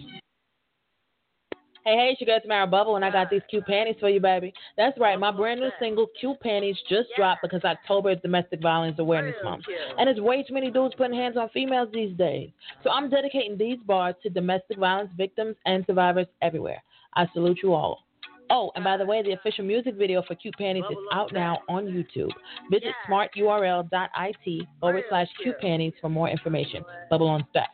[1.85, 4.19] Hey, hey, it's your girl Tamara Bubble, and I got these cute panties for you,
[4.19, 4.53] baby.
[4.75, 8.99] That's right, my brand new single, Cute Panties, just dropped because October is Domestic Violence
[8.99, 9.63] Awareness Month.
[9.97, 12.49] And there's way too many dudes putting hands on females these days.
[12.83, 16.83] So I'm dedicating these bars to domestic violence victims and survivors everywhere.
[17.15, 18.03] I salute you all.
[18.51, 21.59] Oh, and by the way, the official music video for Cute Panties is out now
[21.69, 22.31] on YouTube.
[22.69, 26.83] Visit smarturl.it forward slash cute panties for more information.
[27.09, 27.69] Bubble on stack.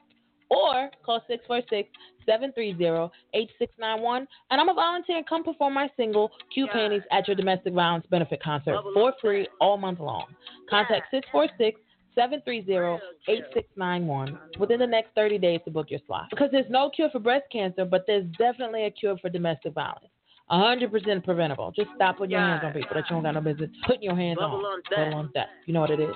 [0.50, 1.90] Or call 646
[2.26, 7.36] 730 8691 and I'm a volunteer and come perform my single, Cute Panties, at your
[7.36, 10.28] domestic violence benefit concert for free all month long.
[10.70, 11.82] Contact 646
[12.18, 16.28] 730-8691 within the next 30 days to book your slot.
[16.30, 20.06] Because there's no cure for breast cancer, but there's definitely a cure for domestic violence.
[20.52, 21.72] 100% preventable.
[21.76, 24.16] Just stop putting your hands on people that you don't got no business putting your
[24.16, 24.52] hands on.
[24.52, 24.68] Bubble
[25.16, 25.48] on that.
[25.66, 26.10] You know what it is.
[26.10, 26.16] Yeah.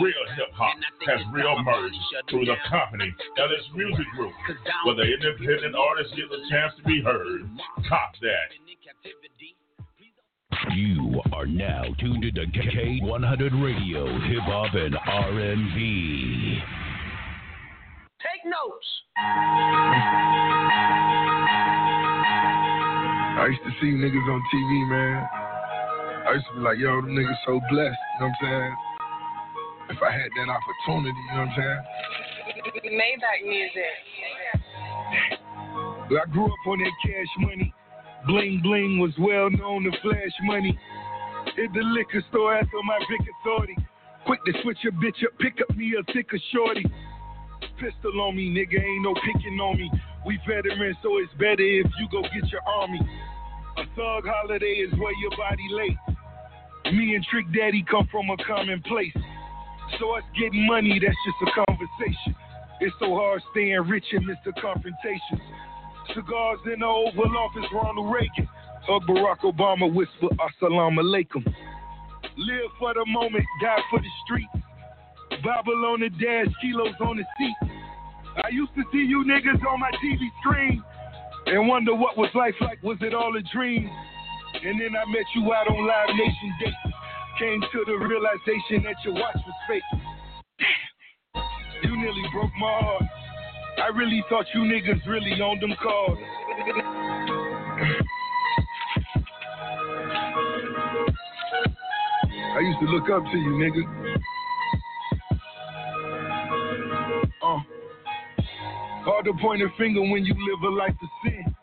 [0.00, 0.76] Real hip hop
[1.06, 1.98] has reemerged
[2.30, 4.32] through the company Ellis Music Group,
[4.84, 7.42] where the independent artists get the chance to be heard.
[7.88, 8.50] Cop that.
[10.74, 16.58] You are now tuned into K100 Radio, Hip Hop and R&B.
[18.18, 19.02] Take notes.
[23.38, 25.28] I used to see niggas on TV, man.
[26.26, 28.74] I used to be like, yo, them niggas so blessed, you know what I'm saying?
[29.90, 31.80] If I had that opportunity, you know what I'm saying?
[32.92, 33.94] Maybach music.
[36.08, 37.72] But I grew up on that cash money.
[38.26, 40.76] Bling bling was well known to flash money.
[41.54, 43.76] Hit the liquor store after my big authority.
[44.26, 46.84] Quick to switch a bitch up, pick up me a thicker shorty.
[47.78, 49.90] Pistol on me, nigga, ain't no picking on me.
[50.26, 53.00] We veterans, so it's better if you go get your army.
[53.78, 56.92] A thug holiday is where your body late.
[56.92, 59.14] Me and Trick Daddy come from a common place.
[60.00, 62.34] So us getting money, that's just a conversation.
[62.80, 65.40] It's so hard staying rich amidst the confrontations.
[66.14, 68.48] Cigars in the Oval Office, Ronald Reagan.
[68.86, 71.44] Hug Barack Obama, whisper Assalamu alaikum.
[72.36, 74.66] Live for the moment, die for the streets.
[75.42, 77.56] Bible on the dash, kilos on the seat.
[78.44, 80.82] I used to see you niggas on my TV screen
[81.46, 82.82] and wonder what was life like.
[82.82, 83.90] Was it all a dream?
[84.62, 86.72] And then I met you out on Live Nation Day.
[87.38, 89.82] Came to the realization that your watch was fake.
[90.58, 93.02] Damn, you nearly broke my heart.
[93.78, 96.18] I really thought you niggas really owned them cars.
[102.56, 103.82] I used to look up to you, nigga.
[107.42, 107.58] Uh,
[109.04, 111.54] hard to point a finger when you live a life of sin.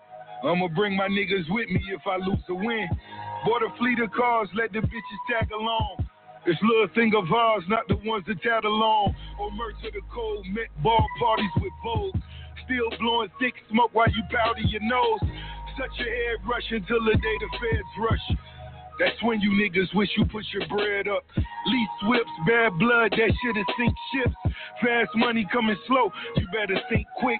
[0.43, 2.87] I'ma bring my niggas with me if I lose a win.
[3.45, 6.02] Bought a fleet of cars, let the bitches tag along.
[6.45, 9.15] This little thing of ours, not the ones that tag along.
[9.39, 12.15] Or merch to the cold, met ball parties with Vogue.
[12.65, 15.19] Still blowing thick smoke while you powder your nose.
[15.79, 18.37] Such your hairbrush until the day the feds rush.
[18.99, 21.23] That's when you niggas wish you put your bread up.
[21.35, 24.35] Lease whips, bad blood, that shit'll sink ships.
[24.83, 27.39] Fast money coming slow, you better think quick.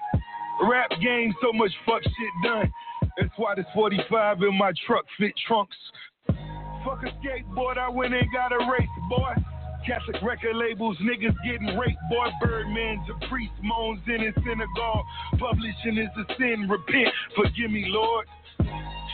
[0.62, 2.72] Rap game, so much fuck shit done.
[3.18, 5.76] That's why this 45 in my truck fit trunks.
[6.84, 9.34] Fuck a skateboard, I went and got a race, boy.
[9.86, 12.28] Catholic record labels, niggas getting raped, boy.
[12.40, 15.04] Birdman's a priest, moans in his synagogue.
[15.38, 18.26] Publishing is a sin, repent, forgive me, Lord.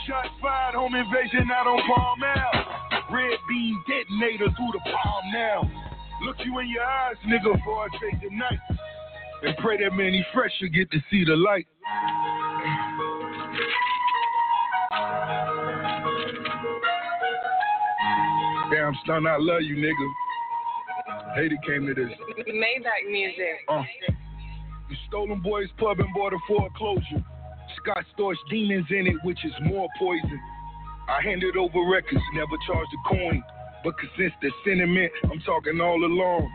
[0.07, 3.13] Shot fired, home invasion out on Palm Ave.
[3.13, 5.69] Red beam detonators, through the palm now?
[6.23, 8.59] Look you in your eyes, nigga, before I say goodnight.
[9.43, 11.67] And pray that Mannie Fresh should get to see the light.
[18.71, 21.35] Damn, son, I love you, nigga.
[21.35, 22.11] Hater came to this.
[22.47, 23.59] Maybach music.
[23.67, 23.83] Uh,
[24.89, 27.23] the Stolen Boys Pub and bought a foreclosure.
[27.77, 30.39] Scott Storch demons in it, which is more poison.
[31.09, 33.43] I handed over records, never charged a coin.
[33.83, 36.49] But since the sentiment, I'm talking all along.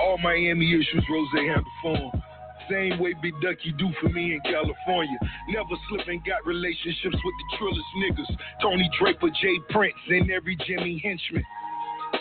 [0.00, 2.22] All Miami issues, Rose handle phone.
[2.70, 5.18] Same way Big Ducky do for me in California.
[5.48, 8.36] Never slipping, got relationships with the trillest niggas.
[8.60, 9.58] Tony Draper, J.
[9.70, 11.44] Prince, and every Jimmy henchman.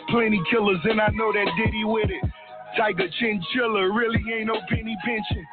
[0.10, 2.32] Plenty killers, and I know that Diddy with it.
[2.78, 5.46] Tiger Chinchilla really ain't no penny pension.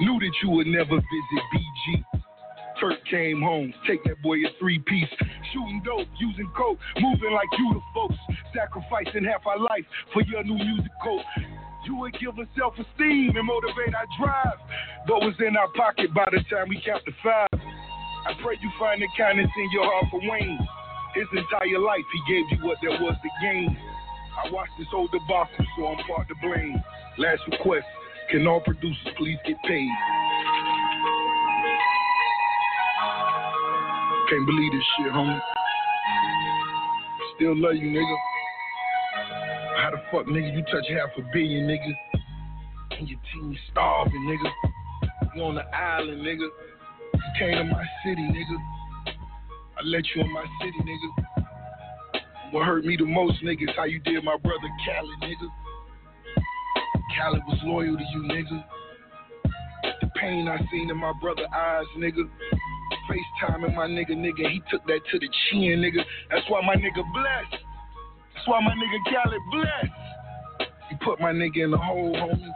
[0.00, 2.04] Knew that you would never visit BG.
[2.80, 5.08] Turk came home, take that boy a three piece.
[5.52, 8.16] Shooting dope, using coke, moving like you the folks.
[8.54, 11.22] Sacrificing half our life for your new music code.
[11.84, 14.58] You would give us self esteem and motivate our drive.
[15.06, 17.48] But was in our pocket by the time we count five.
[17.52, 20.58] I pray you find the kindness in your heart for Wayne.
[21.14, 23.76] His entire life, he gave you what there was to gain.
[24.38, 26.80] I watched this whole debacle, so I'm part to blame.
[27.18, 27.84] Last request
[28.30, 29.90] can all producers please get paid?
[34.30, 35.40] Can't believe this shit, homie.
[37.36, 38.31] Still love you, nigga.
[39.76, 41.92] How the fuck, nigga, you touch half a billion, nigga?
[42.98, 44.50] And your team starving, nigga.
[45.34, 46.46] You on the island, nigga.
[47.14, 48.56] You came to my city, nigga.
[49.78, 51.42] I let you in my city, nigga.
[52.52, 55.48] What hurt me the most, nigga, is how you did my brother Khaled, nigga.
[57.16, 58.64] Khaled was loyal to you, nigga.
[60.02, 62.28] The pain I seen in my brother eyes, nigga.
[63.08, 64.50] FaceTiming my nigga, nigga.
[64.50, 66.04] He took that to the chin, nigga.
[66.30, 67.64] That's why my nigga blessed.
[68.42, 70.68] That's why my nigga Khaled blessed.
[70.90, 72.50] You put my nigga in the hole, homie.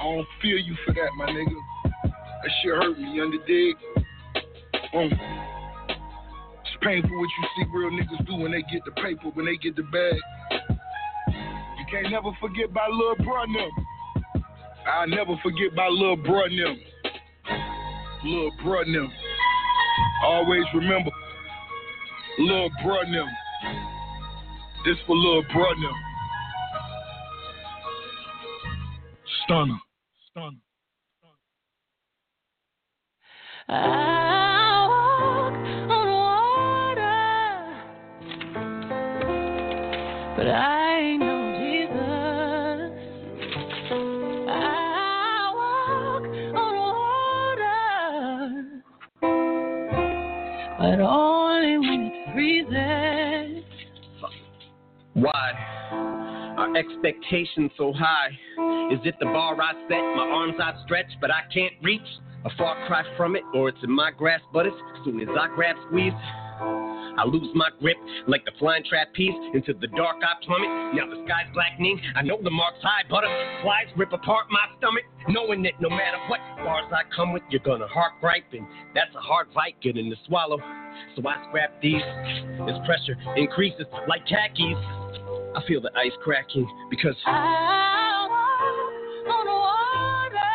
[0.00, 1.54] I don't feel you for that, my nigga.
[1.92, 3.76] That shit hurt me, you under dig?
[4.94, 5.10] Um,
[6.62, 9.58] it's painful what you see real niggas do when they get the paper, when they
[9.58, 10.16] get the bag.
[11.78, 13.70] You can't never forget about Lil them.
[14.86, 16.80] I'll never forget about Lil and them.
[18.24, 18.50] Lil
[18.80, 19.12] and them.
[20.24, 21.10] Always remember,
[22.38, 23.28] Lil and them.
[24.88, 25.92] This for Lil brother.
[29.44, 29.78] Stunner.
[30.30, 30.56] Stunner.
[36.48, 37.12] Water,
[40.38, 40.87] but I
[56.78, 58.30] expectations so high?
[58.94, 62.08] Is it the bar I set, my arms outstretched, but I can't reach?
[62.44, 64.72] A far cry from it, or it's in my grasp, but as
[65.04, 66.12] soon as I grab squeeze,
[67.18, 67.96] I lose my grip
[68.28, 69.34] like the flying trapeze.
[69.52, 70.94] Into the dark I plummet.
[70.94, 72.00] Now the sky's blackening.
[72.14, 75.02] I know the mark's high, but butterflies rip apart my stomach.
[75.28, 79.14] Knowing that no matter what bars I come with, you're gonna heart gripe, and that's
[79.16, 80.58] a hard fight getting to swallow.
[81.16, 82.02] So I scrap these
[82.70, 84.78] as pressure increases like khakis.
[85.58, 90.54] I feel the ice cracking because I walk on water,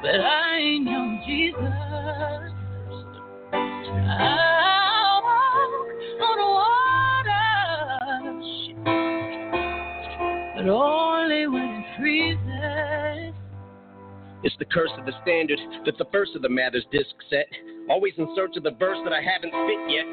[0.00, 1.58] but I ain't no Jesus.
[3.52, 5.72] I walk
[6.22, 6.38] on
[7.20, 7.44] water,
[10.56, 13.34] but only when it freezes.
[14.42, 17.46] It's the curse of the standard that the first of the Mathers disc set.
[17.90, 20.06] Always in search of the verse that I haven't spit yet.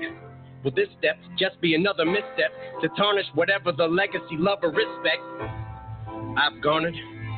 [0.63, 5.21] Will this step just be another misstep to tarnish whatever the legacy, love, or respect
[6.37, 6.93] I've garnered?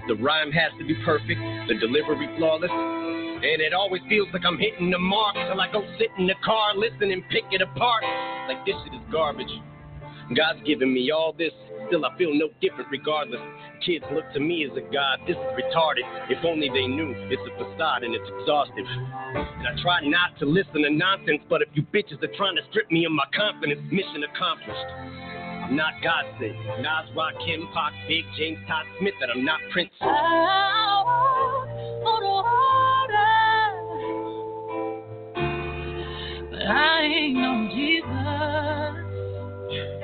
[0.08, 2.72] The rhyme has to be perfect, the delivery flawless.
[2.72, 6.36] And it always feels like I'm hitting the mark till I go sit in the
[6.44, 8.04] car, listen and pick it apart.
[8.48, 9.52] Like this shit is garbage.
[10.36, 11.52] God's given me all this,
[11.88, 13.42] still I feel no different regardless.
[13.86, 16.08] Kids look to me as a god, this is retarded.
[16.30, 18.86] If only they knew it's a facade and it's exhaustive.
[18.88, 22.64] And I try not to listen to nonsense, but if you bitches are trying to
[22.70, 24.88] strip me of my confidence, mission accomplished.
[25.64, 26.56] I'm not God sent.
[26.82, 29.92] Nas, Rock, Kim, Pac, Big, James, Todd Smith, that I'm not Prince.
[36.66, 39.03] I ain't no Jesus.
[39.74, 40.04] You,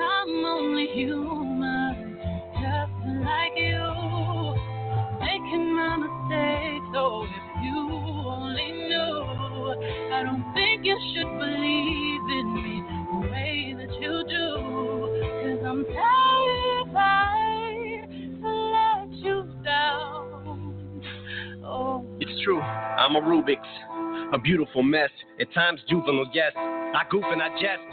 [0.00, 2.18] I'm only human,
[2.54, 4.54] just like you,
[5.20, 6.86] making my mistakes.
[6.94, 7.30] So if
[7.64, 7.76] you
[8.26, 14.46] only knew, I don't think you should believe in me the way that you do.
[15.42, 16.19] Cause I'm terrified
[22.50, 25.10] true, I'm a Rubik's, a beautiful mess.
[25.40, 26.52] At times juvenile, yes.
[26.56, 27.90] I goof and I jest.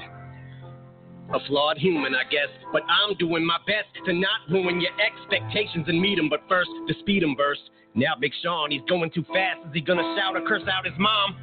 [1.33, 2.49] A flawed human, I guess.
[2.71, 6.29] But I'm doing my best to not ruin your expectations and meet him.
[6.29, 7.59] But first, the speed him verse.
[7.95, 9.59] Now, Big Sean, he's going too fast.
[9.67, 11.35] Is he gonna shout or curse out his mom?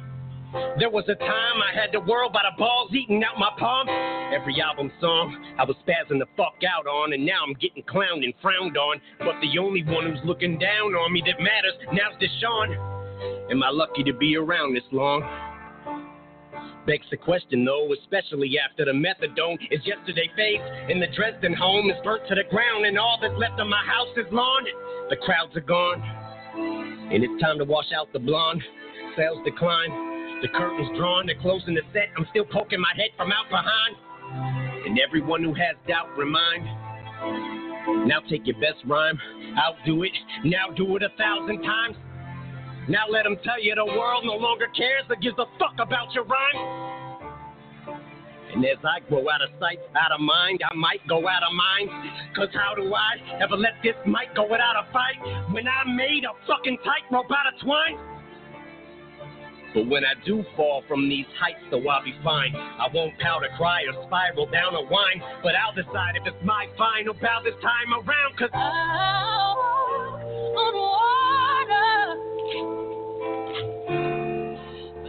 [0.79, 3.87] There was a time I had the world by the balls eating out my palm.
[4.33, 8.23] Every album song I was spazzing the fuck out on, and now I'm getting clowned
[8.23, 9.01] and frowned on.
[9.19, 12.94] But the only one who's looking down on me that matters now's Deshaun.
[13.49, 15.21] Am I lucky to be around this long?
[16.85, 21.89] Begs the question though, especially after the methadone is yesterday fades and the Dresden home
[21.89, 24.63] is burnt to the ground and all that's left of my house is lawn.
[25.09, 26.01] The crowds are gone
[27.11, 28.61] and it's time to wash out the blonde.
[29.17, 29.89] Sales decline,
[30.41, 32.09] the curtains drawn, they're closing the set.
[32.17, 33.95] I'm still poking my head from out behind.
[34.85, 36.65] And everyone who has doubt, remind.
[38.07, 39.19] Now take your best rhyme,
[39.57, 40.11] outdo it,
[40.43, 41.95] now do it a thousand times.
[42.87, 46.13] Now let them tell you the world no longer cares or gives a fuck about
[46.13, 46.91] your rhyme.
[48.53, 51.51] And as I grow out of sight, out of mind, I might go out of
[51.51, 51.89] mind.
[52.35, 55.17] Cause how do I ever let this mic go without a fight
[55.51, 57.97] when I made a fucking tightrope out of twine?
[59.73, 62.55] But when I do fall from these heights, though I'll be fine.
[62.55, 66.45] I won't pout or cry or spiral down a whine, but I'll decide if it's
[66.45, 69.55] my final bout this time around, cause on
[70.75, 71.34] water.
[72.45, 72.53] But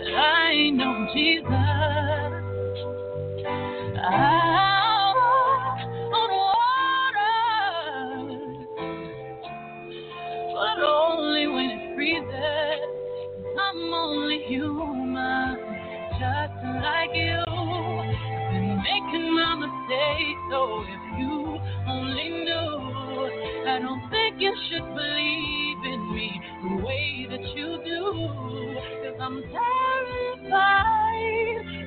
[0.09, 1.45] I no Jesus.
[6.15, 7.37] On water.
[10.55, 12.81] But only when it freezes.
[13.61, 15.59] I'm only human,
[16.19, 17.45] just like you.
[18.51, 22.86] Been making my mistakes, so if you only knew,
[23.69, 28.29] I don't think you should believe in me the way that you do.
[29.03, 30.77] Cause I'm terrified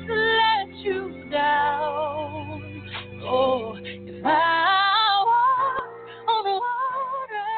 [0.08, 1.00] to let you
[1.32, 2.82] down.
[3.24, 7.56] Oh, if I walk on water,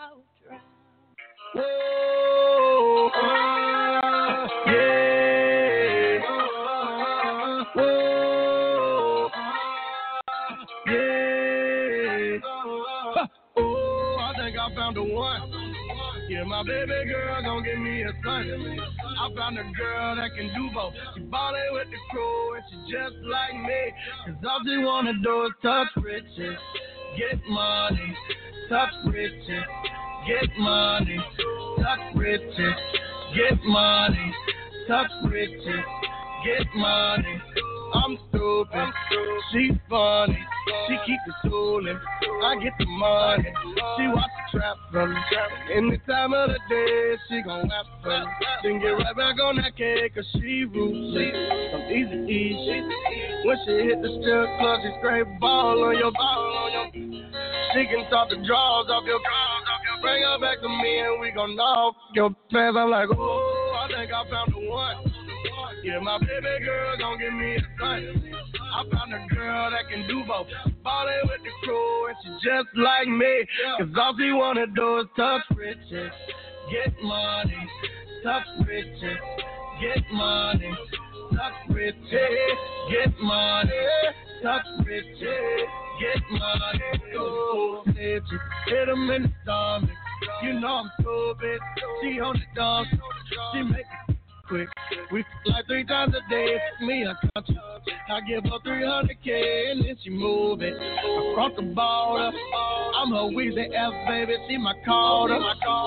[0.00, 0.60] I'll drown.
[1.54, 2.03] Whoa,
[16.44, 18.78] Yeah, my baby girl gon' give me a son.
[19.18, 20.92] I found a girl that can do both.
[21.14, 23.92] She ballin' with the crew and she just like me.
[24.26, 26.58] Cause all she wanna do is touch riches,
[27.16, 28.16] get money,
[28.68, 29.64] touch riches,
[30.26, 31.18] get money,
[31.80, 32.74] touch riches,
[33.34, 34.34] get money,
[34.86, 35.84] touch riches,
[36.44, 37.40] get money.
[37.94, 38.92] I'm stupid,
[39.52, 40.38] she funny,
[40.88, 41.98] she keep it tooling.
[42.42, 43.52] I get the money,
[43.96, 45.20] she watch the trap from me.
[45.72, 48.24] Any time of the day, she gon' rap for.
[48.62, 51.34] Then get right back on that cake, cause she ruthless.
[51.74, 52.82] I'm easy, easy.
[53.46, 56.86] When she hit the strip club, she scrape ball on your ball on your.
[57.74, 60.00] She can talk the draws off your draws off your.
[60.02, 62.76] Bring her back to me and we gon' knock your pants.
[62.78, 65.13] I'm like, oh, I think I found the one.
[65.84, 68.32] Yeah, my baby girl gon' give me a son.
[68.72, 70.46] I found a girl that can do both.
[70.82, 73.44] Ballin' with the crew and she just like me.
[73.78, 76.10] Cause all she wanna do is touch riches,
[76.72, 77.68] get money,
[78.22, 79.18] touch riches,
[79.78, 80.72] get money,
[81.36, 82.48] touch riches,
[82.90, 83.70] get money,
[84.42, 85.68] touch riches,
[86.00, 87.14] get money.
[87.18, 89.90] Oh, hit 'em in the stomach.
[90.44, 91.60] You know I'm stupid.
[92.00, 92.88] She on the dump,
[93.52, 94.16] she make it
[94.48, 94.68] quick.
[95.12, 96.56] We f- like three times a day.
[96.82, 97.56] Me a country.
[98.08, 102.30] I give her 300k and then she move it across the border.
[102.96, 104.36] I'm her Weezy F baby.
[104.48, 105.38] She my caller.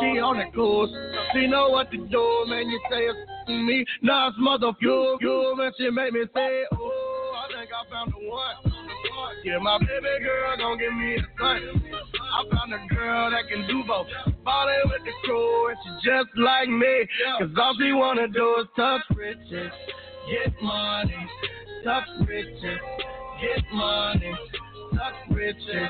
[0.02, 0.94] She on the coast.
[1.34, 2.68] She know what to do, man.
[2.68, 3.86] You say it's me.
[4.02, 5.72] Now it's mother you, you, man.
[5.78, 8.67] She make me say, oh, I think I found the one.
[9.44, 11.84] Yeah, my baby girl gon' give me a son.
[12.38, 14.08] I found a girl that can do both.
[14.44, 17.08] Ballin' with the crew and she just like me.
[17.40, 19.72] Cause all she wanna do is touch riches,
[20.30, 21.28] get money,
[21.84, 22.80] touch riches,
[23.42, 24.34] get money,
[24.94, 25.90] touch riches,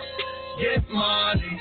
[0.59, 1.59] get money,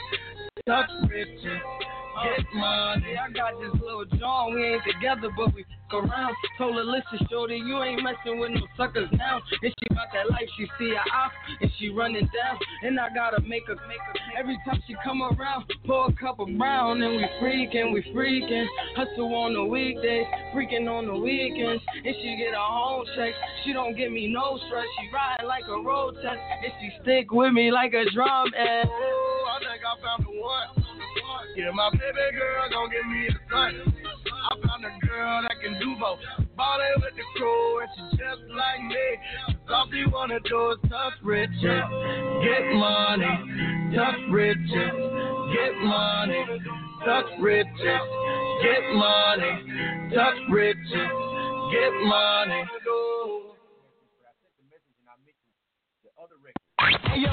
[0.66, 1.85] touch riches.
[2.24, 3.16] Get money.
[3.18, 6.34] I got this little John, we ain't together, but we around.
[6.58, 9.40] Told her, listen, shorty, you ain't messing with no suckers now.
[9.62, 12.58] And she about that life, she see her off, and she running down.
[12.82, 16.40] And I gotta make her, make her, every time she come around, pour a cup
[16.40, 18.66] of brown, and we freaking, we freaking.
[18.96, 21.82] Hustle on the weekdays, freaking on the weekends.
[21.94, 23.32] And she get her home check,
[23.64, 24.86] she don't give me no stress.
[25.00, 28.50] She ride like a road test, and she stick with me like a drum.
[28.56, 30.85] And Oh, I think I found the one.
[31.56, 33.94] Yeah, my baby girl gon' give me a son.
[34.28, 36.18] I found a girl that can do both.
[36.54, 39.56] Ballin' with the crew and she just like me.
[39.66, 41.56] Cause wanna do is touch riches,
[42.44, 43.32] get money,
[43.96, 44.96] touch riches,
[45.56, 46.44] get money,
[47.06, 48.04] touch riches,
[48.60, 51.10] get money, touch riches,
[51.72, 52.64] get money.
[57.08, 57.30] Hey yo,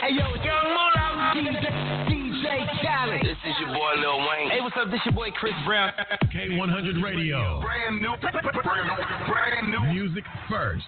[0.00, 3.22] hey yo, Young Mula, DJ, DJ Khaled.
[3.22, 4.50] This is your boy Lil Wayne.
[4.50, 4.90] Hey, what's up?
[4.90, 5.92] This is your boy Chris Brown.
[6.34, 7.60] K100 Radio.
[7.60, 9.80] Brand new, brand new, brand new.
[9.92, 10.84] Music first.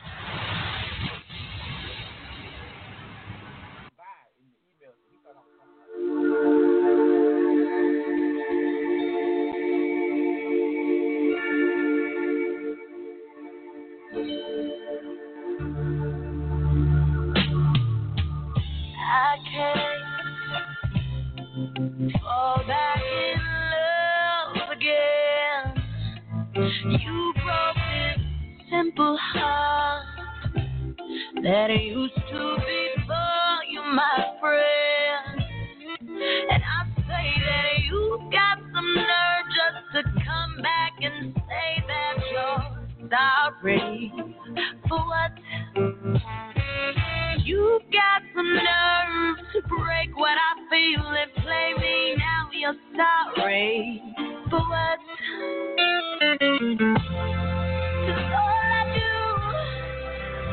[22.21, 23.41] fall back in
[24.55, 25.65] love again.
[27.01, 28.21] You broke this
[28.71, 30.05] simple heart
[31.43, 32.89] that used to be
[33.95, 35.43] my friend.
[36.01, 42.15] And I say that you got some nerve just to come back and say that
[42.31, 44.13] you're sorry
[44.89, 45.33] for what.
[47.59, 52.15] You've got some nerve to break what I feel and play me.
[52.17, 54.01] Now you're sorry
[54.49, 55.01] for what?
[58.15, 59.15] All I do,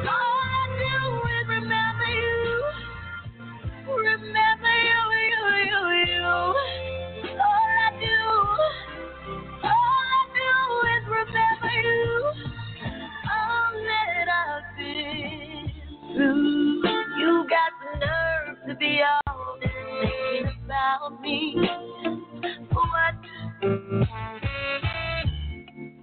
[0.09, 0.95] all I do
[1.29, 2.63] is remember you.
[3.97, 5.41] Remember you, you,
[6.09, 6.25] you.
[6.25, 8.19] All I do,
[9.63, 10.51] all I do
[10.95, 12.31] is remember you.
[13.31, 15.71] All that I've been
[16.15, 16.44] through
[18.79, 19.71] be all this
[20.01, 21.55] thinking about me.
[22.71, 23.15] What?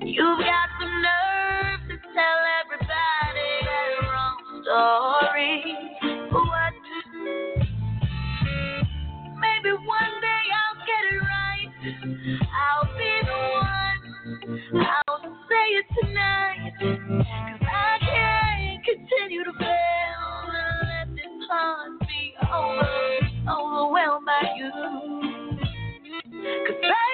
[0.00, 5.54] You've got the nerve to tell everybody that wrong story.
[6.32, 6.74] What?
[9.40, 11.70] Maybe one day I'll get it right.
[12.62, 14.02] I'll be the one.
[15.08, 16.72] I'll say it tonight.
[16.80, 22.01] Cause I can't continue to fail and let this heart
[23.48, 24.70] Oh, overwhelmed by you.
[26.66, 27.11] Cause I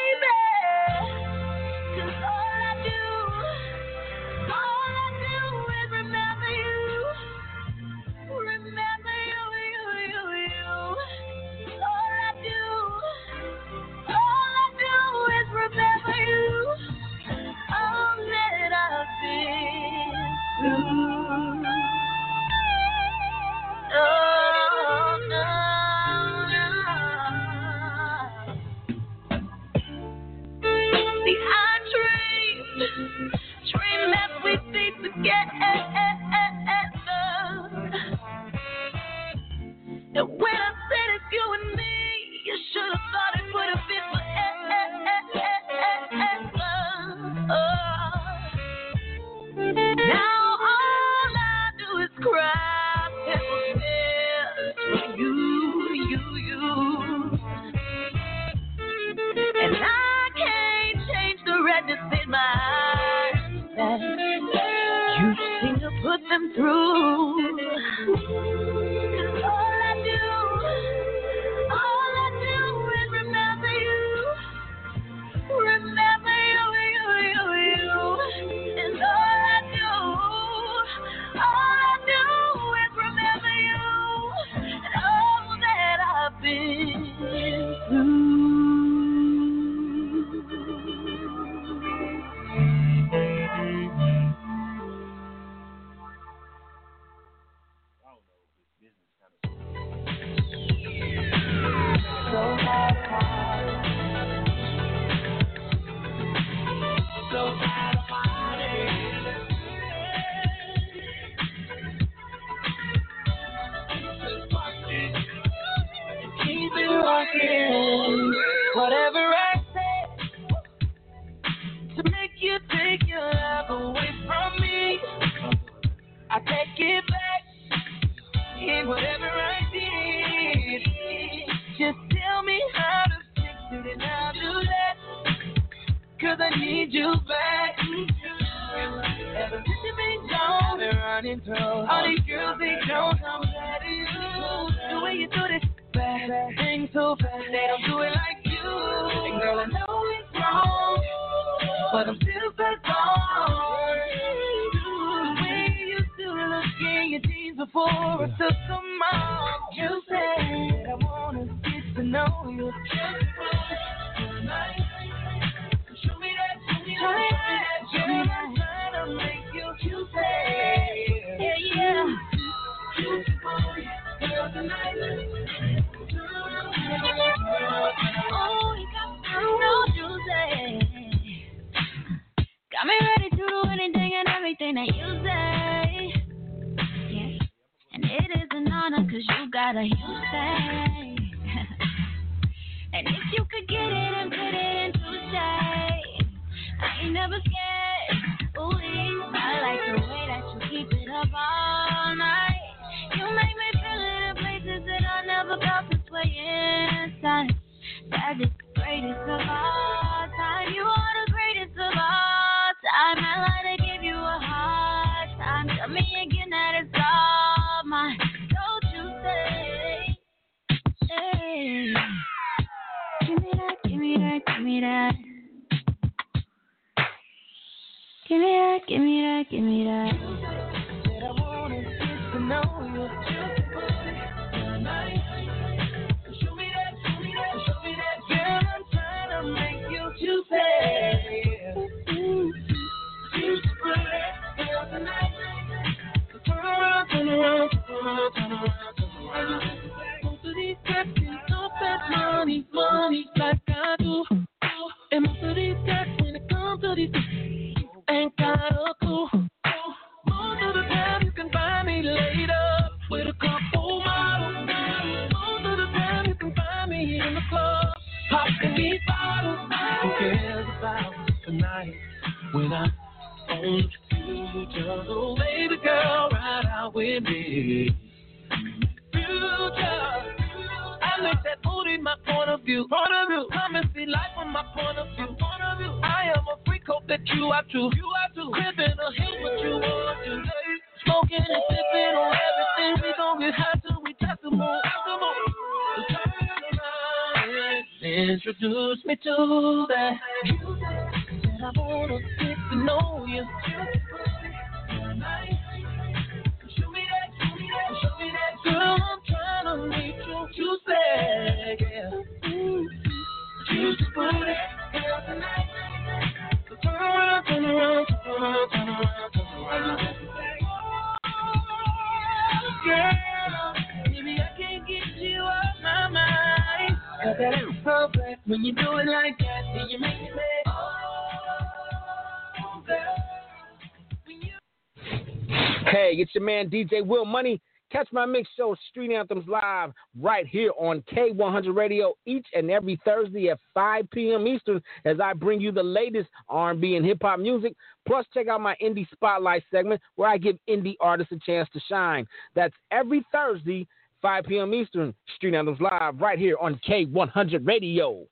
[336.99, 337.61] DJ Will Money.
[337.91, 343.01] Catch my mix show Street Anthems live right here on K100 Radio each and every
[343.03, 344.47] Thursday at 5 p.m.
[344.47, 347.73] Eastern as I bring you the latest R&B and hip hop music.
[348.07, 351.81] Plus, check out my indie spotlight segment where I give indie artists a chance to
[351.89, 352.27] shine.
[352.55, 353.87] That's every Thursday,
[354.21, 354.75] 5 p.m.
[354.75, 355.15] Eastern.
[355.37, 358.27] Street Anthems live right here on K100 Radio.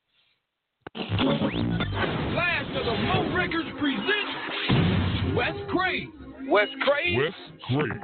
[0.95, 6.26] Last of the Mo Records presents Wes Crane.
[6.47, 7.35] Wes Crane Wes
[7.66, 8.01] Crane.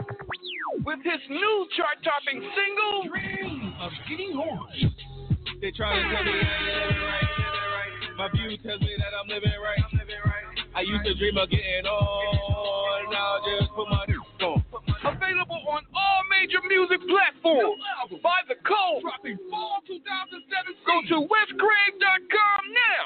[0.85, 4.95] with his new chart-topping single "Dream of Getting Horny."
[5.61, 8.19] They trying to tell me that I'm living right, right.
[8.19, 10.43] My view tells me that I'm living right, I'm living right.
[10.75, 14.65] I used to dream of getting on, now I just put my dick on.
[15.07, 17.79] Available on all major music platforms.
[18.23, 19.03] By the code.
[19.03, 20.83] Dropping fall 2017.
[20.83, 23.05] Go to wescrane.com now.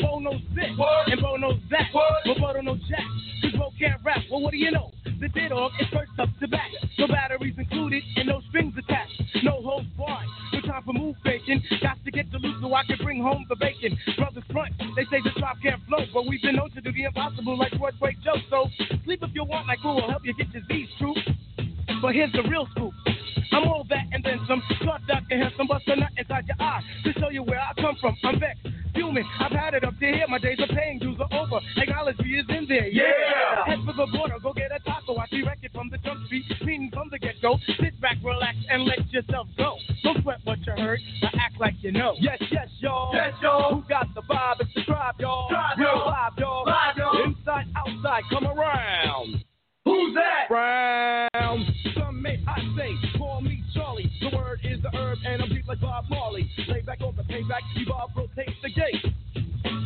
[0.00, 1.08] Bo knows this, What?
[1.08, 2.22] and Bo knows that, What?
[2.24, 3.04] but Bo don't know jack,
[3.42, 4.90] cause Bo can't rap, well what do you know?
[5.20, 6.64] The dead dog is first up to bat,
[6.98, 11.62] no batteries included and no strings attached, no holds barred, no time for move faking,
[11.82, 13.98] got to get the loot so I can bring home the bacon.
[14.16, 17.04] Brothers front, they say the drop can't flow, but we've been known to do the
[17.04, 18.64] impossible like Broadway Joe, so
[19.04, 21.14] sleep if you want like who will help you get your Z's true.
[22.00, 22.94] But here's the real scoop.
[23.52, 24.62] I'm all that and then some.
[24.82, 27.74] Short, dark, and handsome, bust a nut inside your eye to show you where I
[27.78, 28.16] come from.
[28.24, 29.26] I'm vexed, fuming.
[29.38, 30.26] I've had it up to here.
[30.28, 31.60] My days of paying dues are over.
[32.30, 32.86] Me is in there.
[36.32, 37.56] It from the jump street, meaning from the get go.
[37.80, 39.76] Sit back, relax, and let yourself go.
[40.02, 41.00] Don't sweat what you heard.
[41.22, 42.14] Now act like you know.
[42.18, 43.10] Yes, yes, y'all.
[43.14, 43.74] Yes, y'all.
[43.74, 44.60] Who got the vibe?
[44.60, 45.48] It's the tribe, y'all.
[45.48, 46.12] Tribe, Real y'all.
[46.12, 46.66] vibe, y'all.
[46.66, 47.24] Vibe, y'all.
[47.24, 49.44] Inside, outside, come around.
[49.84, 50.48] Who's that?
[50.48, 51.66] Brown.
[51.96, 54.10] Some may I say, call me Charlie.
[54.20, 56.48] The word is the herb, and I'm deep like Bob Marley.
[56.68, 59.12] Lay back on the payback, evolve, rotate the gate.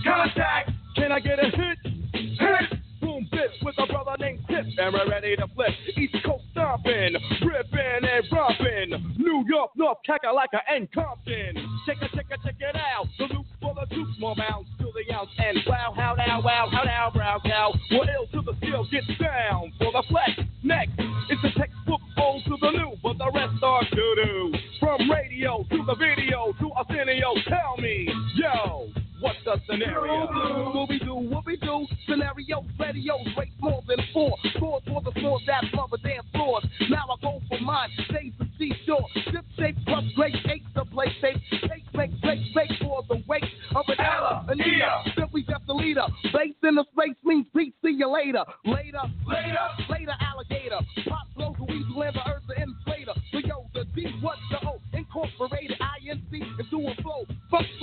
[0.05, 0.71] Contact.
[0.97, 1.79] Can I get a hit?
[2.13, 2.81] Hit.
[3.01, 4.14] Boom, bip with a brother
[4.55, 5.71] and we're ready to flip.
[5.97, 9.15] East Coast stomping, ripping and romping.
[9.19, 11.57] New York, North Kakalaka, and Compton.
[11.87, 13.07] Check it, check it, check it out.
[13.19, 15.31] The loop for the troops, more bounds to the ounce.
[15.39, 17.75] And wow, how now, wow, how now, brow cow.
[17.91, 20.31] We're ill to the skill, get down for the flex.
[20.63, 24.53] Next, it's a textbook old to the new, but the rest are doo doo.
[24.79, 29.04] From radio to the video to Arsenio, tell me, yo.
[29.25, 30.29] What's the scenario?
[30.77, 31.87] What we do, what we do?
[32.07, 34.37] Scenarios, radios, rate more than four.
[34.55, 36.63] Scores for the scores that a dance floors.
[36.91, 39.09] Now I go for mine, stays the seashore.
[39.33, 41.41] Sip shape plus great eight the play safe.
[41.63, 45.05] Take, make, break, break for the weight of an Ella, Anita.
[45.17, 46.05] Simply just a leader.
[46.25, 47.73] Base in the space means peace.
[47.83, 48.45] See you later.
[48.67, 50.81] Later, later, later, alligator.
[51.09, 53.17] Pop flows, weasel and the earth, the inflator.
[53.33, 57.25] So yo, the D, what's the O, incorporated INC into a flow.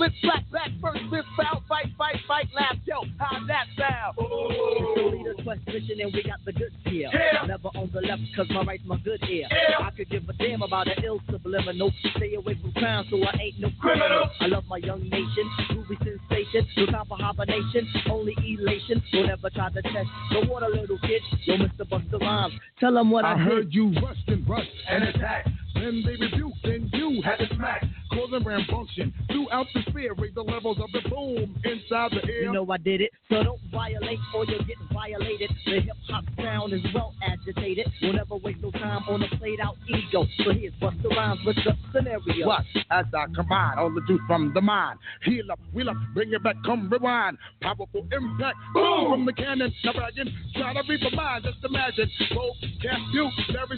[0.02, 3.02] Flip, slack, back, first, flip, foul, fight, fight, fight, laugh, yo.
[3.18, 4.16] How's that sound?
[4.18, 7.08] It's the quest mission and we got the goods here.
[7.14, 7.46] Yeah.
[7.46, 9.46] Never on the left cause my right's my good ear.
[9.80, 11.92] I could give a damn about an ill subliminal.
[12.16, 14.28] Stay away from crime so I ain't no criminal.
[14.40, 16.66] I love my young nation, movie sensation.
[16.78, 19.00] No time for hibernation, only elation.
[19.12, 21.22] Don't ever try to test the water, little kid.
[21.44, 21.88] Yo, Mr.
[21.88, 23.46] Busta Rhymes, tell them what I, I did.
[23.46, 25.48] heard you rushed and rushed and attacked.
[25.74, 27.84] Then they rebuked and you had to smack.
[28.12, 30.14] Causing rambunctious throughout the sphere.
[30.18, 32.42] Raise the levels of the boom inside the air.
[32.42, 35.50] You know I did it, so don't violate or you'll get violated.
[35.64, 37.90] The hip hop sound is well agitated.
[38.02, 40.26] We'll never waste no time on a played out ego.
[40.44, 42.46] So here's Busta Rhymes with the scenario.
[42.46, 44.98] Watch as I combine all the juice from the mind.
[45.24, 47.38] Heal up, wheel up, bring it back, come rewind.
[47.62, 49.72] Powerful impact, boom from the cannon.
[49.84, 52.10] Now bragging, try to read the mind, just imagine.
[52.34, 53.32] Vocabulary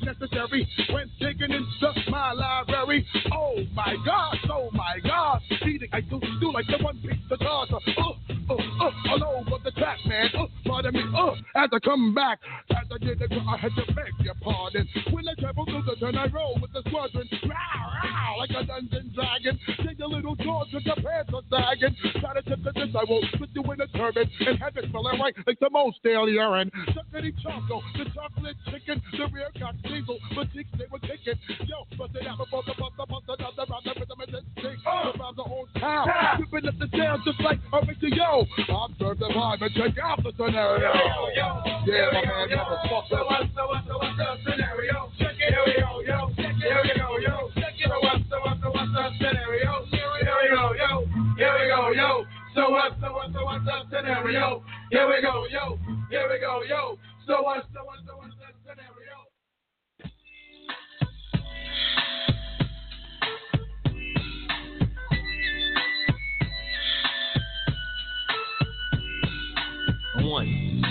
[0.05, 1.53] necessary when taken
[1.85, 3.07] into my library.
[3.33, 5.41] Oh my God, oh my God.
[5.67, 7.79] Eating, I do, do like the one piece of salsa.
[7.97, 8.13] Uh,
[8.51, 10.29] uh, uh, all over the track, man.
[10.39, 12.41] Uh, pardon me, uh, as I come back.
[12.71, 14.89] As I did it, I had to beg your pardon.
[15.11, 17.29] When I travel through the turn, I roll with the squadron.
[17.43, 19.59] Row, row, like a dungeon dragon.
[19.87, 21.97] Take a little jaws with your pants are sagging.
[22.21, 24.91] Try to tip the this, I won't put you in a turban and have it
[24.91, 26.71] smelling right like the most stale urine.
[26.91, 31.39] Chuckity choco, the chocolate chicken, the rear cock diesel, the chicks they were kicking.
[31.67, 34.79] Yo, bust it out before the bust the bust another round, the rhythm the stick.
[34.85, 36.09] The rhymes are on town.
[36.41, 37.81] Whipping up the sound just like a
[38.15, 38.47] Yo.
[38.69, 40.95] Observe the vibe and check out the scenario.
[41.35, 43.11] Yeah, my man, motherfucker.
[43.11, 45.11] So what's the, what's the, what's the scenario?
[45.19, 46.31] Here we go, yo.
[46.39, 47.51] Check it, here we go, yo.
[47.59, 49.85] Check it, so what's the, what's the, what's the scenario?
[49.91, 50.23] Here we
[50.55, 51.07] go, yo.
[51.37, 52.25] Here we go, yo.
[52.55, 54.63] So what's the, what's the, what's the scenario?
[54.91, 55.79] Here we go, yo.
[56.09, 56.99] Here we go, yo.
[57.27, 58.15] So what's the, what's the,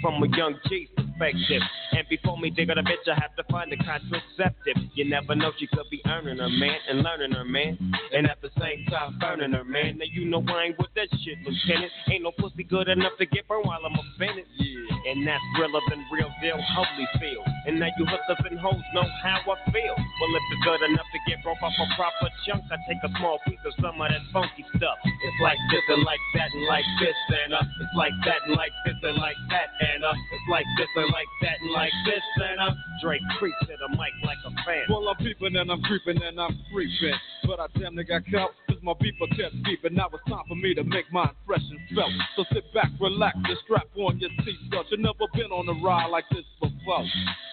[0.00, 0.88] From a young G's
[1.20, 1.62] perspective.
[1.92, 4.76] And before me dig on a bitch, I have to find a contraceptive.
[4.94, 7.76] You never know, she could be earning her man and learning her man.
[8.12, 9.98] And at the same time, burning her man.
[9.98, 11.92] Now you know I ain't with that shit, Lieutenant.
[12.10, 14.46] Ain't no pussy good enough to get burned while I'm offended.
[14.56, 15.12] Yeah.
[15.12, 17.42] And that's realer than real deal, holy feel.
[17.66, 19.96] And now you hookers and hoes know how I feel.
[19.96, 23.10] Well, if it's good enough to get broke off a proper chunk, I take a
[23.18, 24.96] small piece of some of that funky stuff.
[25.04, 28.56] It's like this and like that and like this and uh, it's like that and
[28.56, 31.92] like this and like that and uh, it's like this and like that and like
[32.06, 34.84] this and uh, Dre creeps to the mic like a fan.
[34.88, 37.14] Well, I'm peeping and I'm creeping and I'm creeping.
[37.46, 39.92] But I damn near got caught cause my beeper kept beeping.
[39.92, 42.12] Now it's time for me to make my impression felt.
[42.36, 44.90] So sit back, relax, and strap on your seatbelt.
[44.90, 47.04] You've never been on a ride like this before.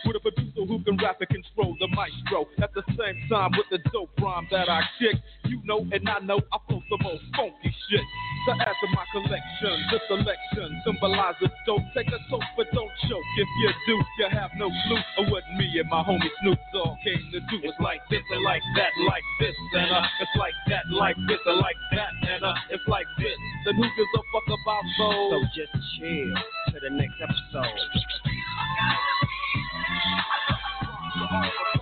[0.06, 2.48] With a producer who can rap and control the maestro.
[2.62, 5.16] At the same time, with the dope rhyme that I kick.
[5.48, 8.02] You know and I know I flow the most funky shit.
[8.48, 11.84] To add to my collection, this selection symbolizes dope.
[11.95, 13.28] Take a toast, but don't choke.
[13.40, 16.95] If you do, you have no clue of what me and my homie Snoop Dogg
[17.03, 17.60] came to do.
[17.64, 21.40] It's like this and like that, like this and uh, it's like that, like this
[21.45, 23.36] and like that and uh, it's like this.
[23.65, 25.32] Then who gives a fuck about those?
[25.32, 26.32] So just chill
[26.74, 27.68] to the next episode.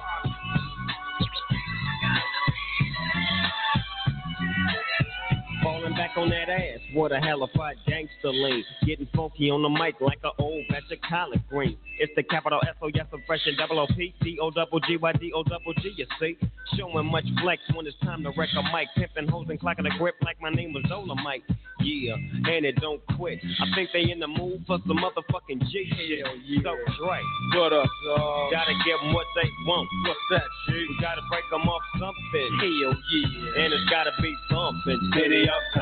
[5.96, 8.64] back on that ass, what a hellified gangster lean.
[8.86, 11.78] Getting funky on the mic like an old batch of collard greens.
[12.00, 14.80] It's the capital S O yes, I'm fresh and double O P D O double
[14.82, 15.94] G Y D O double G.
[15.98, 16.38] You see,
[16.78, 19.98] showing much flex when it's time to wreck a mic, pimping hoes and clocking a
[19.98, 21.44] grip like my name was Dolomite.
[21.82, 23.40] Yeah, and it don't quit.
[23.44, 26.26] I think they in the mood for some motherfucking G shit.
[26.46, 26.62] Yeah.
[26.64, 27.20] So Dre,
[27.56, 28.52] What up, dog?
[28.52, 29.88] gotta give them what they want.
[30.08, 30.74] What's that, G?
[30.90, 32.50] We gotta break them off something.
[32.60, 33.64] Hell yeah.
[33.64, 35.00] And it's gotta be something.
[35.16, 35.64] City of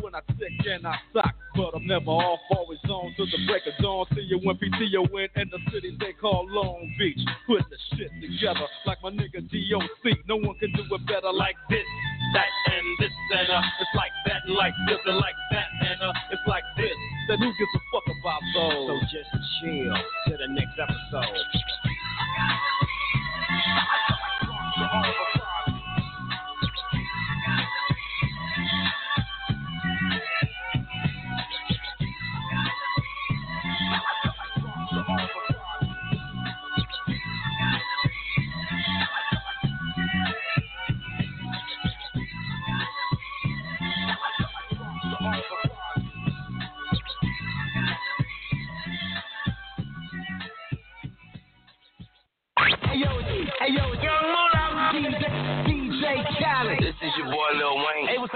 [0.00, 1.34] when I tick and I sock.
[1.54, 4.06] But I'm never off, always on till the break of dawn.
[4.14, 7.20] See you when PTO win in the city they call Long Beach.
[7.46, 10.18] Put the shit together like my nigga DOC.
[10.26, 11.86] No one can do it better like this,
[12.34, 13.62] that, and this, and uh.
[13.80, 16.12] It's like that, and like this, and like that, and uh.
[16.32, 16.96] It's like this.
[17.28, 18.88] Then who gives a fuck about those?
[18.88, 19.30] So just
[19.60, 19.94] chill
[20.28, 21.38] to the next episode.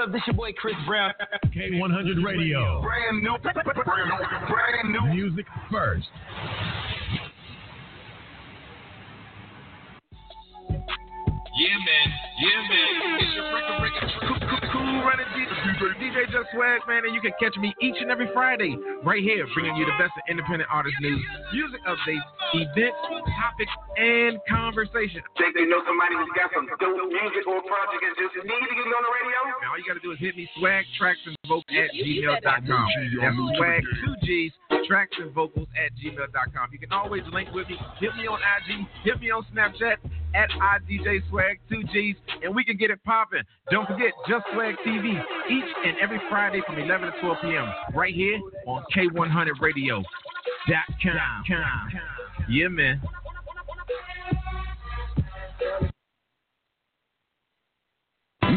[0.09, 0.13] up?
[0.13, 1.13] This your boy Chris Brown.
[1.47, 2.83] K100 Radio.
[2.83, 5.15] Brand new, brand new, brand new.
[5.15, 6.09] Music first.
[11.59, 12.09] Yeah, man.
[12.39, 13.19] Yeah, man.
[13.19, 17.21] It's your record, record, cool, cool, cool running DJ, DJ Just Swag, man, and you
[17.21, 20.71] can catch me each and every Friday right here, bringing you the best of independent
[20.71, 21.21] artist news,
[21.53, 22.23] music updates,
[22.55, 22.99] events,
[23.43, 25.21] topics, and conversation.
[25.35, 28.75] Think they know somebody who's got some dope music or project and just need to
[28.79, 29.39] get on the radio?
[29.59, 32.87] Now, all you got to do is hit me, swag, tracks, and vocals at gmail.com.
[33.19, 34.53] That's swag, two G's,
[34.87, 36.71] tracks, and vocals at gmail.com.
[36.71, 37.77] You can always link with me.
[37.99, 39.99] Hit me on IG, hit me on Snapchat
[40.35, 43.43] at IDJ Swag, two G's, and we can get it popping.
[43.71, 45.19] Don't forget, Just Swag TV,
[45.51, 47.67] each and every Friday from 11 to 12 p.m.
[47.95, 50.03] right here on K100 Radio.
[50.69, 51.45] Dot com.
[52.49, 53.01] Yeah, man.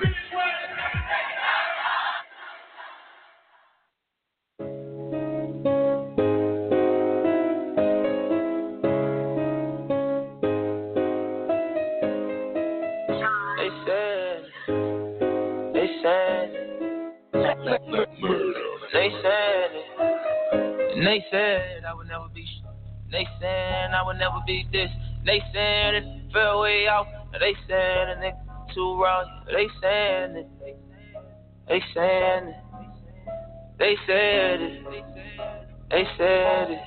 [18.21, 19.71] they said,
[20.93, 22.45] and they said I would never be.
[23.11, 24.89] They said I would never be this.
[25.25, 27.07] They said it fell way off.
[27.33, 29.23] They said a nigga too raw.
[29.47, 30.47] They said it.
[31.67, 32.55] They said it.
[33.79, 34.83] They said it.
[35.89, 36.79] They said it.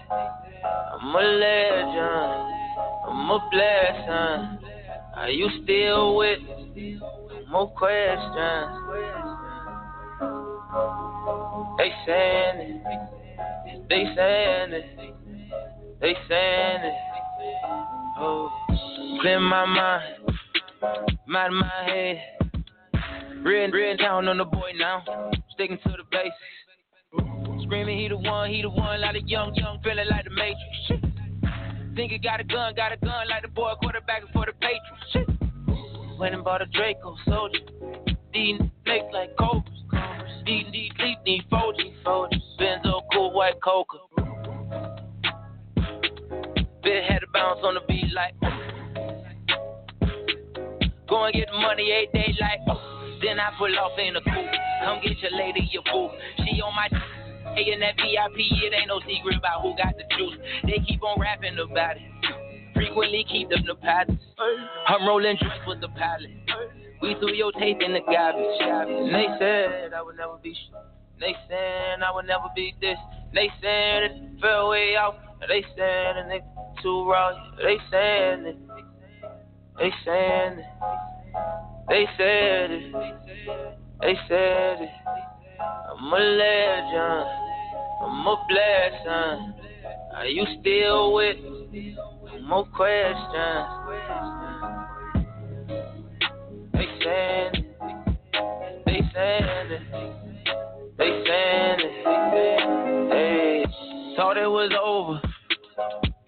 [0.65, 1.95] I'm a legend.
[3.09, 4.71] I'm a blessing.
[5.17, 6.39] Are you still with?
[7.51, 8.85] More questions.
[11.77, 13.89] They saying it.
[13.89, 15.15] They saying it.
[16.01, 16.95] They saying it.
[18.17, 18.51] Oh,
[19.21, 20.05] clear my mind,
[21.27, 22.23] mind of my head.
[23.45, 25.03] Red, red down on the boy now,
[25.53, 27.65] sticking to the basics.
[27.65, 31.13] Screaming, he the one, he the one, like a young, young, feeling like the Matrix.
[31.95, 35.33] Think he got a gun, got a gun, like the boy quarterbacking for the Patriots.
[36.19, 37.59] Went and bought a Draco soldier.
[38.35, 39.71] These snakes like cobras.
[40.45, 41.95] Deep, deep, deep, need Folgy.
[42.59, 43.99] Benzo, cool white coca.
[46.83, 48.35] Bit had to bounce on the beat like.
[51.09, 52.59] Go and get the money eight day like.
[53.23, 54.55] Then I pull off in a coupe.
[54.85, 56.11] Come get your lady, your boo.
[56.39, 56.89] She on my.
[57.55, 60.39] Hey, in that VIP, it ain't no secret about who got the juice.
[60.65, 62.03] They keep on rapping about it.
[62.75, 64.21] Frequently keep them the patterns.
[64.89, 66.84] I'm rolling drinks with the pallet.
[67.05, 68.47] We threw your tape in the garbage.
[68.61, 70.57] And they said I would never be.
[71.21, 72.97] They said I would never be this.
[73.35, 75.17] They said it fell way off.
[75.47, 76.47] They said nigga
[76.83, 77.35] too raw.
[77.59, 78.57] They said it.
[79.77, 80.65] They said it.
[81.91, 82.95] They said it.
[84.01, 84.89] They said it.
[85.61, 87.29] I'm a legend.
[88.03, 89.53] I'm a blessing.
[90.15, 91.37] Are you still with
[91.71, 91.99] me?
[92.41, 93.85] More questions.
[97.05, 97.65] They said it.
[98.87, 99.83] They said it.
[100.97, 103.13] They saying it.
[103.13, 103.65] Hey,
[104.17, 105.21] thought it was over.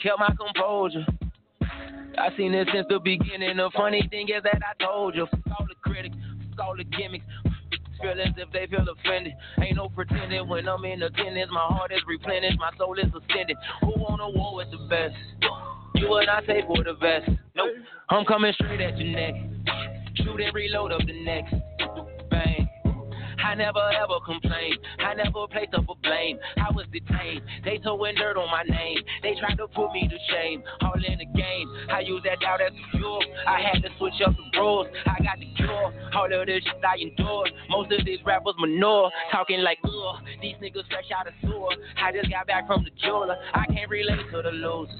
[0.03, 1.07] Kept my composure.
[2.19, 3.57] I seen it since the beginning.
[3.57, 6.17] The funny thing is that I told you, fuck all the critics,
[6.51, 7.25] fuck all the gimmicks.
[8.03, 9.33] Feelings if they feel offended.
[9.63, 11.51] Ain't no pretending when I'm in attendance.
[11.51, 13.57] My heart is replenished, my soul is ascending.
[13.81, 15.15] Who want a war with the best?
[15.95, 17.31] You and I take for the best.
[17.55, 17.71] Nope,
[18.11, 19.96] I'm coming straight at your neck.
[20.17, 21.55] Shoot and reload up the next.
[22.31, 22.69] Bang.
[23.39, 24.79] I never ever complained.
[24.99, 26.39] I never placed up a blame.
[26.57, 27.43] I was detained.
[27.65, 28.99] They throwing dirt on my name.
[29.23, 30.63] They tried to put me to shame.
[30.81, 31.69] All in the game.
[31.91, 33.23] I use that doubt as a fuel.
[33.47, 34.89] I had to switch up the rules.
[35.07, 35.93] I got the cure.
[36.15, 37.53] All of this shit I endured.
[37.71, 39.11] Most of these rappers manure.
[39.31, 40.25] Talking like, ugh.
[40.43, 41.71] These niggas fresh out of sewer.
[42.03, 43.37] I just got back from the jeweler.
[43.55, 44.97] I can't relate to the losers.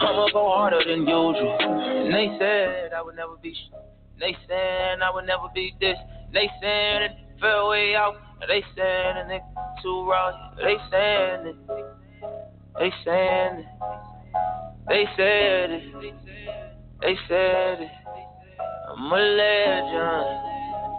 [0.00, 1.58] I'ma go harder than usual.
[1.60, 3.52] And they said I would never be.
[3.54, 3.74] Sh-
[4.20, 5.96] they said I would never be this.
[6.32, 8.16] They said it fell way out.
[8.46, 10.52] They said a nigga too raw.
[10.56, 11.56] They said it.
[12.78, 13.66] They said it.
[14.88, 16.14] They said it.
[17.00, 17.90] They said it.
[18.90, 20.48] I'm a legend.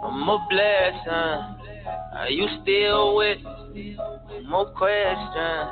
[0.04, 1.60] I'm a blessing.
[2.14, 3.38] Are you still with?
[4.46, 5.70] More questions.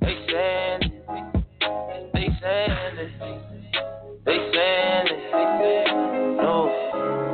[0.00, 0.92] They said it.
[2.14, 3.55] They said it.
[4.26, 5.86] They said it.
[6.42, 7.25] No.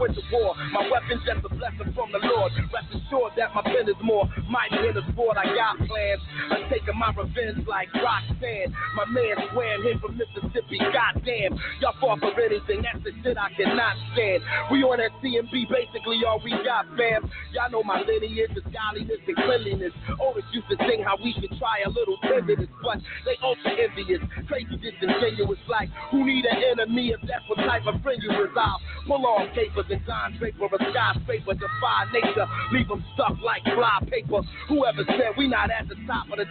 [0.00, 2.52] Went to war, my weapons just a blessing from the Lord.
[2.70, 5.36] Rest assured that my pen is more mighty than a sword.
[5.36, 8.70] I got plans, I'm taking my revenge like Roxanne.
[8.94, 11.58] My man swam him from Mississippi, goddamn.
[11.80, 14.42] Y'all fought for anything, that's the shit I cannot stand.
[14.70, 17.26] We on that CMB, basically all we got, fam.
[17.52, 19.94] Y'all know my lineage is godliness and cleanliness.
[20.20, 24.22] Always used to sing how we should try a little tenderness, but they ultra envious,
[24.46, 25.58] crazy disingenuous.
[25.66, 28.30] Like, who need an enemy if that's what type of friend you?
[28.36, 33.62] I'll pull off capers and Don Draper, a skyscraper, defy nature, leave them stuck like
[33.64, 34.42] fly paper.
[34.68, 36.44] Whoever said we not at the top of the